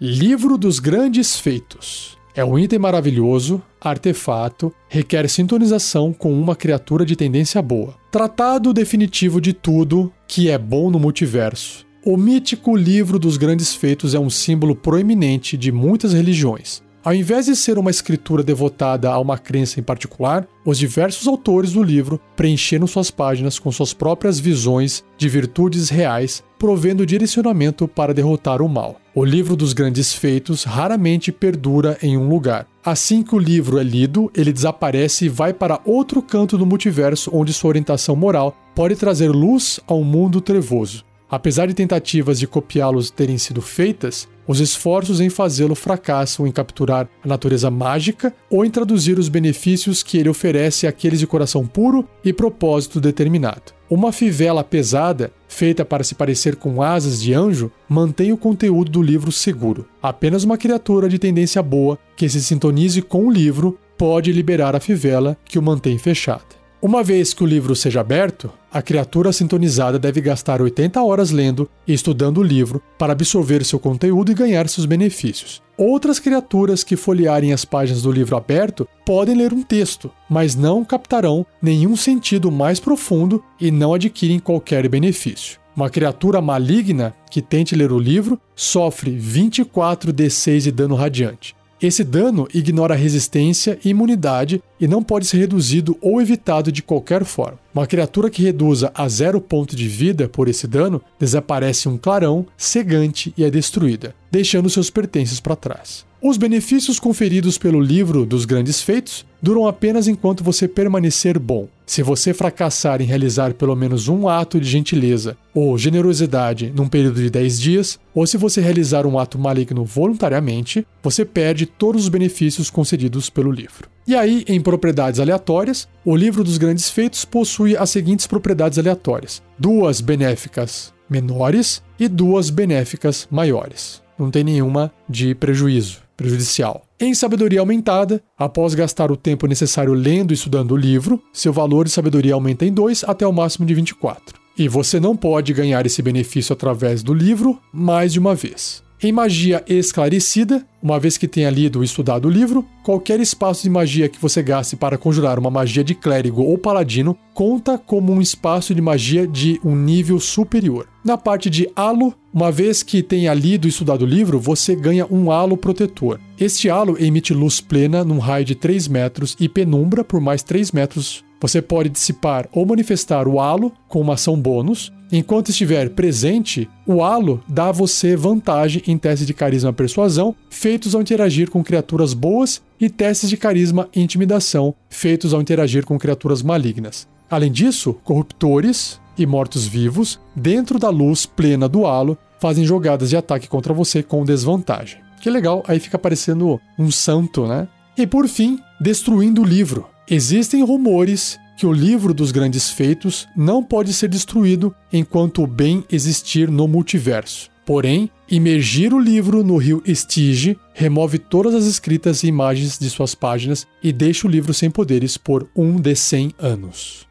Livro 0.00 0.56
dos 0.56 0.78
Grandes 0.78 1.38
Feitos 1.38 2.18
é 2.34 2.44
um 2.44 2.58
item 2.58 2.78
maravilhoso, 2.78 3.62
artefato, 3.80 4.72
requer 4.88 5.28
sintonização 5.28 6.12
com 6.12 6.32
uma 6.32 6.54
criatura 6.54 7.04
de 7.04 7.16
tendência 7.16 7.60
boa. 7.60 7.96
Tratado 8.10 8.72
definitivo 8.72 9.40
de 9.40 9.52
tudo 9.52 10.12
que 10.26 10.48
é 10.48 10.56
bom 10.56 10.90
no 10.90 10.98
multiverso. 10.98 11.89
O 12.02 12.16
mítico 12.16 12.74
livro 12.74 13.18
dos 13.18 13.36
grandes 13.36 13.74
feitos 13.74 14.14
é 14.14 14.18
um 14.18 14.30
símbolo 14.30 14.74
proeminente 14.74 15.54
de 15.54 15.70
muitas 15.70 16.14
religiões. 16.14 16.82
Ao 17.04 17.12
invés 17.12 17.44
de 17.44 17.54
ser 17.54 17.76
uma 17.76 17.90
escritura 17.90 18.42
devotada 18.42 19.10
a 19.10 19.18
uma 19.18 19.36
crença 19.36 19.78
em 19.78 19.82
particular, 19.82 20.48
os 20.64 20.78
diversos 20.78 21.26
autores 21.26 21.72
do 21.72 21.82
livro 21.82 22.18
preencheram 22.34 22.86
suas 22.86 23.10
páginas 23.10 23.58
com 23.58 23.70
suas 23.70 23.92
próprias 23.92 24.40
visões 24.40 25.04
de 25.18 25.28
virtudes 25.28 25.90
reais, 25.90 26.42
provendo 26.58 27.04
direcionamento 27.04 27.86
para 27.86 28.14
derrotar 28.14 28.62
o 28.62 28.68
mal. 28.68 28.98
O 29.14 29.22
livro 29.22 29.54
dos 29.54 29.74
grandes 29.74 30.14
feitos 30.14 30.64
raramente 30.64 31.30
perdura 31.30 31.98
em 32.02 32.16
um 32.16 32.30
lugar. 32.30 32.66
Assim 32.82 33.22
que 33.22 33.34
o 33.34 33.38
livro 33.38 33.78
é 33.78 33.82
lido, 33.82 34.30
ele 34.34 34.54
desaparece 34.54 35.26
e 35.26 35.28
vai 35.28 35.52
para 35.52 35.80
outro 35.84 36.22
canto 36.22 36.56
do 36.56 36.64
multiverso 36.64 37.30
onde 37.30 37.52
sua 37.52 37.68
orientação 37.68 38.16
moral 38.16 38.56
pode 38.74 38.96
trazer 38.96 39.28
luz 39.28 39.78
ao 39.86 40.02
mundo 40.02 40.40
trevoso. 40.40 41.09
Apesar 41.30 41.68
de 41.68 41.74
tentativas 41.74 42.40
de 42.40 42.46
copiá-los 42.46 43.10
terem 43.10 43.38
sido 43.38 43.62
feitas, 43.62 44.28
os 44.48 44.58
esforços 44.58 45.20
em 45.20 45.30
fazê-lo 45.30 45.76
fracassam 45.76 46.44
em 46.44 46.50
capturar 46.50 47.08
a 47.22 47.28
natureza 47.28 47.70
mágica 47.70 48.34
ou 48.50 48.64
em 48.64 48.70
traduzir 48.70 49.16
os 49.16 49.28
benefícios 49.28 50.02
que 50.02 50.18
ele 50.18 50.28
oferece 50.28 50.88
àqueles 50.88 51.20
de 51.20 51.26
coração 51.28 51.64
puro 51.64 52.04
e 52.24 52.32
propósito 52.32 53.00
determinado. 53.00 53.72
Uma 53.88 54.10
fivela 54.10 54.64
pesada, 54.64 55.32
feita 55.46 55.84
para 55.84 56.02
se 56.02 56.16
parecer 56.16 56.56
com 56.56 56.82
asas 56.82 57.22
de 57.22 57.32
anjo, 57.32 57.70
mantém 57.88 58.32
o 58.32 58.36
conteúdo 58.36 58.90
do 58.90 59.02
livro 59.02 59.30
seguro. 59.30 59.86
Apenas 60.02 60.42
uma 60.42 60.58
criatura 60.58 61.08
de 61.08 61.18
tendência 61.18 61.62
boa 61.62 61.96
que 62.16 62.28
se 62.28 62.42
sintonize 62.42 63.00
com 63.02 63.26
o 63.26 63.30
livro 63.30 63.78
pode 63.96 64.32
liberar 64.32 64.74
a 64.74 64.80
fivela 64.80 65.36
que 65.44 65.60
o 65.60 65.62
mantém 65.62 65.96
fechada. 65.96 66.59
Uma 66.82 67.02
vez 67.02 67.34
que 67.34 67.44
o 67.44 67.46
livro 67.46 67.76
seja 67.76 68.00
aberto, 68.00 68.50
a 68.72 68.80
criatura 68.80 69.34
sintonizada 69.34 69.98
deve 69.98 70.18
gastar 70.22 70.62
80 70.62 71.02
horas 71.02 71.30
lendo 71.30 71.68
e 71.86 71.92
estudando 71.92 72.38
o 72.38 72.42
livro 72.42 72.82
para 72.96 73.12
absorver 73.12 73.62
seu 73.66 73.78
conteúdo 73.78 74.32
e 74.32 74.34
ganhar 74.34 74.66
seus 74.66 74.86
benefícios. 74.86 75.60
Outras 75.76 76.18
criaturas 76.18 76.82
que 76.82 76.96
folhearem 76.96 77.52
as 77.52 77.66
páginas 77.66 78.00
do 78.00 78.10
livro 78.10 78.34
aberto 78.34 78.88
podem 79.04 79.36
ler 79.36 79.52
um 79.52 79.62
texto, 79.62 80.10
mas 80.28 80.54
não 80.54 80.82
captarão 80.82 81.44
nenhum 81.60 81.94
sentido 81.96 82.50
mais 82.50 82.80
profundo 82.80 83.44
e 83.60 83.70
não 83.70 83.92
adquirem 83.92 84.38
qualquer 84.38 84.88
benefício. 84.88 85.60
Uma 85.76 85.90
criatura 85.90 86.40
maligna 86.40 87.14
que 87.30 87.42
tente 87.42 87.76
ler 87.76 87.92
o 87.92 87.98
livro 87.98 88.40
sofre 88.56 89.10
24 89.10 90.14
d6 90.14 90.60
de 90.60 90.72
dano 90.72 90.94
radiante. 90.94 91.54
Esse 91.82 92.04
dano 92.04 92.46
ignora 92.52 92.94
resistência 92.94 93.78
e 93.82 93.88
imunidade 93.88 94.62
e 94.78 94.86
não 94.86 95.02
pode 95.02 95.26
ser 95.26 95.38
reduzido 95.38 95.96
ou 96.02 96.20
evitado 96.20 96.70
de 96.70 96.82
qualquer 96.82 97.24
forma. 97.24 97.58
Uma 97.74 97.86
criatura 97.86 98.28
que 98.28 98.42
reduza 98.42 98.92
a 98.94 99.08
zero 99.08 99.40
ponto 99.40 99.74
de 99.74 99.88
vida 99.88 100.28
por 100.28 100.46
esse 100.46 100.66
dano 100.66 101.00
desaparece 101.18 101.88
um 101.88 101.96
clarão 101.96 102.44
cegante 102.54 103.32
e 103.34 103.44
é 103.44 103.50
destruída, 103.50 104.14
deixando 104.30 104.68
seus 104.68 104.90
pertences 104.90 105.40
para 105.40 105.56
trás. 105.56 106.04
Os 106.22 106.36
benefícios 106.36 107.00
conferidos 107.00 107.56
pelo 107.56 107.80
livro 107.80 108.26
dos 108.26 108.44
grandes 108.44 108.82
feitos 108.82 109.24
duram 109.40 109.66
apenas 109.66 110.06
enquanto 110.06 110.44
você 110.44 110.68
permanecer 110.68 111.38
bom. 111.38 111.66
Se 111.90 112.04
você 112.04 112.32
fracassar 112.32 113.02
em 113.02 113.04
realizar 113.04 113.52
pelo 113.52 113.74
menos 113.74 114.06
um 114.06 114.28
ato 114.28 114.60
de 114.60 114.68
gentileza 114.68 115.36
ou 115.52 115.76
generosidade 115.76 116.72
num 116.72 116.86
período 116.86 117.20
de 117.20 117.28
10 117.28 117.60
dias, 117.60 117.98
ou 118.14 118.24
se 118.28 118.36
você 118.36 118.60
realizar 118.60 119.04
um 119.06 119.18
ato 119.18 119.36
maligno 119.36 119.84
voluntariamente, 119.84 120.86
você 121.02 121.24
perde 121.24 121.66
todos 121.66 122.04
os 122.04 122.08
benefícios 122.08 122.70
concedidos 122.70 123.28
pelo 123.28 123.50
livro. 123.50 123.88
E 124.06 124.14
aí, 124.14 124.44
em 124.46 124.60
propriedades 124.60 125.18
aleatórias, 125.18 125.88
o 126.04 126.14
livro 126.14 126.44
dos 126.44 126.58
grandes 126.58 126.88
feitos 126.88 127.24
possui 127.24 127.76
as 127.76 127.90
seguintes 127.90 128.24
propriedades 128.24 128.78
aleatórias: 128.78 129.42
duas 129.58 130.00
benéficas 130.00 130.94
menores 131.08 131.82
e 131.98 132.06
duas 132.06 132.50
benéficas 132.50 133.26
maiores. 133.28 134.00
Não 134.16 134.30
tem 134.30 134.44
nenhuma 134.44 134.92
de 135.08 135.34
prejuízo 135.34 135.98
prejudicial. 136.16 136.86
Em 137.02 137.14
sabedoria 137.14 137.60
aumentada, 137.60 138.22
após 138.36 138.74
gastar 138.74 139.10
o 139.10 139.16
tempo 139.16 139.46
necessário 139.46 139.94
lendo 139.94 140.32
e 140.32 140.34
estudando 140.34 140.72
o 140.72 140.76
livro, 140.76 141.18
seu 141.32 141.50
valor 141.50 141.86
de 141.86 141.90
sabedoria 141.90 142.34
aumenta 142.34 142.66
em 142.66 142.72
2 142.72 143.04
até 143.04 143.26
o 143.26 143.32
máximo 143.32 143.64
de 143.64 143.72
24. 143.72 144.38
E 144.58 144.68
você 144.68 145.00
não 145.00 145.16
pode 145.16 145.54
ganhar 145.54 145.86
esse 145.86 146.02
benefício 146.02 146.52
através 146.52 147.02
do 147.02 147.14
livro 147.14 147.58
mais 147.72 148.12
de 148.12 148.18
uma 148.18 148.34
vez. 148.34 148.82
Em 149.02 149.12
magia 149.12 149.64
esclarecida, 149.66 150.62
uma 150.82 151.00
vez 151.00 151.16
que 151.16 151.26
tenha 151.26 151.48
lido 151.48 151.76
ou 151.76 151.82
estudado 151.82 152.28
o 152.28 152.30
livro, 152.30 152.66
qualquer 152.82 153.18
espaço 153.18 153.62
de 153.62 153.70
magia 153.70 154.10
que 154.10 154.20
você 154.20 154.42
gaste 154.42 154.76
para 154.76 154.98
conjurar 154.98 155.38
uma 155.38 155.50
magia 155.50 155.82
de 155.82 155.94
clérigo 155.94 156.42
ou 156.42 156.58
paladino 156.58 157.16
conta 157.32 157.78
como 157.78 158.12
um 158.12 158.20
espaço 158.20 158.74
de 158.74 158.82
magia 158.82 159.26
de 159.26 159.58
um 159.64 159.74
nível 159.74 160.20
superior. 160.20 160.86
Na 161.02 161.16
parte 161.16 161.48
de 161.48 161.66
halo, 161.74 162.14
uma 162.30 162.52
vez 162.52 162.82
que 162.82 163.02
tenha 163.02 163.32
lido 163.32 163.66
e 163.66 163.70
estudado 163.70 164.02
o 164.02 164.06
livro, 164.06 164.38
você 164.38 164.76
ganha 164.76 165.06
um 165.10 165.32
halo 165.32 165.56
protetor. 165.56 166.20
Este 166.38 166.68
halo 166.68 167.02
emite 167.02 167.32
luz 167.32 167.58
plena 167.58 168.04
num 168.04 168.18
raio 168.18 168.44
de 168.44 168.54
3 168.54 168.86
metros 168.86 169.34
e 169.40 169.48
penumbra 169.48 170.04
por 170.04 170.20
mais 170.20 170.42
3 170.42 170.72
metros 170.72 171.24
você 171.40 171.62
pode 171.62 171.88
dissipar 171.88 172.48
ou 172.52 172.66
manifestar 172.66 173.26
o 173.26 173.40
halo 173.40 173.72
com 173.88 174.00
uma 174.00 174.14
ação 174.14 174.38
bônus. 174.38 174.92
Enquanto 175.10 175.48
estiver 175.48 175.90
presente, 175.90 176.68
o 176.86 177.02
halo 177.02 177.42
dá 177.48 177.68
a 177.68 177.72
você 177.72 178.14
vantagem 178.14 178.82
em 178.86 178.96
testes 178.96 179.26
de 179.26 179.34
carisma 179.34 179.72
persuasão 179.72 180.34
feitos 180.48 180.94
ao 180.94 181.00
interagir 181.00 181.50
com 181.50 181.64
criaturas 181.64 182.14
boas 182.14 182.62
e 182.80 182.88
testes 182.88 183.28
de 183.28 183.36
carisma 183.36 183.88
intimidação 183.94 184.74
feitos 184.88 185.34
ao 185.34 185.40
interagir 185.40 185.84
com 185.84 185.98
criaturas 185.98 186.42
malignas. 186.42 187.08
Além 187.30 187.50
disso, 187.50 187.94
corruptores 188.04 189.00
e 189.16 189.26
mortos-vivos, 189.26 190.20
dentro 190.34 190.78
da 190.78 190.90
luz 190.90 191.26
plena 191.26 191.68
do 191.68 191.86
halo, 191.86 192.16
fazem 192.40 192.64
jogadas 192.64 193.10
de 193.10 193.16
ataque 193.16 193.48
contra 193.48 193.74
você 193.74 194.02
com 194.02 194.24
desvantagem. 194.24 195.00
Que 195.20 195.28
legal, 195.28 195.62
aí 195.68 195.78
fica 195.78 195.98
parecendo 195.98 196.60
um 196.78 196.90
santo, 196.90 197.46
né? 197.46 197.68
E 197.96 198.06
por 198.06 198.26
fim, 198.26 198.58
destruindo 198.80 199.42
o 199.42 199.44
livro. 199.44 199.86
Existem 200.12 200.64
rumores 200.64 201.38
que 201.56 201.64
o 201.64 201.72
livro 201.72 202.12
dos 202.12 202.32
grandes 202.32 202.68
feitos 202.68 203.28
não 203.36 203.62
pode 203.62 203.92
ser 203.92 204.08
destruído 204.08 204.74
enquanto 204.92 205.40
o 205.40 205.46
bem 205.46 205.84
existir 205.88 206.50
no 206.50 206.66
multiverso. 206.66 207.48
Porém, 207.64 208.10
imergir 208.28 208.92
o 208.92 208.98
livro 208.98 209.44
no 209.44 209.56
rio 209.56 209.80
Estige 209.86 210.58
remove 210.74 211.16
todas 211.16 211.54
as 211.54 211.64
escritas 211.66 212.24
e 212.24 212.26
imagens 212.26 212.76
de 212.76 212.90
suas 212.90 213.14
páginas 213.14 213.68
e 213.80 213.92
deixa 213.92 214.26
o 214.26 214.30
livro 214.30 214.52
sem 214.52 214.68
poderes 214.68 215.16
por 215.16 215.48
um 215.54 215.80
de 215.80 215.94
cem 215.94 216.34
anos. 216.40 217.06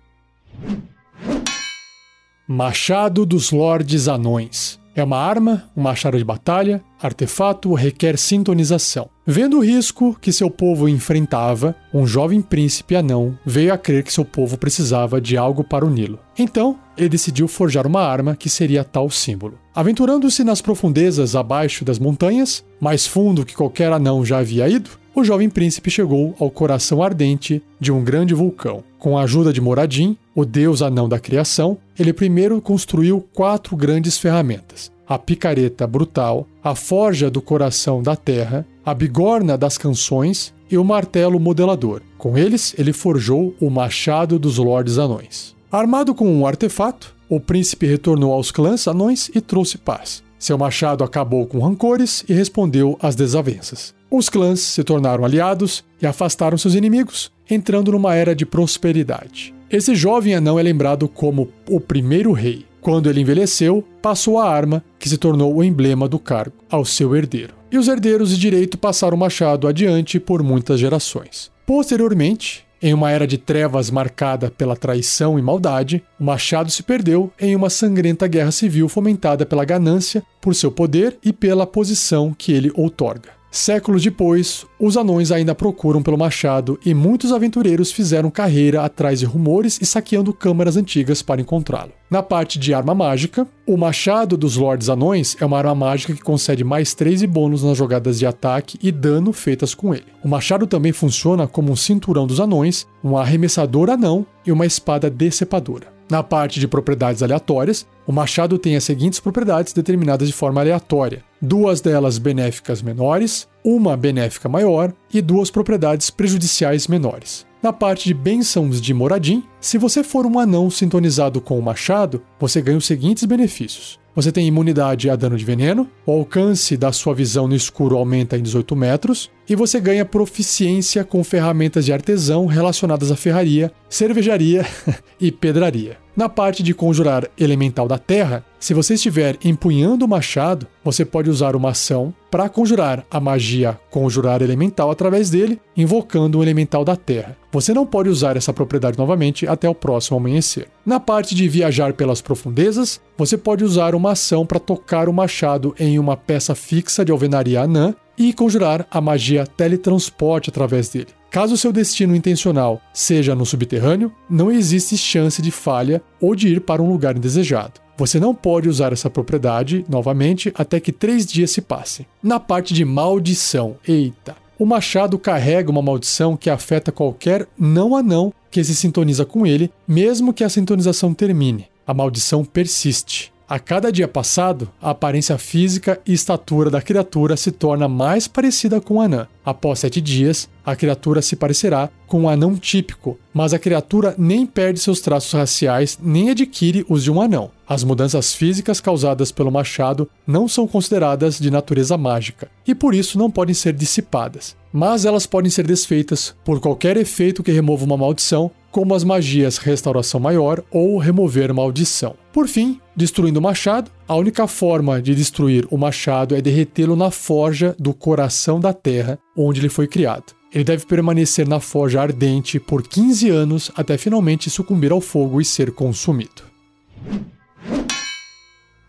Machado 2.45 3.25
dos 3.25 3.49
Lordes 3.51 4.09
Anões 4.09 4.77
é 4.99 5.03
uma 5.03 5.17
arma, 5.17 5.69
um 5.75 5.81
machado 5.81 6.17
de 6.17 6.23
batalha, 6.23 6.81
artefato, 7.01 7.73
requer 7.73 8.17
sintonização. 8.17 9.09
Vendo 9.25 9.57
o 9.57 9.63
risco 9.63 10.17
que 10.19 10.31
seu 10.31 10.49
povo 10.49 10.89
enfrentava, 10.89 11.75
um 11.93 12.05
jovem 12.05 12.41
príncipe 12.41 12.95
anão 12.95 13.37
veio 13.45 13.73
a 13.73 13.77
crer 13.77 14.03
que 14.03 14.11
seu 14.11 14.25
povo 14.25 14.57
precisava 14.57 15.21
de 15.21 15.37
algo 15.37 15.63
para 15.63 15.85
uni-lo. 15.85 16.19
Então, 16.37 16.77
ele 16.97 17.09
decidiu 17.09 17.47
forjar 17.47 17.85
uma 17.85 18.01
arma 18.01 18.35
que 18.35 18.49
seria 18.49 18.83
tal 18.83 19.09
símbolo. 19.09 19.57
Aventurando-se 19.73 20.43
nas 20.43 20.61
profundezas 20.61 21.35
abaixo 21.35 21.85
das 21.85 21.99
montanhas, 21.99 22.63
mais 22.81 23.05
fundo 23.05 23.45
que 23.45 23.55
qualquer 23.55 23.91
anão 23.93 24.25
já 24.25 24.39
havia 24.39 24.67
ido, 24.67 24.89
o 25.15 25.23
jovem 25.23 25.49
príncipe 25.49 25.89
chegou 25.89 26.35
ao 26.39 26.49
coração 26.49 27.03
ardente 27.03 27.61
de 27.79 27.91
um 27.91 28.03
grande 28.03 28.33
vulcão. 28.33 28.83
Com 28.97 29.17
a 29.17 29.23
ajuda 29.23 29.51
de 29.51 29.61
Moradin, 29.61 30.17
o 30.39 30.45
deus 30.45 30.81
anão 30.81 31.09
da 31.09 31.19
criação, 31.19 31.77
ele 31.97 32.13
primeiro 32.13 32.61
construiu 32.61 33.25
quatro 33.33 33.75
grandes 33.75 34.17
ferramentas: 34.17 34.91
a 35.07 35.17
picareta 35.17 35.85
brutal, 35.85 36.47
a 36.63 36.75
forja 36.75 37.29
do 37.29 37.41
coração 37.41 38.01
da 38.01 38.15
terra, 38.15 38.65
a 38.85 38.93
bigorna 38.93 39.57
das 39.57 39.77
canções 39.77 40.53
e 40.69 40.77
o 40.77 40.83
martelo 40.83 41.39
modelador. 41.39 42.01
Com 42.17 42.37
eles, 42.37 42.73
ele 42.77 42.93
forjou 42.93 43.55
o 43.59 43.69
machado 43.69 44.37
dos 44.37 44.57
lordes 44.57 44.97
anões. 44.97 45.55
Armado 45.71 46.15
com 46.15 46.27
um 46.27 46.45
artefato, 46.45 47.15
o 47.27 47.39
príncipe 47.39 47.85
retornou 47.85 48.33
aos 48.33 48.51
clãs 48.51 48.87
anões 48.87 49.29
e 49.33 49.41
trouxe 49.41 49.77
paz. 49.77 50.23
Seu 50.37 50.57
machado 50.57 51.03
acabou 51.03 51.45
com 51.45 51.59
rancores 51.59 52.23
e 52.29 52.33
respondeu 52.33 52.97
às 53.01 53.13
desavenças. 53.15 53.93
Os 54.09 54.29
clãs 54.29 54.61
se 54.61 54.83
tornaram 54.83 55.25
aliados 55.25 55.83
e 56.01 56.07
afastaram 56.07 56.57
seus 56.57 56.73
inimigos, 56.73 57.31
entrando 57.49 57.91
numa 57.91 58.15
era 58.15 58.33
de 58.33 58.45
prosperidade. 58.45 59.53
Esse 59.71 59.93
jovem 59.93 60.33
anão 60.33 60.57
é 60.57 60.63
lembrado 60.63 61.07
como 61.07 61.49
o 61.69 61.79
primeiro 61.79 62.31
rei. 62.31 62.65
Quando 62.81 63.07
ele 63.07 63.21
envelheceu, 63.21 63.83
passou 64.01 64.39
a 64.39 64.49
arma, 64.49 64.83
que 64.97 65.07
se 65.07 65.15
tornou 65.15 65.55
o 65.55 65.63
emblema 65.63 66.07
do 66.07 66.17
cargo, 66.17 66.55
ao 66.67 66.83
seu 66.83 67.15
herdeiro. 67.15 67.53
E 67.71 67.77
os 67.77 67.87
herdeiros 67.87 68.31
de 68.31 68.37
direito 68.37 68.79
passaram 68.79 69.15
o 69.15 69.19
machado 69.19 69.67
adiante 69.67 70.19
por 70.19 70.41
muitas 70.41 70.79
gerações. 70.79 71.51
Posteriormente, 71.67 72.65
em 72.81 72.95
uma 72.95 73.11
era 73.11 73.27
de 73.27 73.37
trevas 73.37 73.91
marcada 73.91 74.49
pela 74.49 74.75
traição 74.75 75.37
e 75.37 75.41
maldade, 75.41 76.03
o 76.19 76.23
machado 76.23 76.71
se 76.71 76.81
perdeu 76.81 77.31
em 77.39 77.55
uma 77.55 77.69
sangrenta 77.69 78.25
guerra 78.25 78.51
civil 78.51 78.89
fomentada 78.89 79.45
pela 79.45 79.65
ganância, 79.65 80.23
por 80.41 80.55
seu 80.55 80.71
poder 80.71 81.15
e 81.23 81.31
pela 81.31 81.67
posição 81.67 82.33
que 82.35 82.53
ele 82.53 82.71
outorga. 82.73 83.38
Séculos 83.51 84.03
depois, 84.03 84.65
os 84.79 84.95
anões 84.95 85.31
ainda 85.31 85.55
procuram 85.55 86.03
pelo 86.03 86.17
machado 86.17 86.79
e 86.85 86.93
muitos 86.93 87.31
aventureiros 87.31 87.91
fizeram 87.91 88.29
carreira 88.29 88.83
atrás 88.83 89.19
de 89.19 89.25
rumores 89.25 89.79
e 89.81 89.85
saqueando 89.87 90.31
câmaras 90.31 90.77
antigas 90.77 91.23
para 91.23 91.41
encontrá-lo. 91.41 91.91
Na 92.11 92.21
parte 92.21 92.59
de 92.59 92.75
arma 92.75 92.93
mágica, 92.93 93.47
o 93.65 93.75
machado 93.75 94.37
dos 94.37 94.55
Lordes 94.55 94.87
Anões 94.87 95.35
é 95.39 95.45
uma 95.45 95.57
arma 95.57 95.73
mágica 95.73 96.13
que 96.13 96.21
concede 96.21 96.63
mais 96.63 96.93
3 96.93 97.25
bônus 97.25 97.63
nas 97.63 97.77
jogadas 97.77 98.19
de 98.19 98.25
ataque 98.27 98.77
e 98.83 98.91
dano 98.91 99.33
feitas 99.33 99.73
com 99.73 99.95
ele. 99.95 100.05
O 100.23 100.27
machado 100.27 100.67
também 100.67 100.91
funciona 100.91 101.47
como 101.47 101.71
um 101.71 101.75
cinturão 101.75 102.27
dos 102.27 102.39
anões, 102.39 102.87
um 103.03 103.17
arremessador 103.17 103.89
anão 103.89 104.25
e 104.45 104.51
uma 104.51 104.65
espada 104.65 105.09
decepadora. 105.09 105.87
Na 106.09 106.23
parte 106.23 106.59
de 106.59 106.67
propriedades 106.67 107.21
aleatórias, 107.21 107.85
o 108.07 108.11
machado 108.11 108.57
tem 108.57 108.75
as 108.75 108.83
seguintes 108.83 109.19
propriedades 109.19 109.73
determinadas 109.73 110.27
de 110.27 110.33
forma 110.33 110.59
aleatória: 110.61 111.23
duas 111.41 111.81
delas 111.81 112.17
benéficas 112.17 112.81
menores, 112.81 113.47
uma 113.63 113.95
benéfica 113.95 114.49
maior 114.49 114.93
e 115.13 115.21
duas 115.21 115.49
propriedades 115.49 116.09
prejudiciais 116.09 116.87
menores. 116.87 117.45
Na 117.61 117.73
parte 117.73 118.05
de 118.05 118.13
bênçãos 118.13 118.79
de 118.79 118.93
Moradim, 118.93 119.43
se 119.59 119.77
você 119.77 120.01
for 120.01 120.25
um 120.25 120.39
anão 120.39 120.69
sintonizado 120.69 121.41
com 121.41 121.59
o 121.59 121.61
machado, 121.61 122.21
você 122.39 122.61
ganha 122.61 122.77
os 122.77 122.85
seguintes 122.85 123.25
benefícios. 123.25 123.99
Você 124.15 124.31
tem 124.31 124.47
imunidade 124.47 125.09
a 125.09 125.15
dano 125.15 125.37
de 125.37 125.45
veneno, 125.45 125.87
o 126.05 126.11
alcance 126.11 126.75
da 126.75 126.91
sua 126.91 127.13
visão 127.13 127.47
no 127.47 127.55
escuro 127.55 127.97
aumenta 127.97 128.37
em 128.37 128.41
18 128.41 128.75
metros, 128.75 129.29
e 129.49 129.55
você 129.55 129.79
ganha 129.79 130.05
proficiência 130.05 131.03
com 131.03 131.23
ferramentas 131.23 131.85
de 131.85 131.91
artesão 131.91 132.45
relacionadas 132.45 133.11
à 133.11 133.15
ferraria, 133.15 133.71
cervejaria 133.89 134.65
e 135.19 135.31
pedraria. 135.31 135.97
Na 136.15 136.27
parte 136.27 136.61
de 136.61 136.73
conjurar 136.73 137.29
elemental 137.37 137.87
da 137.87 137.97
terra, 137.97 138.43
se 138.59 138.73
você 138.73 138.95
estiver 138.95 139.37
empunhando 139.43 140.03
o 140.03 140.07
machado, 140.07 140.67
você 140.83 141.05
pode 141.05 141.29
usar 141.29 141.55
uma 141.55 141.69
ação 141.69 142.13
para 142.29 142.49
conjurar 142.49 143.05
a 143.09 143.19
magia 143.21 143.79
conjurar 143.89 144.41
elemental 144.41 144.91
através 144.91 145.29
dele, 145.29 145.59
invocando 145.75 146.37
o 146.37 146.43
elemental 146.43 146.83
da 146.83 146.95
terra. 146.95 147.37
Você 147.51 147.73
não 147.73 147.85
pode 147.85 148.09
usar 148.09 148.35
essa 148.35 148.53
propriedade 148.53 148.97
novamente 148.97 149.47
até 149.47 149.67
o 149.67 149.73
próximo 149.73 150.17
amanhecer. 150.17 150.67
Na 150.85 150.99
parte 150.99 151.33
de 151.33 151.47
viajar 151.47 151.93
pelas 151.93 152.21
profundezas, 152.21 152.99
você 153.17 153.37
pode 153.37 153.63
usar 153.63 153.95
uma 153.95 154.11
ação 154.11 154.45
para 154.45 154.59
tocar 154.59 155.07
o 155.07 155.13
machado 155.13 155.73
em 155.79 155.97
uma 155.97 156.17
peça 156.17 156.53
fixa 156.53 157.03
de 157.03 157.11
alvenaria 157.11 157.61
anã 157.61 157.95
e 158.19 158.33
conjurar 158.33 158.85
a 158.91 158.99
magia 158.99 159.47
teletransporte 159.47 160.49
através 160.49 160.89
dele. 160.89 161.07
Caso 161.31 161.55
seu 161.55 161.71
destino 161.71 162.15
intencional 162.15 162.81
seja 162.93 163.33
no 163.33 163.45
subterrâneo, 163.45 164.11
não 164.29 164.51
existe 164.51 164.97
chance 164.97 165.41
de 165.41 165.51
falha 165.51 166.01
ou 166.19 166.35
de 166.35 166.49
ir 166.49 166.61
para 166.61 166.81
um 166.81 166.91
lugar 166.91 167.15
indesejado. 167.15 167.79
Você 167.97 168.19
não 168.19 168.35
pode 168.35 168.67
usar 168.67 168.91
essa 168.93 169.09
propriedade 169.09 169.85
novamente 169.87 170.51
até 170.55 170.79
que 170.79 170.91
três 170.91 171.25
dias 171.25 171.51
se 171.51 171.61
passem. 171.61 172.05
Na 172.21 172.39
parte 172.39 172.73
de 172.73 172.83
maldição, 172.83 173.77
eita! 173.87 174.35
O 174.57 174.65
machado 174.65 175.17
carrega 175.17 175.71
uma 175.71 175.81
maldição 175.81 176.35
que 176.35 176.49
afeta 176.49 176.91
qualquer 176.91 177.47
não 177.57 177.95
anão 177.95 178.33
que 178.51 178.61
se 178.61 178.75
sintoniza 178.75 179.25
com 179.25 179.45
ele, 179.45 179.71
mesmo 179.87 180.33
que 180.33 180.43
a 180.43 180.49
sintonização 180.49 181.13
termine. 181.13 181.67
A 181.87 181.93
maldição 181.93 182.43
persiste. 182.43 183.31
A 183.49 183.57
cada 183.57 183.91
dia 183.91 184.07
passado, 184.07 184.69
a 184.79 184.91
aparência 184.91 185.35
física 185.39 185.99
e 186.05 186.13
estatura 186.13 186.69
da 186.69 186.83
criatura 186.83 187.35
se 187.35 187.51
torna 187.51 187.87
mais 187.87 188.27
parecida 188.27 188.79
com 188.79 188.97
o 188.97 189.01
anã. 189.01 189.27
Após 189.43 189.79
sete 189.79 189.99
dias, 189.99 190.47
a 190.63 190.75
criatura 190.75 191.19
se 191.19 191.35
parecerá 191.35 191.89
com 192.05 192.21
um 192.21 192.29
anão 192.29 192.55
típico, 192.55 193.17
mas 193.33 193.51
a 193.51 193.57
criatura 193.57 194.13
nem 194.19 194.45
perde 194.45 194.79
seus 194.79 195.01
traços 195.01 195.33
raciais 195.33 195.97
nem 195.99 196.29
adquire 196.29 196.85
os 196.87 197.03
de 197.03 197.09
um 197.09 197.19
anão. 197.19 197.49
As 197.67 197.83
mudanças 197.83 198.35
físicas 198.35 198.79
causadas 198.79 199.31
pelo 199.31 199.51
machado 199.51 200.07
não 200.27 200.47
são 200.47 200.67
consideradas 200.67 201.39
de 201.39 201.49
natureza 201.49 201.97
mágica 201.97 202.51
e 202.67 202.75
por 202.75 202.93
isso 202.93 203.17
não 203.17 203.31
podem 203.31 203.55
ser 203.55 203.73
dissipadas, 203.73 204.55
mas 204.71 205.05
elas 205.05 205.25
podem 205.25 205.49
ser 205.49 205.65
desfeitas 205.65 206.35
por 206.45 206.59
qualquer 206.59 206.97
efeito 206.97 207.41
que 207.41 207.51
remova 207.51 207.83
uma 207.83 207.97
maldição 207.97 208.51
como 208.71 208.93
as 208.93 209.03
magias 209.03 209.57
Restauração 209.57 210.19
Maior 210.19 210.63
ou 210.71 210.97
Remover 210.97 211.53
Maldição. 211.53 212.15
Por 212.31 212.47
fim, 212.47 212.79
destruindo 212.95 213.39
o 213.39 213.43
machado, 213.43 213.91
a 214.07 214.15
única 214.15 214.47
forma 214.47 215.01
de 215.01 215.15
destruir 215.15 215.67
o 215.69 215.77
machado 215.77 216.35
é 216.35 216.41
derretê-lo 216.41 216.95
na 216.95 217.11
forja 217.11 217.75
do 217.79 217.93
coração 217.93 218.59
da 218.59 218.73
terra 218.73 219.19
onde 219.35 219.59
ele 219.61 219.69
foi 219.69 219.87
criado. 219.87 220.33
Ele 220.53 220.63
deve 220.63 220.85
permanecer 220.85 221.47
na 221.47 221.59
forja 221.59 222.01
ardente 222.01 222.59
por 222.59 222.81
15 222.81 223.29
anos 223.29 223.71
até 223.75 223.97
finalmente 223.97 224.49
sucumbir 224.49 224.91
ao 224.91 225.01
fogo 225.01 225.39
e 225.39 225.45
ser 225.45 225.71
consumido. 225.71 226.49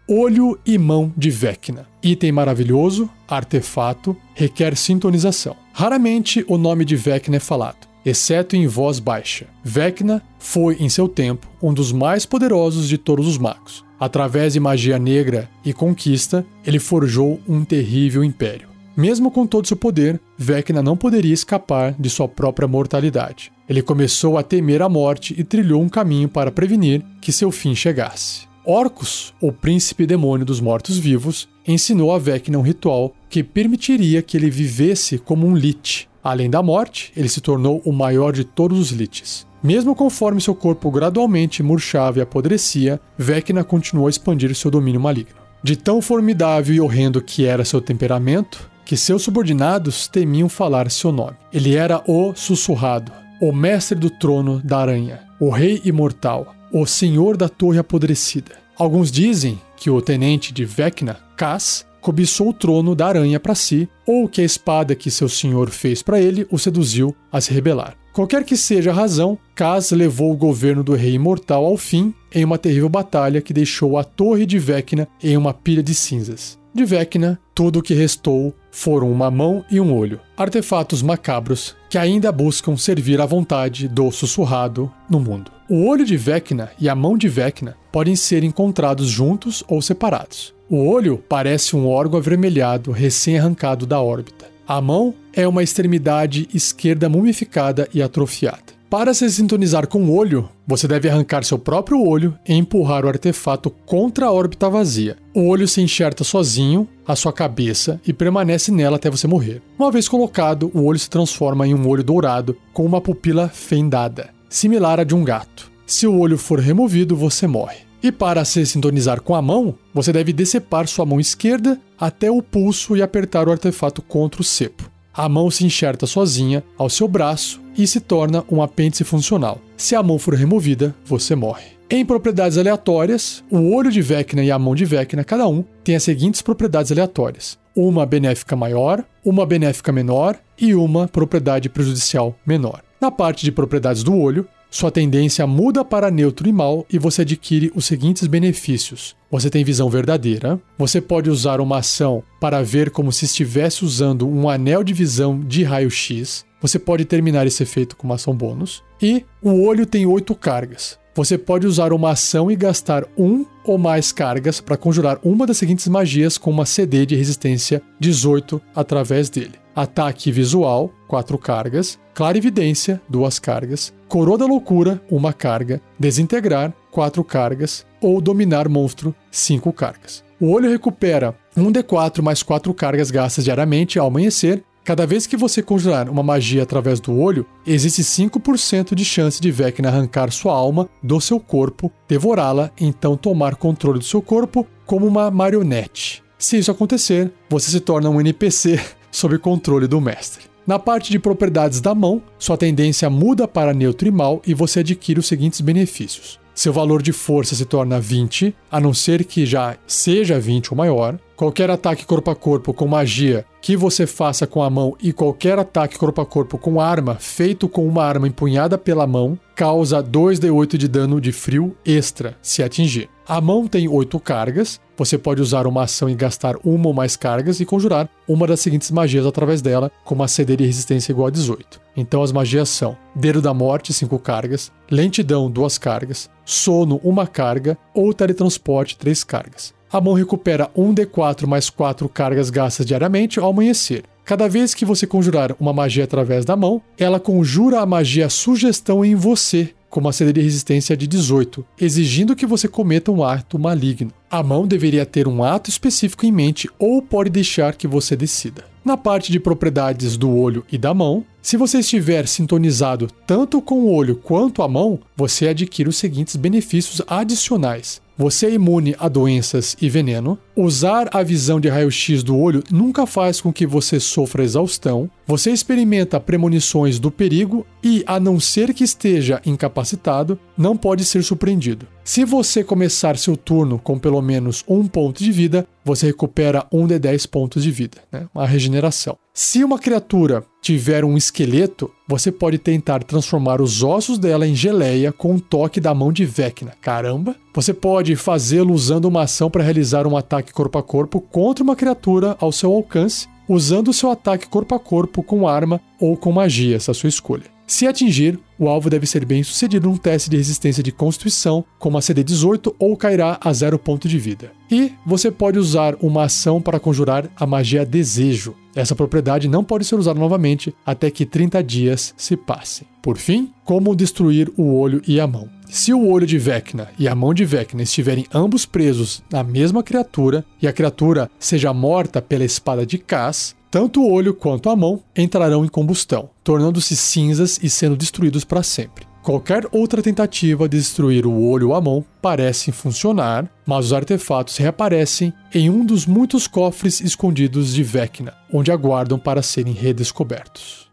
Olho 0.08 0.58
e 0.66 0.76
mão 0.76 1.12
de 1.16 1.30
Vecna. 1.30 1.86
Item 2.02 2.32
maravilhoso, 2.32 3.08
artefato, 3.28 4.16
requer 4.34 4.76
sintonização. 4.76 5.54
Raramente 5.72 6.44
o 6.48 6.58
nome 6.58 6.84
de 6.84 6.96
Vecna 6.96 7.36
é 7.36 7.40
falado 7.40 7.89
exceto 8.04 8.56
em 8.56 8.66
voz 8.66 8.98
baixa. 8.98 9.46
Vecna 9.62 10.22
foi, 10.38 10.76
em 10.80 10.88
seu 10.88 11.08
tempo, 11.08 11.48
um 11.62 11.72
dos 11.72 11.92
mais 11.92 12.24
poderosos 12.24 12.88
de 12.88 12.98
todos 12.98 13.26
os 13.26 13.38
magos. 13.38 13.84
Através 13.98 14.54
de 14.54 14.60
magia 14.60 14.98
negra 14.98 15.50
e 15.64 15.72
conquista, 15.72 16.44
ele 16.64 16.78
forjou 16.78 17.40
um 17.46 17.64
terrível 17.64 18.24
império. 18.24 18.68
Mesmo 18.96 19.30
com 19.30 19.46
todo 19.46 19.68
seu 19.68 19.76
poder, 19.76 20.20
Vecna 20.36 20.82
não 20.82 20.96
poderia 20.96 21.32
escapar 21.32 21.94
de 21.98 22.10
sua 22.10 22.28
própria 22.28 22.66
mortalidade. 22.66 23.52
Ele 23.68 23.82
começou 23.82 24.36
a 24.36 24.42
temer 24.42 24.82
a 24.82 24.88
morte 24.88 25.34
e 25.38 25.44
trilhou 25.44 25.80
um 25.80 25.88
caminho 25.88 26.28
para 26.28 26.50
prevenir 26.50 27.02
que 27.20 27.32
seu 27.32 27.50
fim 27.50 27.74
chegasse. 27.74 28.48
Orcus, 28.64 29.32
o 29.40 29.52
príncipe 29.52 30.06
demônio 30.06 30.44
dos 30.44 30.60
mortos-vivos, 30.60 31.48
ensinou 31.66 32.12
a 32.12 32.18
Vecna 32.18 32.58
um 32.58 32.62
ritual 32.62 33.14
que 33.28 33.42
permitiria 33.42 34.22
que 34.22 34.36
ele 34.36 34.50
vivesse 34.50 35.18
como 35.18 35.46
um 35.46 35.56
Lich, 35.56 36.09
Além 36.22 36.50
da 36.50 36.62
morte, 36.62 37.12
ele 37.16 37.28
se 37.28 37.40
tornou 37.40 37.80
o 37.84 37.92
maior 37.92 38.32
de 38.32 38.44
todos 38.44 38.78
os 38.78 38.90
liches. 38.90 39.46
Mesmo 39.62 39.94
conforme 39.94 40.40
seu 40.40 40.54
corpo 40.54 40.90
gradualmente 40.90 41.62
murchava 41.62 42.18
e 42.18 42.22
apodrecia, 42.22 43.00
Vecna 43.16 43.62
continuou 43.62 44.06
a 44.06 44.10
expandir 44.10 44.54
seu 44.54 44.70
domínio 44.70 45.00
maligno. 45.00 45.40
De 45.62 45.76
tão 45.76 46.00
formidável 46.00 46.74
e 46.74 46.80
horrendo 46.80 47.20
que 47.20 47.44
era 47.44 47.64
seu 47.64 47.80
temperamento, 47.80 48.70
que 48.84 48.96
seus 48.96 49.22
subordinados 49.22 50.08
temiam 50.08 50.48
falar 50.48 50.90
seu 50.90 51.12
nome. 51.12 51.36
Ele 51.52 51.76
era 51.76 52.02
o 52.06 52.34
Sussurrado, 52.34 53.12
o 53.40 53.52
mestre 53.52 53.98
do 53.98 54.10
trono 54.10 54.60
da 54.64 54.78
aranha, 54.78 55.20
o 55.38 55.50
rei 55.50 55.80
imortal, 55.84 56.54
o 56.72 56.86
senhor 56.86 57.36
da 57.36 57.48
torre 57.48 57.78
apodrecida. 57.78 58.52
Alguns 58.78 59.10
dizem 59.12 59.60
que 59.76 59.90
o 59.90 60.00
tenente 60.00 60.52
de 60.52 60.64
Vecna, 60.64 61.18
Cass, 61.36 61.86
cobiçou 62.00 62.48
o 62.48 62.52
trono 62.52 62.94
da 62.94 63.06
aranha 63.06 63.38
para 63.38 63.54
si, 63.54 63.88
ou 64.06 64.28
que 64.28 64.40
a 64.40 64.44
espada 64.44 64.94
que 64.94 65.10
seu 65.10 65.28
senhor 65.28 65.70
fez 65.70 66.02
para 66.02 66.20
ele 66.20 66.46
o 66.50 66.58
seduziu 66.58 67.14
a 67.30 67.40
se 67.40 67.52
rebelar. 67.52 67.96
Qualquer 68.12 68.42
que 68.44 68.56
seja 68.56 68.90
a 68.90 68.94
razão, 68.94 69.38
Kaz 69.54 69.92
levou 69.92 70.32
o 70.32 70.36
governo 70.36 70.82
do 70.82 70.94
rei 70.94 71.14
imortal 71.14 71.64
ao 71.64 71.76
fim 71.76 72.12
em 72.34 72.44
uma 72.44 72.58
terrível 72.58 72.88
batalha 72.88 73.40
que 73.40 73.52
deixou 73.52 73.96
a 73.96 74.02
torre 74.02 74.44
de 74.44 74.58
Vecna 74.58 75.06
em 75.22 75.36
uma 75.36 75.54
pilha 75.54 75.82
de 75.82 75.94
cinzas. 75.94 76.58
De 76.74 76.84
Vecna, 76.84 77.38
tudo 77.54 77.78
o 77.80 77.82
que 77.82 77.94
restou 77.94 78.54
foram 78.70 79.10
uma 79.10 79.30
mão 79.30 79.64
e 79.70 79.80
um 79.80 79.92
olho, 79.92 80.20
artefatos 80.36 81.02
macabros 81.02 81.76
que 81.88 81.98
ainda 81.98 82.30
buscam 82.30 82.76
servir 82.76 83.20
à 83.20 83.26
vontade 83.26 83.88
do 83.88 84.10
sussurrado 84.12 84.90
no 85.08 85.18
mundo. 85.18 85.50
O 85.68 85.86
olho 85.86 86.04
de 86.04 86.16
Vecna 86.16 86.70
e 86.78 86.88
a 86.88 86.94
mão 86.94 87.16
de 87.16 87.28
Vecna 87.28 87.76
podem 87.90 88.14
ser 88.14 88.44
encontrados 88.44 89.08
juntos 89.08 89.64
ou 89.68 89.82
separados. 89.82 90.54
O 90.72 90.86
olho 90.86 91.20
parece 91.28 91.74
um 91.74 91.88
órgão 91.88 92.20
avermelhado 92.20 92.92
recém-arrancado 92.92 93.84
da 93.84 94.00
órbita. 94.00 94.46
A 94.68 94.80
mão 94.80 95.12
é 95.32 95.48
uma 95.48 95.64
extremidade 95.64 96.48
esquerda 96.54 97.08
mumificada 97.08 97.88
e 97.92 98.00
atrofiada. 98.00 98.78
Para 98.88 99.12
se 99.12 99.28
sintonizar 99.28 99.88
com 99.88 100.04
o 100.04 100.14
olho, 100.14 100.48
você 100.64 100.86
deve 100.86 101.08
arrancar 101.08 101.42
seu 101.42 101.58
próprio 101.58 102.00
olho 102.00 102.38
e 102.48 102.54
empurrar 102.54 103.04
o 103.04 103.08
artefato 103.08 103.68
contra 103.84 104.26
a 104.26 104.32
órbita 104.32 104.70
vazia. 104.70 105.16
O 105.34 105.48
olho 105.48 105.66
se 105.66 105.80
enxerta 105.80 106.22
sozinho 106.22 106.86
à 107.04 107.16
sua 107.16 107.32
cabeça 107.32 108.00
e 108.06 108.12
permanece 108.12 108.70
nela 108.70 108.94
até 108.94 109.10
você 109.10 109.26
morrer. 109.26 109.60
Uma 109.76 109.90
vez 109.90 110.08
colocado, 110.08 110.70
o 110.72 110.84
olho 110.84 111.00
se 111.00 111.10
transforma 111.10 111.66
em 111.66 111.74
um 111.74 111.88
olho 111.88 112.04
dourado 112.04 112.56
com 112.72 112.86
uma 112.86 113.00
pupila 113.00 113.48
fendada, 113.48 114.30
similar 114.48 115.00
à 115.00 115.04
de 115.04 115.16
um 115.16 115.24
gato. 115.24 115.68
Se 115.84 116.06
o 116.06 116.16
olho 116.16 116.38
for 116.38 116.60
removido, 116.60 117.16
você 117.16 117.48
morre. 117.48 117.89
E 118.02 118.10
para 118.10 118.44
se 118.44 118.64
sintonizar 118.64 119.20
com 119.20 119.34
a 119.34 119.42
mão, 119.42 119.74
você 119.92 120.12
deve 120.12 120.32
decepar 120.32 120.88
sua 120.88 121.04
mão 121.04 121.20
esquerda 121.20 121.78
até 121.98 122.30
o 122.30 122.42
pulso 122.42 122.96
e 122.96 123.02
apertar 123.02 123.46
o 123.46 123.52
artefato 123.52 124.00
contra 124.00 124.40
o 124.40 124.44
cepo. 124.44 124.90
A 125.12 125.28
mão 125.28 125.50
se 125.50 125.66
enxerta 125.66 126.06
sozinha 126.06 126.64
ao 126.78 126.88
seu 126.88 127.06
braço 127.06 127.60
e 127.76 127.86
se 127.86 128.00
torna 128.00 128.42
um 128.50 128.62
apêndice 128.62 129.04
funcional. 129.04 129.60
Se 129.76 129.94
a 129.94 130.02
mão 130.02 130.18
for 130.18 130.34
removida, 130.34 130.94
você 131.04 131.34
morre. 131.34 131.80
Em 131.90 132.06
propriedades 132.06 132.56
aleatórias, 132.56 133.42
o 133.50 133.74
olho 133.74 133.90
de 133.90 134.00
Vecna 134.00 134.44
e 134.44 134.50
a 134.50 134.58
mão 134.58 134.74
de 134.74 134.84
Vecna, 134.84 135.24
cada 135.24 135.46
um, 135.48 135.64
tem 135.82 135.96
as 135.96 136.04
seguintes 136.04 136.40
propriedades 136.40 136.92
aleatórias: 136.92 137.58
uma 137.74 138.06
benéfica 138.06 138.54
maior, 138.54 139.04
uma 139.24 139.44
benéfica 139.44 139.90
menor 139.90 140.38
e 140.58 140.74
uma 140.74 141.08
propriedade 141.08 141.68
prejudicial 141.68 142.34
menor. 142.46 142.80
Na 143.00 143.10
parte 143.10 143.44
de 143.44 143.50
propriedades 143.50 144.02
do 144.02 144.16
olho, 144.16 144.46
sua 144.70 144.90
tendência 144.90 145.46
muda 145.48 145.84
para 145.84 146.10
neutro 146.10 146.48
e 146.48 146.52
mal 146.52 146.86
e 146.88 146.96
você 146.96 147.22
adquire 147.22 147.72
os 147.74 147.84
seguintes 147.84 148.26
benefícios. 148.28 149.16
Você 149.28 149.50
tem 149.50 149.64
visão 149.64 149.90
verdadeira, 149.90 150.60
você 150.78 151.00
pode 151.00 151.28
usar 151.28 151.60
uma 151.60 151.78
ação 151.78 152.22
para 152.40 152.62
ver 152.62 152.90
como 152.90 153.12
se 153.12 153.24
estivesse 153.24 153.84
usando 153.84 154.28
um 154.28 154.48
anel 154.48 154.84
de 154.84 154.92
visão 154.92 155.40
de 155.40 155.64
raio-x. 155.64 156.44
Você 156.62 156.78
pode 156.78 157.04
terminar 157.04 157.46
esse 157.46 157.62
efeito 157.62 157.96
com 157.96 158.06
uma 158.06 158.14
ação 158.14 158.34
bônus. 158.34 158.82
E 159.02 159.24
o 159.42 159.62
olho 159.62 159.86
tem 159.86 160.06
oito 160.06 160.34
cargas. 160.34 160.98
Você 161.14 161.36
pode 161.36 161.66
usar 161.66 161.92
uma 161.92 162.10
ação 162.10 162.50
e 162.50 162.56
gastar 162.56 163.04
um 163.18 163.44
ou 163.64 163.76
mais 163.76 164.12
cargas 164.12 164.60
para 164.60 164.76
conjurar 164.76 165.18
uma 165.24 165.46
das 165.46 165.56
seguintes 165.56 165.88
magias 165.88 166.38
com 166.38 166.50
uma 166.50 166.64
CD 166.64 167.04
de 167.04 167.16
resistência 167.16 167.82
18 167.98 168.60
através 168.74 169.28
dele. 169.28 169.54
Ataque 169.80 170.30
visual, 170.30 170.90
4 171.08 171.38
cargas. 171.38 171.98
Clarividência, 172.12 173.00
2 173.08 173.38
cargas. 173.38 173.94
Coroa 174.08 174.36
da 174.36 174.44
Loucura, 174.44 175.00
1 175.10 175.32
carga. 175.32 175.80
Desintegrar, 175.98 176.70
4 176.90 177.24
cargas. 177.24 177.86
Ou 177.98 178.20
Dominar 178.20 178.68
Monstro, 178.68 179.14
5 179.30 179.72
cargas. 179.72 180.22
O 180.38 180.50
olho 180.50 180.68
recupera 180.68 181.34
1d4 181.56 182.20
mais 182.20 182.42
4 182.42 182.74
cargas 182.74 183.10
gastas 183.10 183.44
diariamente 183.44 183.98
ao 183.98 184.08
amanhecer. 184.08 184.62
Cada 184.84 185.06
vez 185.06 185.26
que 185.26 185.34
você 185.34 185.62
conjurar 185.62 186.10
uma 186.10 186.22
magia 186.22 186.62
através 186.62 187.00
do 187.00 187.18
olho, 187.18 187.46
existe 187.66 188.02
5% 188.02 188.94
de 188.94 189.02
chance 189.02 189.40
de 189.40 189.50
Vecna 189.50 189.88
arrancar 189.88 190.30
sua 190.30 190.52
alma 190.52 190.90
do 191.02 191.18
seu 191.22 191.40
corpo, 191.40 191.90
devorá-la, 192.06 192.70
então 192.78 193.16
tomar 193.16 193.56
controle 193.56 193.98
do 193.98 194.04
seu 194.04 194.20
corpo 194.20 194.66
como 194.84 195.06
uma 195.06 195.30
marionete. 195.30 196.22
Se 196.38 196.58
isso 196.58 196.70
acontecer, 196.70 197.32
você 197.48 197.70
se 197.70 197.80
torna 197.80 198.10
um 198.10 198.20
NPC 198.20 198.78
sob 199.10 199.38
controle 199.38 199.86
do 199.86 200.00
mestre. 200.00 200.44
Na 200.66 200.78
parte 200.78 201.10
de 201.10 201.18
propriedades 201.18 201.80
da 201.80 201.94
mão, 201.94 202.22
sua 202.38 202.56
tendência 202.56 203.10
muda 203.10 203.48
para 203.48 203.74
neutro 203.74 204.06
e 204.06 204.10
mal 204.10 204.40
e 204.46 204.54
você 204.54 204.80
adquire 204.80 205.18
os 205.18 205.26
seguintes 205.26 205.60
benefícios. 205.60 206.38
Seu 206.54 206.72
valor 206.72 207.00
de 207.00 207.12
força 207.12 207.54
se 207.54 207.64
torna 207.64 207.98
20, 207.98 208.54
a 208.70 208.78
não 208.78 208.92
ser 208.92 209.24
que 209.24 209.46
já 209.46 209.76
seja 209.86 210.38
20 210.38 210.72
ou 210.72 210.76
maior. 210.76 211.18
Qualquer 211.40 211.70
ataque 211.70 212.04
corpo 212.04 212.30
a 212.30 212.36
corpo 212.36 212.74
com 212.74 212.86
magia 212.86 213.46
que 213.62 213.74
você 213.74 214.06
faça 214.06 214.46
com 214.46 214.62
a 214.62 214.68
mão 214.68 214.94
e 215.02 215.10
qualquer 215.10 215.58
ataque 215.58 215.98
corpo 215.98 216.20
a 216.20 216.26
corpo 216.26 216.58
com 216.58 216.78
arma 216.78 217.14
feito 217.18 217.66
com 217.66 217.88
uma 217.88 218.04
arma 218.04 218.28
empunhada 218.28 218.76
pela 218.76 219.06
mão 219.06 219.38
causa 219.56 220.02
2d8 220.02 220.76
de 220.76 220.86
dano 220.86 221.18
de 221.18 221.32
frio 221.32 221.74
extra 221.82 222.36
se 222.42 222.62
atingir. 222.62 223.08
A 223.26 223.40
mão 223.40 223.66
tem 223.66 223.88
8 223.88 224.20
cargas, 224.20 224.78
você 224.98 225.16
pode 225.16 225.40
usar 225.40 225.66
uma 225.66 225.84
ação 225.84 226.10
e 226.10 226.14
gastar 226.14 226.56
uma 226.62 226.88
ou 226.88 226.92
mais 226.92 227.16
cargas 227.16 227.58
e 227.58 227.64
conjurar 227.64 228.06
uma 228.28 228.46
das 228.46 228.60
seguintes 228.60 228.90
magias 228.90 229.24
através 229.24 229.62
dela, 229.62 229.90
com 230.04 230.14
uma 230.14 230.28
CD 230.28 230.56
de 230.56 230.66
resistência 230.66 231.10
igual 231.10 231.28
a 231.28 231.30
18. 231.30 231.80
Então 231.96 232.22
as 232.22 232.32
magias 232.32 232.68
são 232.68 232.98
Dedo 233.14 233.40
da 233.40 233.54
Morte, 233.54 233.94
5 233.94 234.18
cargas, 234.18 234.70
Lentidão, 234.90 235.50
2 235.50 235.78
cargas, 235.78 236.28
Sono, 236.44 237.00
1 237.02 237.24
carga 237.32 237.78
ou 237.94 238.12
Teletransporte, 238.12 238.98
3 238.98 239.24
cargas. 239.24 239.79
A 239.92 240.00
mão 240.00 240.14
recupera 240.14 240.70
1d4 240.76 241.48
mais 241.48 241.68
4 241.68 242.08
cargas 242.08 242.48
gastas 242.48 242.86
diariamente 242.86 243.40
ao 243.40 243.50
amanhecer. 243.50 244.04
Cada 244.24 244.48
vez 244.48 244.72
que 244.72 244.84
você 244.84 245.04
conjurar 245.04 245.56
uma 245.58 245.72
magia 245.72 246.04
através 246.04 246.44
da 246.44 246.54
mão, 246.54 246.80
ela 246.96 247.18
conjura 247.18 247.80
a 247.80 247.86
magia 247.86 248.28
sugestão 248.28 249.04
em 249.04 249.16
você 249.16 249.70
com 249.88 249.98
uma 249.98 250.12
CD 250.12 250.32
de 250.34 250.40
resistência 250.40 250.96
de 250.96 251.08
18, 251.08 251.66
exigindo 251.80 252.36
que 252.36 252.46
você 252.46 252.68
cometa 252.68 253.10
um 253.10 253.24
ato 253.24 253.58
maligno. 253.58 254.12
A 254.30 254.40
mão 254.40 254.64
deveria 254.64 255.04
ter 255.04 255.26
um 255.26 255.42
ato 255.42 255.68
específico 255.68 256.24
em 256.24 256.30
mente 256.30 256.70
ou 256.78 257.02
pode 257.02 257.28
deixar 257.28 257.74
que 257.74 257.88
você 257.88 258.14
decida. 258.14 258.64
Na 258.84 258.96
parte 258.96 259.32
de 259.32 259.40
propriedades 259.40 260.16
do 260.16 260.30
olho 260.30 260.64
e 260.70 260.78
da 260.78 260.94
mão, 260.94 261.24
se 261.42 261.56
você 261.56 261.80
estiver 261.80 262.28
sintonizado 262.28 263.08
tanto 263.26 263.60
com 263.60 263.80
o 263.80 263.92
olho 263.92 264.14
quanto 264.14 264.62
a 264.62 264.68
mão, 264.68 265.00
você 265.16 265.48
adquire 265.48 265.88
os 265.88 265.96
seguintes 265.96 266.36
benefícios 266.36 267.02
adicionais. 267.08 268.00
Você 268.20 268.48
é 268.48 268.52
imune 268.52 268.94
a 268.98 269.08
doenças 269.08 269.74
e 269.80 269.88
veneno. 269.88 270.38
Usar 270.54 271.08
a 271.10 271.22
visão 271.22 271.58
de 271.58 271.70
raio-x 271.70 272.22
do 272.22 272.36
olho 272.36 272.62
nunca 272.70 273.06
faz 273.06 273.40
com 273.40 273.50
que 273.50 273.66
você 273.66 273.98
sofra 273.98 274.44
exaustão. 274.44 275.10
Você 275.26 275.50
experimenta 275.50 276.20
premonições 276.20 276.98
do 276.98 277.10
perigo 277.10 277.66
e, 277.82 278.04
a 278.06 278.20
não 278.20 278.38
ser 278.38 278.74
que 278.74 278.84
esteja 278.84 279.40
incapacitado, 279.46 280.38
não 280.54 280.76
pode 280.76 281.02
ser 281.02 281.24
surpreendido. 281.24 281.86
Se 282.04 282.22
você 282.22 282.62
começar 282.62 283.16
seu 283.16 283.38
turno 283.38 283.78
com 283.78 283.98
pelo 283.98 284.20
menos 284.20 284.62
um 284.68 284.86
ponto 284.86 285.24
de 285.24 285.32
vida, 285.32 285.66
você 285.82 286.08
recupera 286.08 286.66
um 286.70 286.86
de 286.86 286.98
10 286.98 287.24
pontos 287.24 287.62
de 287.62 287.70
vida, 287.70 288.02
né? 288.12 288.26
uma 288.34 288.46
regeneração. 288.46 289.16
Se 289.32 289.64
uma 289.64 289.78
criatura 289.78 290.44
tiver 290.60 291.04
um 291.04 291.16
esqueleto, 291.16 291.90
você 292.06 292.30
pode 292.30 292.58
tentar 292.58 293.02
transformar 293.02 293.60
os 293.60 293.82
ossos 293.82 294.18
dela 294.18 294.46
em 294.46 294.54
geleia 294.54 295.12
com 295.12 295.32
um 295.32 295.38
toque 295.38 295.80
da 295.80 295.94
mão 295.94 296.12
de 296.12 296.24
Vecna. 296.24 296.74
Caramba! 296.80 297.34
Você 297.54 297.72
pode 297.72 298.14
fazê-lo 298.16 298.72
usando 298.72 299.06
uma 299.06 299.22
ação 299.22 299.50
para 299.50 299.64
realizar 299.64 300.06
um 300.06 300.16
ataque 300.16 300.52
corpo 300.52 300.78
a 300.78 300.82
corpo 300.82 301.20
contra 301.20 301.64
uma 301.64 301.74
criatura 301.74 302.36
ao 302.38 302.52
seu 302.52 302.72
alcance, 302.72 303.26
usando 303.48 303.92
seu 303.92 304.10
ataque 304.10 304.48
corpo 304.48 304.74
a 304.74 304.78
corpo 304.78 305.22
com 305.22 305.48
arma 305.48 305.80
ou 305.98 306.16
com 306.16 306.30
magia, 306.30 306.76
essa 306.76 306.90
é 306.90 306.92
a 306.92 306.94
sua 306.94 307.08
escolha. 307.08 307.59
Se 307.70 307.86
atingir, 307.86 308.36
o 308.58 308.68
alvo 308.68 308.90
deve 308.90 309.06
ser 309.06 309.24
bem 309.24 309.44
sucedido 309.44 309.88
num 309.88 309.96
teste 309.96 310.28
de 310.28 310.36
resistência 310.36 310.82
de 310.82 310.90
constituição 310.90 311.64
com 311.78 311.88
uma 311.88 312.02
CD 312.02 312.24
18 312.24 312.74
ou 312.76 312.96
cairá 312.96 313.38
a 313.40 313.52
zero 313.52 313.78
ponto 313.78 314.08
de 314.08 314.18
vida. 314.18 314.50
E 314.68 314.92
você 315.06 315.30
pode 315.30 315.56
usar 315.56 315.94
uma 316.02 316.24
ação 316.24 316.60
para 316.60 316.80
conjurar 316.80 317.30
a 317.36 317.46
magia 317.46 317.86
Desejo. 317.86 318.56
Essa 318.74 318.96
propriedade 318.96 319.46
não 319.46 319.62
pode 319.62 319.84
ser 319.84 319.94
usada 319.94 320.18
novamente 320.18 320.74
até 320.84 321.12
que 321.12 321.24
30 321.24 321.62
dias 321.62 322.12
se 322.16 322.36
passem. 322.36 322.88
Por 323.00 323.16
fim, 323.16 323.52
como 323.64 323.94
destruir 323.94 324.50
o 324.56 324.74
olho 324.74 325.00
e 325.06 325.20
a 325.20 325.26
mão. 325.28 325.48
Se 325.68 325.94
o 325.94 326.08
olho 326.08 326.26
de 326.26 326.38
Vecna 326.38 326.88
e 326.98 327.06
a 327.06 327.14
mão 327.14 327.32
de 327.32 327.44
Vecna 327.44 327.84
estiverem 327.84 328.26
ambos 328.34 328.66
presos 328.66 329.22
na 329.30 329.44
mesma 329.44 329.84
criatura 329.84 330.44
e 330.60 330.66
a 330.66 330.72
criatura 330.72 331.30
seja 331.38 331.72
morta 331.72 332.20
pela 332.20 332.44
espada 332.44 332.84
de 332.84 332.98
Cass, 332.98 333.54
tanto 333.70 334.02
o 334.02 334.10
olho 334.10 334.34
quanto 334.34 334.68
a 334.68 334.76
mão 334.76 335.00
entrarão 335.16 335.64
em 335.64 335.68
combustão, 335.68 336.30
tornando-se 336.42 336.96
cinzas 336.96 337.58
e 337.62 337.70
sendo 337.70 337.96
destruídos 337.96 338.44
para 338.44 338.62
sempre. 338.62 339.06
Qualquer 339.22 339.66
outra 339.70 340.02
tentativa 340.02 340.68
de 340.68 340.78
destruir 340.78 341.26
o 341.26 341.42
olho 341.42 341.68
ou 341.68 341.74
a 341.74 341.80
mão 341.80 342.04
parece 342.22 342.72
funcionar, 342.72 343.48
mas 343.66 343.86
os 343.86 343.92
artefatos 343.92 344.56
reaparecem 344.56 345.32
em 345.54 345.68
um 345.68 345.84
dos 345.84 346.06
muitos 346.06 346.46
cofres 346.46 347.00
escondidos 347.00 347.74
de 347.74 347.82
Vecna, 347.82 348.34
onde 348.52 348.72
aguardam 348.72 349.18
para 349.18 349.42
serem 349.42 349.74
redescobertos. 349.74 350.90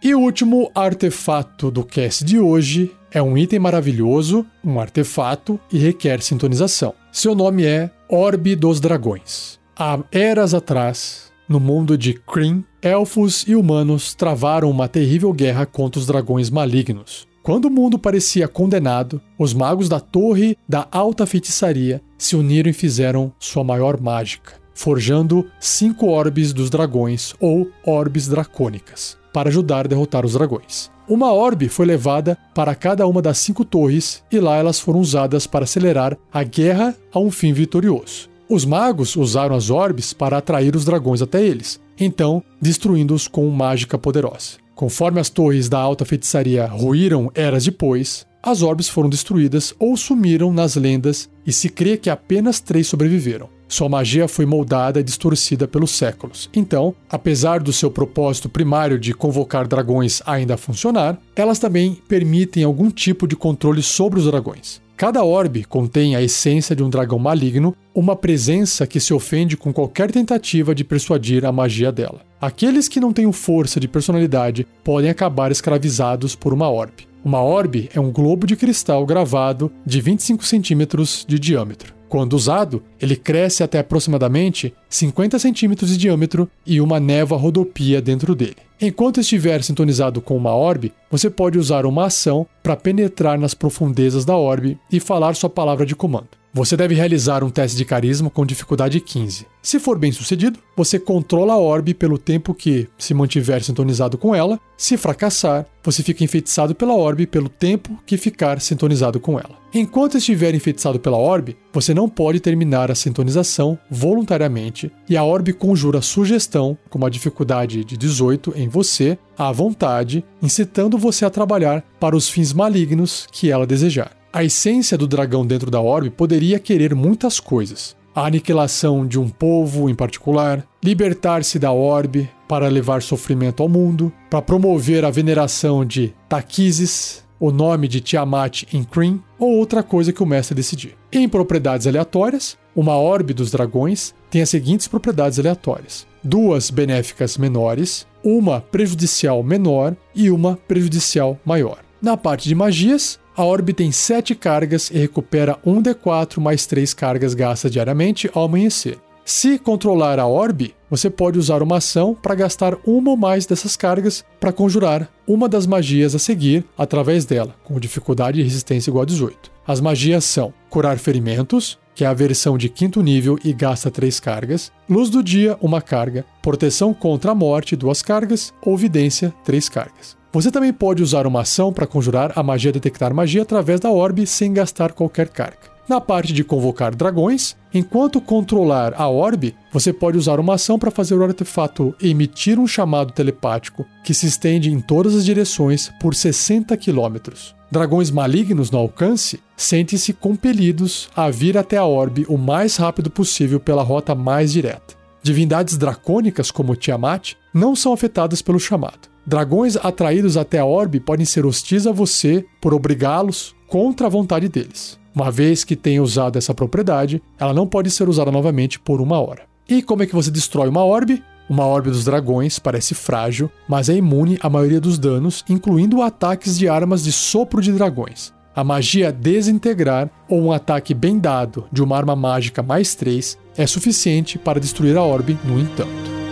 E 0.00 0.14
o 0.14 0.20
último 0.20 0.70
artefato 0.72 1.70
do 1.70 1.82
cast 1.82 2.24
de 2.24 2.38
hoje 2.38 2.94
é 3.10 3.20
um 3.20 3.36
item 3.36 3.58
maravilhoso, 3.58 4.46
um 4.64 4.78
artefato 4.78 5.58
e 5.72 5.78
requer 5.78 6.22
sintonização. 6.22 6.94
Seu 7.10 7.34
nome 7.34 7.64
é 7.64 7.90
Orbe 8.08 8.54
dos 8.54 8.78
Dragões. 8.78 9.58
Há 9.78 10.02
eras 10.10 10.54
atrás, 10.54 11.30
no 11.46 11.60
mundo 11.60 11.98
de 11.98 12.14
Kryn, 12.14 12.64
elfos 12.80 13.44
e 13.46 13.54
humanos 13.54 14.14
travaram 14.14 14.70
uma 14.70 14.88
terrível 14.88 15.30
guerra 15.34 15.66
contra 15.66 16.00
os 16.00 16.06
dragões 16.06 16.48
malignos. 16.48 17.28
Quando 17.42 17.66
o 17.66 17.70
mundo 17.70 17.98
parecia 17.98 18.48
condenado, 18.48 19.20
os 19.38 19.52
magos 19.52 19.86
da 19.86 20.00
Torre 20.00 20.56
da 20.66 20.88
Alta 20.90 21.26
Feitiçaria 21.26 22.00
se 22.16 22.34
uniram 22.34 22.70
e 22.70 22.72
fizeram 22.72 23.30
sua 23.38 23.62
maior 23.62 24.00
mágica, 24.00 24.54
forjando 24.72 25.46
cinco 25.60 26.06
orbes 26.06 26.54
dos 26.54 26.70
dragões, 26.70 27.34
ou 27.38 27.68
orbes 27.84 28.28
dracônicas, 28.28 29.18
para 29.30 29.50
ajudar 29.50 29.84
a 29.84 29.88
derrotar 29.90 30.24
os 30.24 30.32
dragões. 30.32 30.90
Uma 31.06 31.34
orbe 31.34 31.68
foi 31.68 31.84
levada 31.84 32.38
para 32.54 32.74
cada 32.74 33.06
uma 33.06 33.20
das 33.20 33.36
cinco 33.36 33.62
torres 33.62 34.24
e 34.32 34.40
lá 34.40 34.56
elas 34.56 34.80
foram 34.80 35.00
usadas 35.00 35.46
para 35.46 35.64
acelerar 35.64 36.16
a 36.32 36.42
guerra 36.42 36.96
a 37.12 37.18
um 37.18 37.30
fim 37.30 37.52
vitorioso. 37.52 38.34
Os 38.48 38.64
magos 38.64 39.16
usaram 39.16 39.56
as 39.56 39.70
orbes 39.70 40.12
para 40.12 40.38
atrair 40.38 40.76
os 40.76 40.84
dragões 40.84 41.20
até 41.20 41.44
eles, 41.44 41.80
então 41.98 42.42
destruindo-os 42.62 43.26
com 43.26 43.48
mágica 43.50 43.98
poderosa. 43.98 44.58
Conforme 44.74 45.18
as 45.18 45.28
torres 45.28 45.68
da 45.68 45.78
alta 45.80 46.04
feitiçaria 46.04 46.64
ruíram 46.66 47.30
eras 47.34 47.64
depois, 47.64 48.24
as 48.40 48.62
orbes 48.62 48.88
foram 48.88 49.08
destruídas 49.08 49.74
ou 49.80 49.96
sumiram 49.96 50.52
nas 50.52 50.76
lendas 50.76 51.28
e 51.44 51.52
se 51.52 51.68
crê 51.68 51.96
que 51.96 52.08
apenas 52.08 52.60
três 52.60 52.86
sobreviveram. 52.86 53.48
Sua 53.66 53.88
magia 53.88 54.28
foi 54.28 54.46
moldada 54.46 55.00
e 55.00 55.02
distorcida 55.02 55.66
pelos 55.66 55.90
séculos. 55.90 56.48
Então, 56.54 56.94
apesar 57.10 57.58
do 57.58 57.72
seu 57.72 57.90
propósito 57.90 58.48
primário 58.48 58.96
de 58.96 59.12
convocar 59.12 59.66
dragões 59.66 60.22
ainda 60.24 60.56
funcionar, 60.56 61.18
elas 61.34 61.58
também 61.58 62.00
permitem 62.06 62.62
algum 62.62 62.90
tipo 62.90 63.26
de 63.26 63.34
controle 63.34 63.82
sobre 63.82 64.20
os 64.20 64.26
dragões. 64.26 64.80
Cada 64.96 65.22
orbe 65.22 65.62
contém 65.62 66.16
a 66.16 66.22
essência 66.22 66.74
de 66.74 66.82
um 66.82 66.88
dragão 66.88 67.18
maligno, 67.18 67.76
uma 67.94 68.16
presença 68.16 68.86
que 68.86 68.98
se 68.98 69.12
ofende 69.12 69.54
com 69.54 69.70
qualquer 69.70 70.10
tentativa 70.10 70.74
de 70.74 70.84
persuadir 70.84 71.44
a 71.44 71.52
magia 71.52 71.92
dela. 71.92 72.22
Aqueles 72.40 72.88
que 72.88 72.98
não 72.98 73.12
têm 73.12 73.30
força 73.30 73.78
de 73.78 73.86
personalidade 73.86 74.66
podem 74.82 75.10
acabar 75.10 75.52
escravizados 75.52 76.34
por 76.34 76.54
uma 76.54 76.70
orbe. 76.70 77.06
Uma 77.22 77.42
orbe 77.42 77.90
é 77.92 78.00
um 78.00 78.10
globo 78.10 78.46
de 78.46 78.56
cristal 78.56 79.04
gravado 79.04 79.70
de 79.84 80.00
25 80.00 80.42
centímetros 80.46 81.26
de 81.28 81.38
diâmetro. 81.38 81.95
Quando 82.16 82.32
usado, 82.32 82.82
ele 82.98 83.14
cresce 83.14 83.62
até 83.62 83.78
aproximadamente 83.78 84.72
50 84.88 85.38
centímetros 85.38 85.90
de 85.90 85.98
diâmetro 85.98 86.48
e 86.64 86.80
uma 86.80 86.98
névoa 86.98 87.36
rodopia 87.36 88.00
dentro 88.00 88.34
dele. 88.34 88.56
Enquanto 88.80 89.20
estiver 89.20 89.62
sintonizado 89.62 90.22
com 90.22 90.34
uma 90.34 90.54
orbe, 90.54 90.94
você 91.10 91.28
pode 91.28 91.58
usar 91.58 91.84
uma 91.84 92.06
ação 92.06 92.46
para 92.62 92.74
penetrar 92.74 93.38
nas 93.38 93.52
profundezas 93.52 94.24
da 94.24 94.34
orbe 94.34 94.78
e 94.90 94.98
falar 94.98 95.36
sua 95.36 95.50
palavra 95.50 95.84
de 95.84 95.94
comando. 95.94 96.28
Você 96.56 96.74
deve 96.74 96.94
realizar 96.94 97.44
um 97.44 97.50
teste 97.50 97.76
de 97.76 97.84
carisma 97.84 98.30
com 98.30 98.46
dificuldade 98.46 98.98
15. 98.98 99.46
Se 99.60 99.78
for 99.78 99.98
bem 99.98 100.10
sucedido, 100.10 100.58
você 100.74 100.98
controla 100.98 101.52
a 101.52 101.58
orbe 101.58 101.92
pelo 101.92 102.16
tempo 102.16 102.54
que 102.54 102.88
se 102.96 103.12
mantiver 103.12 103.62
sintonizado 103.62 104.16
com 104.16 104.34
ela. 104.34 104.58
Se 104.74 104.96
fracassar, 104.96 105.66
você 105.84 106.02
fica 106.02 106.24
enfeitiçado 106.24 106.74
pela 106.74 106.94
orbe 106.94 107.26
pelo 107.26 107.50
tempo 107.50 108.00
que 108.06 108.16
ficar 108.16 108.58
sintonizado 108.58 109.20
com 109.20 109.38
ela. 109.38 109.58
Enquanto 109.74 110.16
estiver 110.16 110.54
enfeitiçado 110.54 110.98
pela 110.98 111.18
orbe, 111.18 111.58
você 111.74 111.92
não 111.92 112.08
pode 112.08 112.40
terminar 112.40 112.90
a 112.90 112.94
sintonização 112.94 113.78
voluntariamente 113.90 114.90
e 115.10 115.14
a 115.14 115.22
orbe 115.22 115.52
conjura 115.52 116.00
sugestão, 116.00 116.78
com 116.88 116.96
uma 116.96 117.10
dificuldade 117.10 117.84
de 117.84 117.98
18 117.98 118.54
em 118.56 118.66
você, 118.66 119.18
à 119.36 119.52
vontade, 119.52 120.24
incitando 120.40 120.96
você 120.96 121.26
a 121.26 121.30
trabalhar 121.30 121.84
para 122.00 122.16
os 122.16 122.30
fins 122.30 122.54
malignos 122.54 123.28
que 123.30 123.50
ela 123.50 123.66
desejar. 123.66 124.16
A 124.36 124.44
essência 124.44 124.98
do 124.98 125.06
dragão 125.06 125.46
dentro 125.46 125.70
da 125.70 125.80
orbe 125.80 126.10
poderia 126.10 126.58
querer 126.58 126.94
muitas 126.94 127.40
coisas. 127.40 127.96
A 128.14 128.26
aniquilação 128.26 129.06
de 129.06 129.18
um 129.18 129.30
povo 129.30 129.88
em 129.88 129.94
particular, 129.94 130.62
libertar-se 130.84 131.58
da 131.58 131.72
orbe 131.72 132.28
para 132.46 132.68
levar 132.68 133.00
sofrimento 133.00 133.62
ao 133.62 133.68
mundo, 133.70 134.12
para 134.28 134.42
promover 134.42 135.06
a 135.06 135.10
veneração 135.10 135.86
de 135.86 136.12
Taquises, 136.28 137.24
o 137.40 137.50
nome 137.50 137.88
de 137.88 138.02
Tiamat 138.02 138.64
em 138.74 138.84
Kryn, 138.84 139.22
ou 139.38 139.56
outra 139.56 139.82
coisa 139.82 140.12
que 140.12 140.22
o 140.22 140.26
mestre 140.26 140.54
decidir. 140.54 140.94
Em 141.10 141.26
propriedades 141.26 141.86
aleatórias, 141.86 142.58
uma 142.74 142.94
orbe 142.94 143.32
dos 143.32 143.50
dragões 143.50 144.14
tem 144.28 144.42
as 144.42 144.50
seguintes 144.50 144.86
propriedades 144.86 145.38
aleatórias: 145.38 146.06
duas 146.22 146.68
benéficas 146.68 147.38
menores, 147.38 148.06
uma 148.22 148.60
prejudicial 148.60 149.42
menor 149.42 149.96
e 150.14 150.30
uma 150.30 150.58
prejudicial 150.68 151.40
maior. 151.42 151.78
Na 152.02 152.18
parte 152.18 152.46
de 152.46 152.54
magias, 152.54 153.18
a 153.36 153.44
orbe 153.44 153.74
tem 153.74 153.92
7 153.92 154.34
cargas 154.34 154.90
e 154.90 154.98
recupera 154.98 155.58
1 155.64 155.82
D4 155.82 156.40
mais 156.40 156.64
3 156.64 156.94
cargas 156.94 157.34
gastas 157.34 157.70
diariamente 157.70 158.30
ao 158.32 158.44
amanhecer. 158.44 158.98
Se 159.24 159.58
controlar 159.58 160.18
a 160.18 160.26
orbe, 160.26 160.74
você 160.88 161.10
pode 161.10 161.38
usar 161.38 161.62
uma 161.62 161.78
ação 161.78 162.14
para 162.14 162.34
gastar 162.34 162.76
uma 162.86 163.10
ou 163.10 163.16
mais 163.16 163.44
dessas 163.44 163.76
cargas 163.76 164.24
para 164.40 164.52
conjurar 164.52 165.10
uma 165.26 165.48
das 165.48 165.66
magias 165.66 166.14
a 166.14 166.18
seguir 166.18 166.64
através 166.78 167.24
dela, 167.24 167.54
com 167.64 167.78
dificuldade 167.78 168.40
e 168.40 168.44
resistência 168.44 168.88
igual 168.88 169.02
a 169.02 169.06
18. 169.06 169.50
As 169.66 169.80
magias 169.80 170.24
são 170.24 170.54
curar 170.70 170.96
ferimentos, 170.96 171.76
que 171.94 172.04
é 172.04 172.06
a 172.06 172.14
versão 172.14 172.56
de 172.56 172.68
quinto 172.68 173.02
nível 173.02 173.36
e 173.44 173.52
gasta 173.52 173.90
3 173.90 174.20
cargas, 174.20 174.70
luz 174.88 175.10
do 175.10 175.22
dia, 175.22 175.58
uma 175.60 175.82
carga, 175.82 176.24
proteção 176.40 176.94
contra 176.94 177.32
a 177.32 177.34
morte, 177.34 177.74
duas 177.74 178.00
cargas, 178.00 178.54
ou 178.62 178.76
vidência, 178.76 179.34
3 179.44 179.68
cargas. 179.68 180.15
Você 180.36 180.50
também 180.50 180.70
pode 180.70 181.02
usar 181.02 181.26
uma 181.26 181.40
ação 181.40 181.72
para 181.72 181.86
conjurar 181.86 182.30
a 182.36 182.42
magia 182.42 182.70
detectar 182.70 183.14
magia 183.14 183.40
através 183.40 183.80
da 183.80 183.90
orbe 183.90 184.26
sem 184.26 184.52
gastar 184.52 184.92
qualquer 184.92 185.30
carga. 185.30 185.56
Na 185.88 185.98
parte 185.98 186.30
de 186.34 186.44
convocar 186.44 186.94
dragões, 186.94 187.56
enquanto 187.72 188.20
controlar 188.20 188.92
a 188.98 189.08
orbe, 189.08 189.56
você 189.72 189.94
pode 189.94 190.18
usar 190.18 190.38
uma 190.38 190.56
ação 190.56 190.78
para 190.78 190.90
fazer 190.90 191.14
o 191.14 191.24
artefato 191.24 191.94
emitir 192.02 192.58
um 192.58 192.66
chamado 192.66 193.14
telepático 193.14 193.86
que 194.04 194.12
se 194.12 194.26
estende 194.26 194.70
em 194.70 194.78
todas 194.78 195.14
as 195.14 195.24
direções 195.24 195.90
por 195.98 196.14
60 196.14 196.76
quilômetros. 196.76 197.54
Dragões 197.72 198.10
malignos 198.10 198.70
no 198.70 198.76
alcance 198.76 199.40
sentem-se 199.56 200.12
compelidos 200.12 201.08
a 201.16 201.30
vir 201.30 201.56
até 201.56 201.78
a 201.78 201.86
orbe 201.86 202.26
o 202.28 202.36
mais 202.36 202.76
rápido 202.76 203.08
possível 203.08 203.58
pela 203.58 203.82
rota 203.82 204.14
mais 204.14 204.52
direta. 204.52 204.94
Divindades 205.22 205.78
dracônicas 205.78 206.50
como 206.50 206.76
Tiamat 206.76 207.32
não 207.54 207.74
são 207.74 207.94
afetadas 207.94 208.42
pelo 208.42 208.60
chamado. 208.60 209.15
Dragões 209.26 209.76
atraídos 209.76 210.36
até 210.36 210.60
a 210.60 210.64
orbe 210.64 211.00
podem 211.00 211.26
ser 211.26 211.44
hostis 211.44 211.84
a 211.84 211.90
você 211.90 212.44
por 212.60 212.72
obrigá-los 212.72 213.56
contra 213.66 214.06
a 214.06 214.10
vontade 214.10 214.48
deles. 214.48 214.98
Uma 215.12 215.32
vez 215.32 215.64
que 215.64 215.74
tenha 215.74 216.00
usado 216.00 216.38
essa 216.38 216.54
propriedade, 216.54 217.20
ela 217.36 217.52
não 217.52 217.66
pode 217.66 217.90
ser 217.90 218.08
usada 218.08 218.30
novamente 218.30 218.78
por 218.78 219.00
uma 219.00 219.18
hora. 219.18 219.42
E 219.68 219.82
como 219.82 220.04
é 220.04 220.06
que 220.06 220.14
você 220.14 220.30
destrói 220.30 220.68
uma 220.68 220.84
orbe? 220.84 221.24
Uma 221.48 221.66
orbe 221.66 221.90
dos 221.90 222.04
dragões 222.04 222.60
parece 222.60 222.94
frágil, 222.94 223.50
mas 223.68 223.88
é 223.88 223.94
imune 223.94 224.38
à 224.40 224.48
maioria 224.48 224.80
dos 224.80 224.96
danos, 224.96 225.44
incluindo 225.48 226.02
ataques 226.02 226.56
de 226.56 226.68
armas 226.68 227.02
de 227.02 227.10
sopro 227.10 227.60
de 227.60 227.72
dragões. 227.72 228.32
A 228.54 228.62
magia 228.62 229.10
desintegrar 229.10 230.08
ou 230.28 230.40
um 230.40 230.52
ataque 230.52 230.94
bem 230.94 231.18
dado 231.18 231.66
de 231.72 231.82
uma 231.82 231.96
arma 231.96 232.14
mágica 232.14 232.62
mais 232.62 232.94
3 232.94 233.36
é 233.56 233.66
suficiente 233.66 234.38
para 234.38 234.60
destruir 234.60 234.96
a 234.96 235.02
orbe, 235.02 235.36
no 235.44 235.58
entanto. 235.58 236.25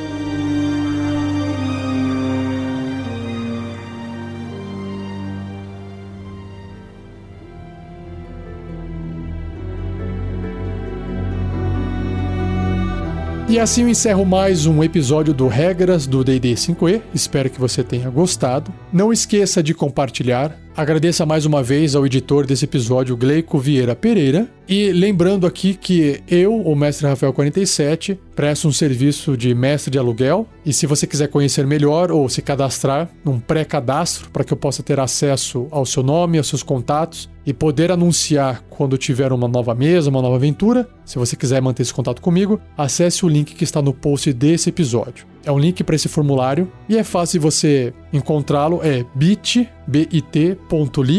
E 13.46 13.60
assim 13.60 13.82
eu 13.82 13.88
encerro 13.90 14.24
mais 14.24 14.64
um 14.64 14.82
episódio 14.82 15.34
do 15.34 15.48
Regras 15.48 16.06
do 16.06 16.24
D&D 16.24 16.54
5e. 16.54 17.02
Espero 17.12 17.50
que 17.50 17.60
você 17.60 17.84
tenha 17.84 18.08
gostado. 18.08 18.72
Não 18.94 19.12
esqueça 19.12 19.60
de 19.60 19.74
compartilhar. 19.74 20.56
Agradeça 20.76 21.26
mais 21.26 21.44
uma 21.44 21.64
vez 21.64 21.96
ao 21.96 22.06
editor 22.06 22.46
desse 22.46 22.64
episódio, 22.64 23.16
Gleico 23.16 23.58
Vieira 23.58 23.96
Pereira. 23.96 24.48
E 24.68 24.92
lembrando 24.92 25.48
aqui 25.48 25.74
que 25.74 26.22
eu, 26.28 26.54
o 26.54 26.76
Mestre 26.76 27.08
Rafael 27.08 27.32
47, 27.32 28.16
presto 28.36 28.68
um 28.68 28.72
serviço 28.72 29.36
de 29.36 29.52
mestre 29.52 29.90
de 29.90 29.98
aluguel. 29.98 30.46
E 30.64 30.72
se 30.72 30.86
você 30.86 31.08
quiser 31.08 31.26
conhecer 31.26 31.66
melhor 31.66 32.12
ou 32.12 32.28
se 32.28 32.40
cadastrar 32.40 33.10
num 33.24 33.40
pré-cadastro 33.40 34.30
para 34.30 34.44
que 34.44 34.52
eu 34.52 34.56
possa 34.56 34.80
ter 34.80 35.00
acesso 35.00 35.66
ao 35.72 35.84
seu 35.84 36.04
nome, 36.04 36.38
aos 36.38 36.46
seus 36.46 36.62
contatos 36.62 37.28
e 37.44 37.52
poder 37.52 37.90
anunciar 37.90 38.62
quando 38.70 38.96
tiver 38.96 39.32
uma 39.32 39.48
nova 39.48 39.74
mesa, 39.74 40.08
uma 40.08 40.22
nova 40.22 40.36
aventura, 40.36 40.88
se 41.04 41.18
você 41.18 41.34
quiser 41.34 41.60
manter 41.60 41.82
esse 41.82 41.92
contato 41.92 42.22
comigo, 42.22 42.60
acesse 42.78 43.26
o 43.26 43.28
link 43.28 43.56
que 43.56 43.64
está 43.64 43.82
no 43.82 43.92
post 43.92 44.32
desse 44.32 44.68
episódio. 44.68 45.33
É 45.44 45.52
um 45.52 45.58
link 45.58 45.82
para 45.84 45.94
esse 45.94 46.08
formulário 46.08 46.70
e 46.88 46.96
é 46.96 47.04
fácil 47.04 47.40
você 47.40 47.92
encontrá-lo, 48.12 48.80
é 48.82 49.04
bit.ly 49.14 49.64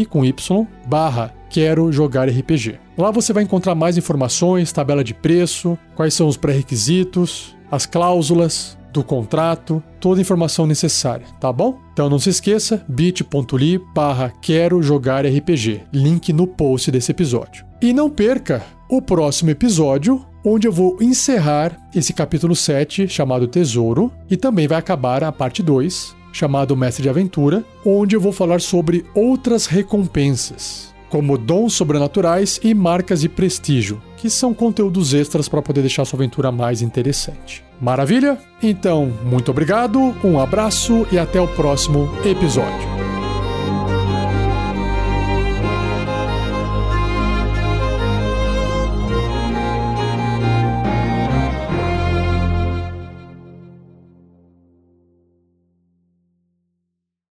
com 0.06 0.24
y 0.24 0.66
barra 0.86 1.34
quero 1.48 1.90
jogar 1.92 2.28
RPG. 2.28 2.78
Lá 2.98 3.10
você 3.10 3.32
vai 3.32 3.42
encontrar 3.44 3.74
mais 3.74 3.96
informações, 3.96 4.72
tabela 4.72 5.04
de 5.04 5.14
preço, 5.14 5.78
quais 5.94 6.14
são 6.14 6.26
os 6.26 6.36
pré-requisitos, 6.36 7.56
as 7.70 7.86
cláusulas 7.86 8.76
do 8.92 9.04
contrato, 9.04 9.82
toda 10.00 10.20
a 10.20 10.22
informação 10.22 10.66
necessária, 10.66 11.26
tá 11.38 11.52
bom? 11.52 11.78
Então 11.92 12.08
não 12.08 12.18
se 12.18 12.30
esqueça, 12.30 12.82
bit.ly 12.88 13.78
barra 13.94 14.32
quero 14.40 14.82
jogar 14.82 15.26
RPG, 15.26 15.82
link 15.92 16.32
no 16.32 16.46
post 16.46 16.90
desse 16.90 17.10
episódio. 17.10 17.66
E 17.82 17.92
não 17.92 18.08
perca 18.08 18.64
o 18.88 19.02
próximo 19.02 19.50
episódio, 19.50 20.24
onde 20.48 20.68
eu 20.68 20.72
vou 20.72 20.96
encerrar 21.00 21.76
esse 21.92 22.12
capítulo 22.12 22.54
7 22.54 23.08
chamado 23.08 23.48
Tesouro 23.48 24.12
e 24.30 24.36
também 24.36 24.68
vai 24.68 24.78
acabar 24.78 25.24
a 25.24 25.32
parte 25.32 25.60
2 25.60 26.14
chamado 26.32 26.76
Mestre 26.76 27.02
de 27.02 27.08
Aventura, 27.08 27.64
onde 27.84 28.14
eu 28.14 28.20
vou 28.20 28.30
falar 28.30 28.60
sobre 28.60 29.04
outras 29.14 29.66
recompensas, 29.66 30.94
como 31.08 31.36
dons 31.36 31.72
sobrenaturais 31.72 32.60
e 32.62 32.74
marcas 32.74 33.22
de 33.22 33.28
prestígio, 33.28 34.00
que 34.18 34.30
são 34.30 34.54
conteúdos 34.54 35.14
extras 35.14 35.48
para 35.48 35.62
poder 35.62 35.80
deixar 35.80 36.04
sua 36.04 36.18
aventura 36.18 36.52
mais 36.52 36.80
interessante. 36.80 37.64
Maravilha? 37.80 38.38
Então, 38.62 39.12
muito 39.24 39.50
obrigado, 39.50 40.14
um 40.22 40.38
abraço 40.38 41.06
e 41.10 41.18
até 41.18 41.40
o 41.40 41.48
próximo 41.48 42.08
episódio. 42.24 43.05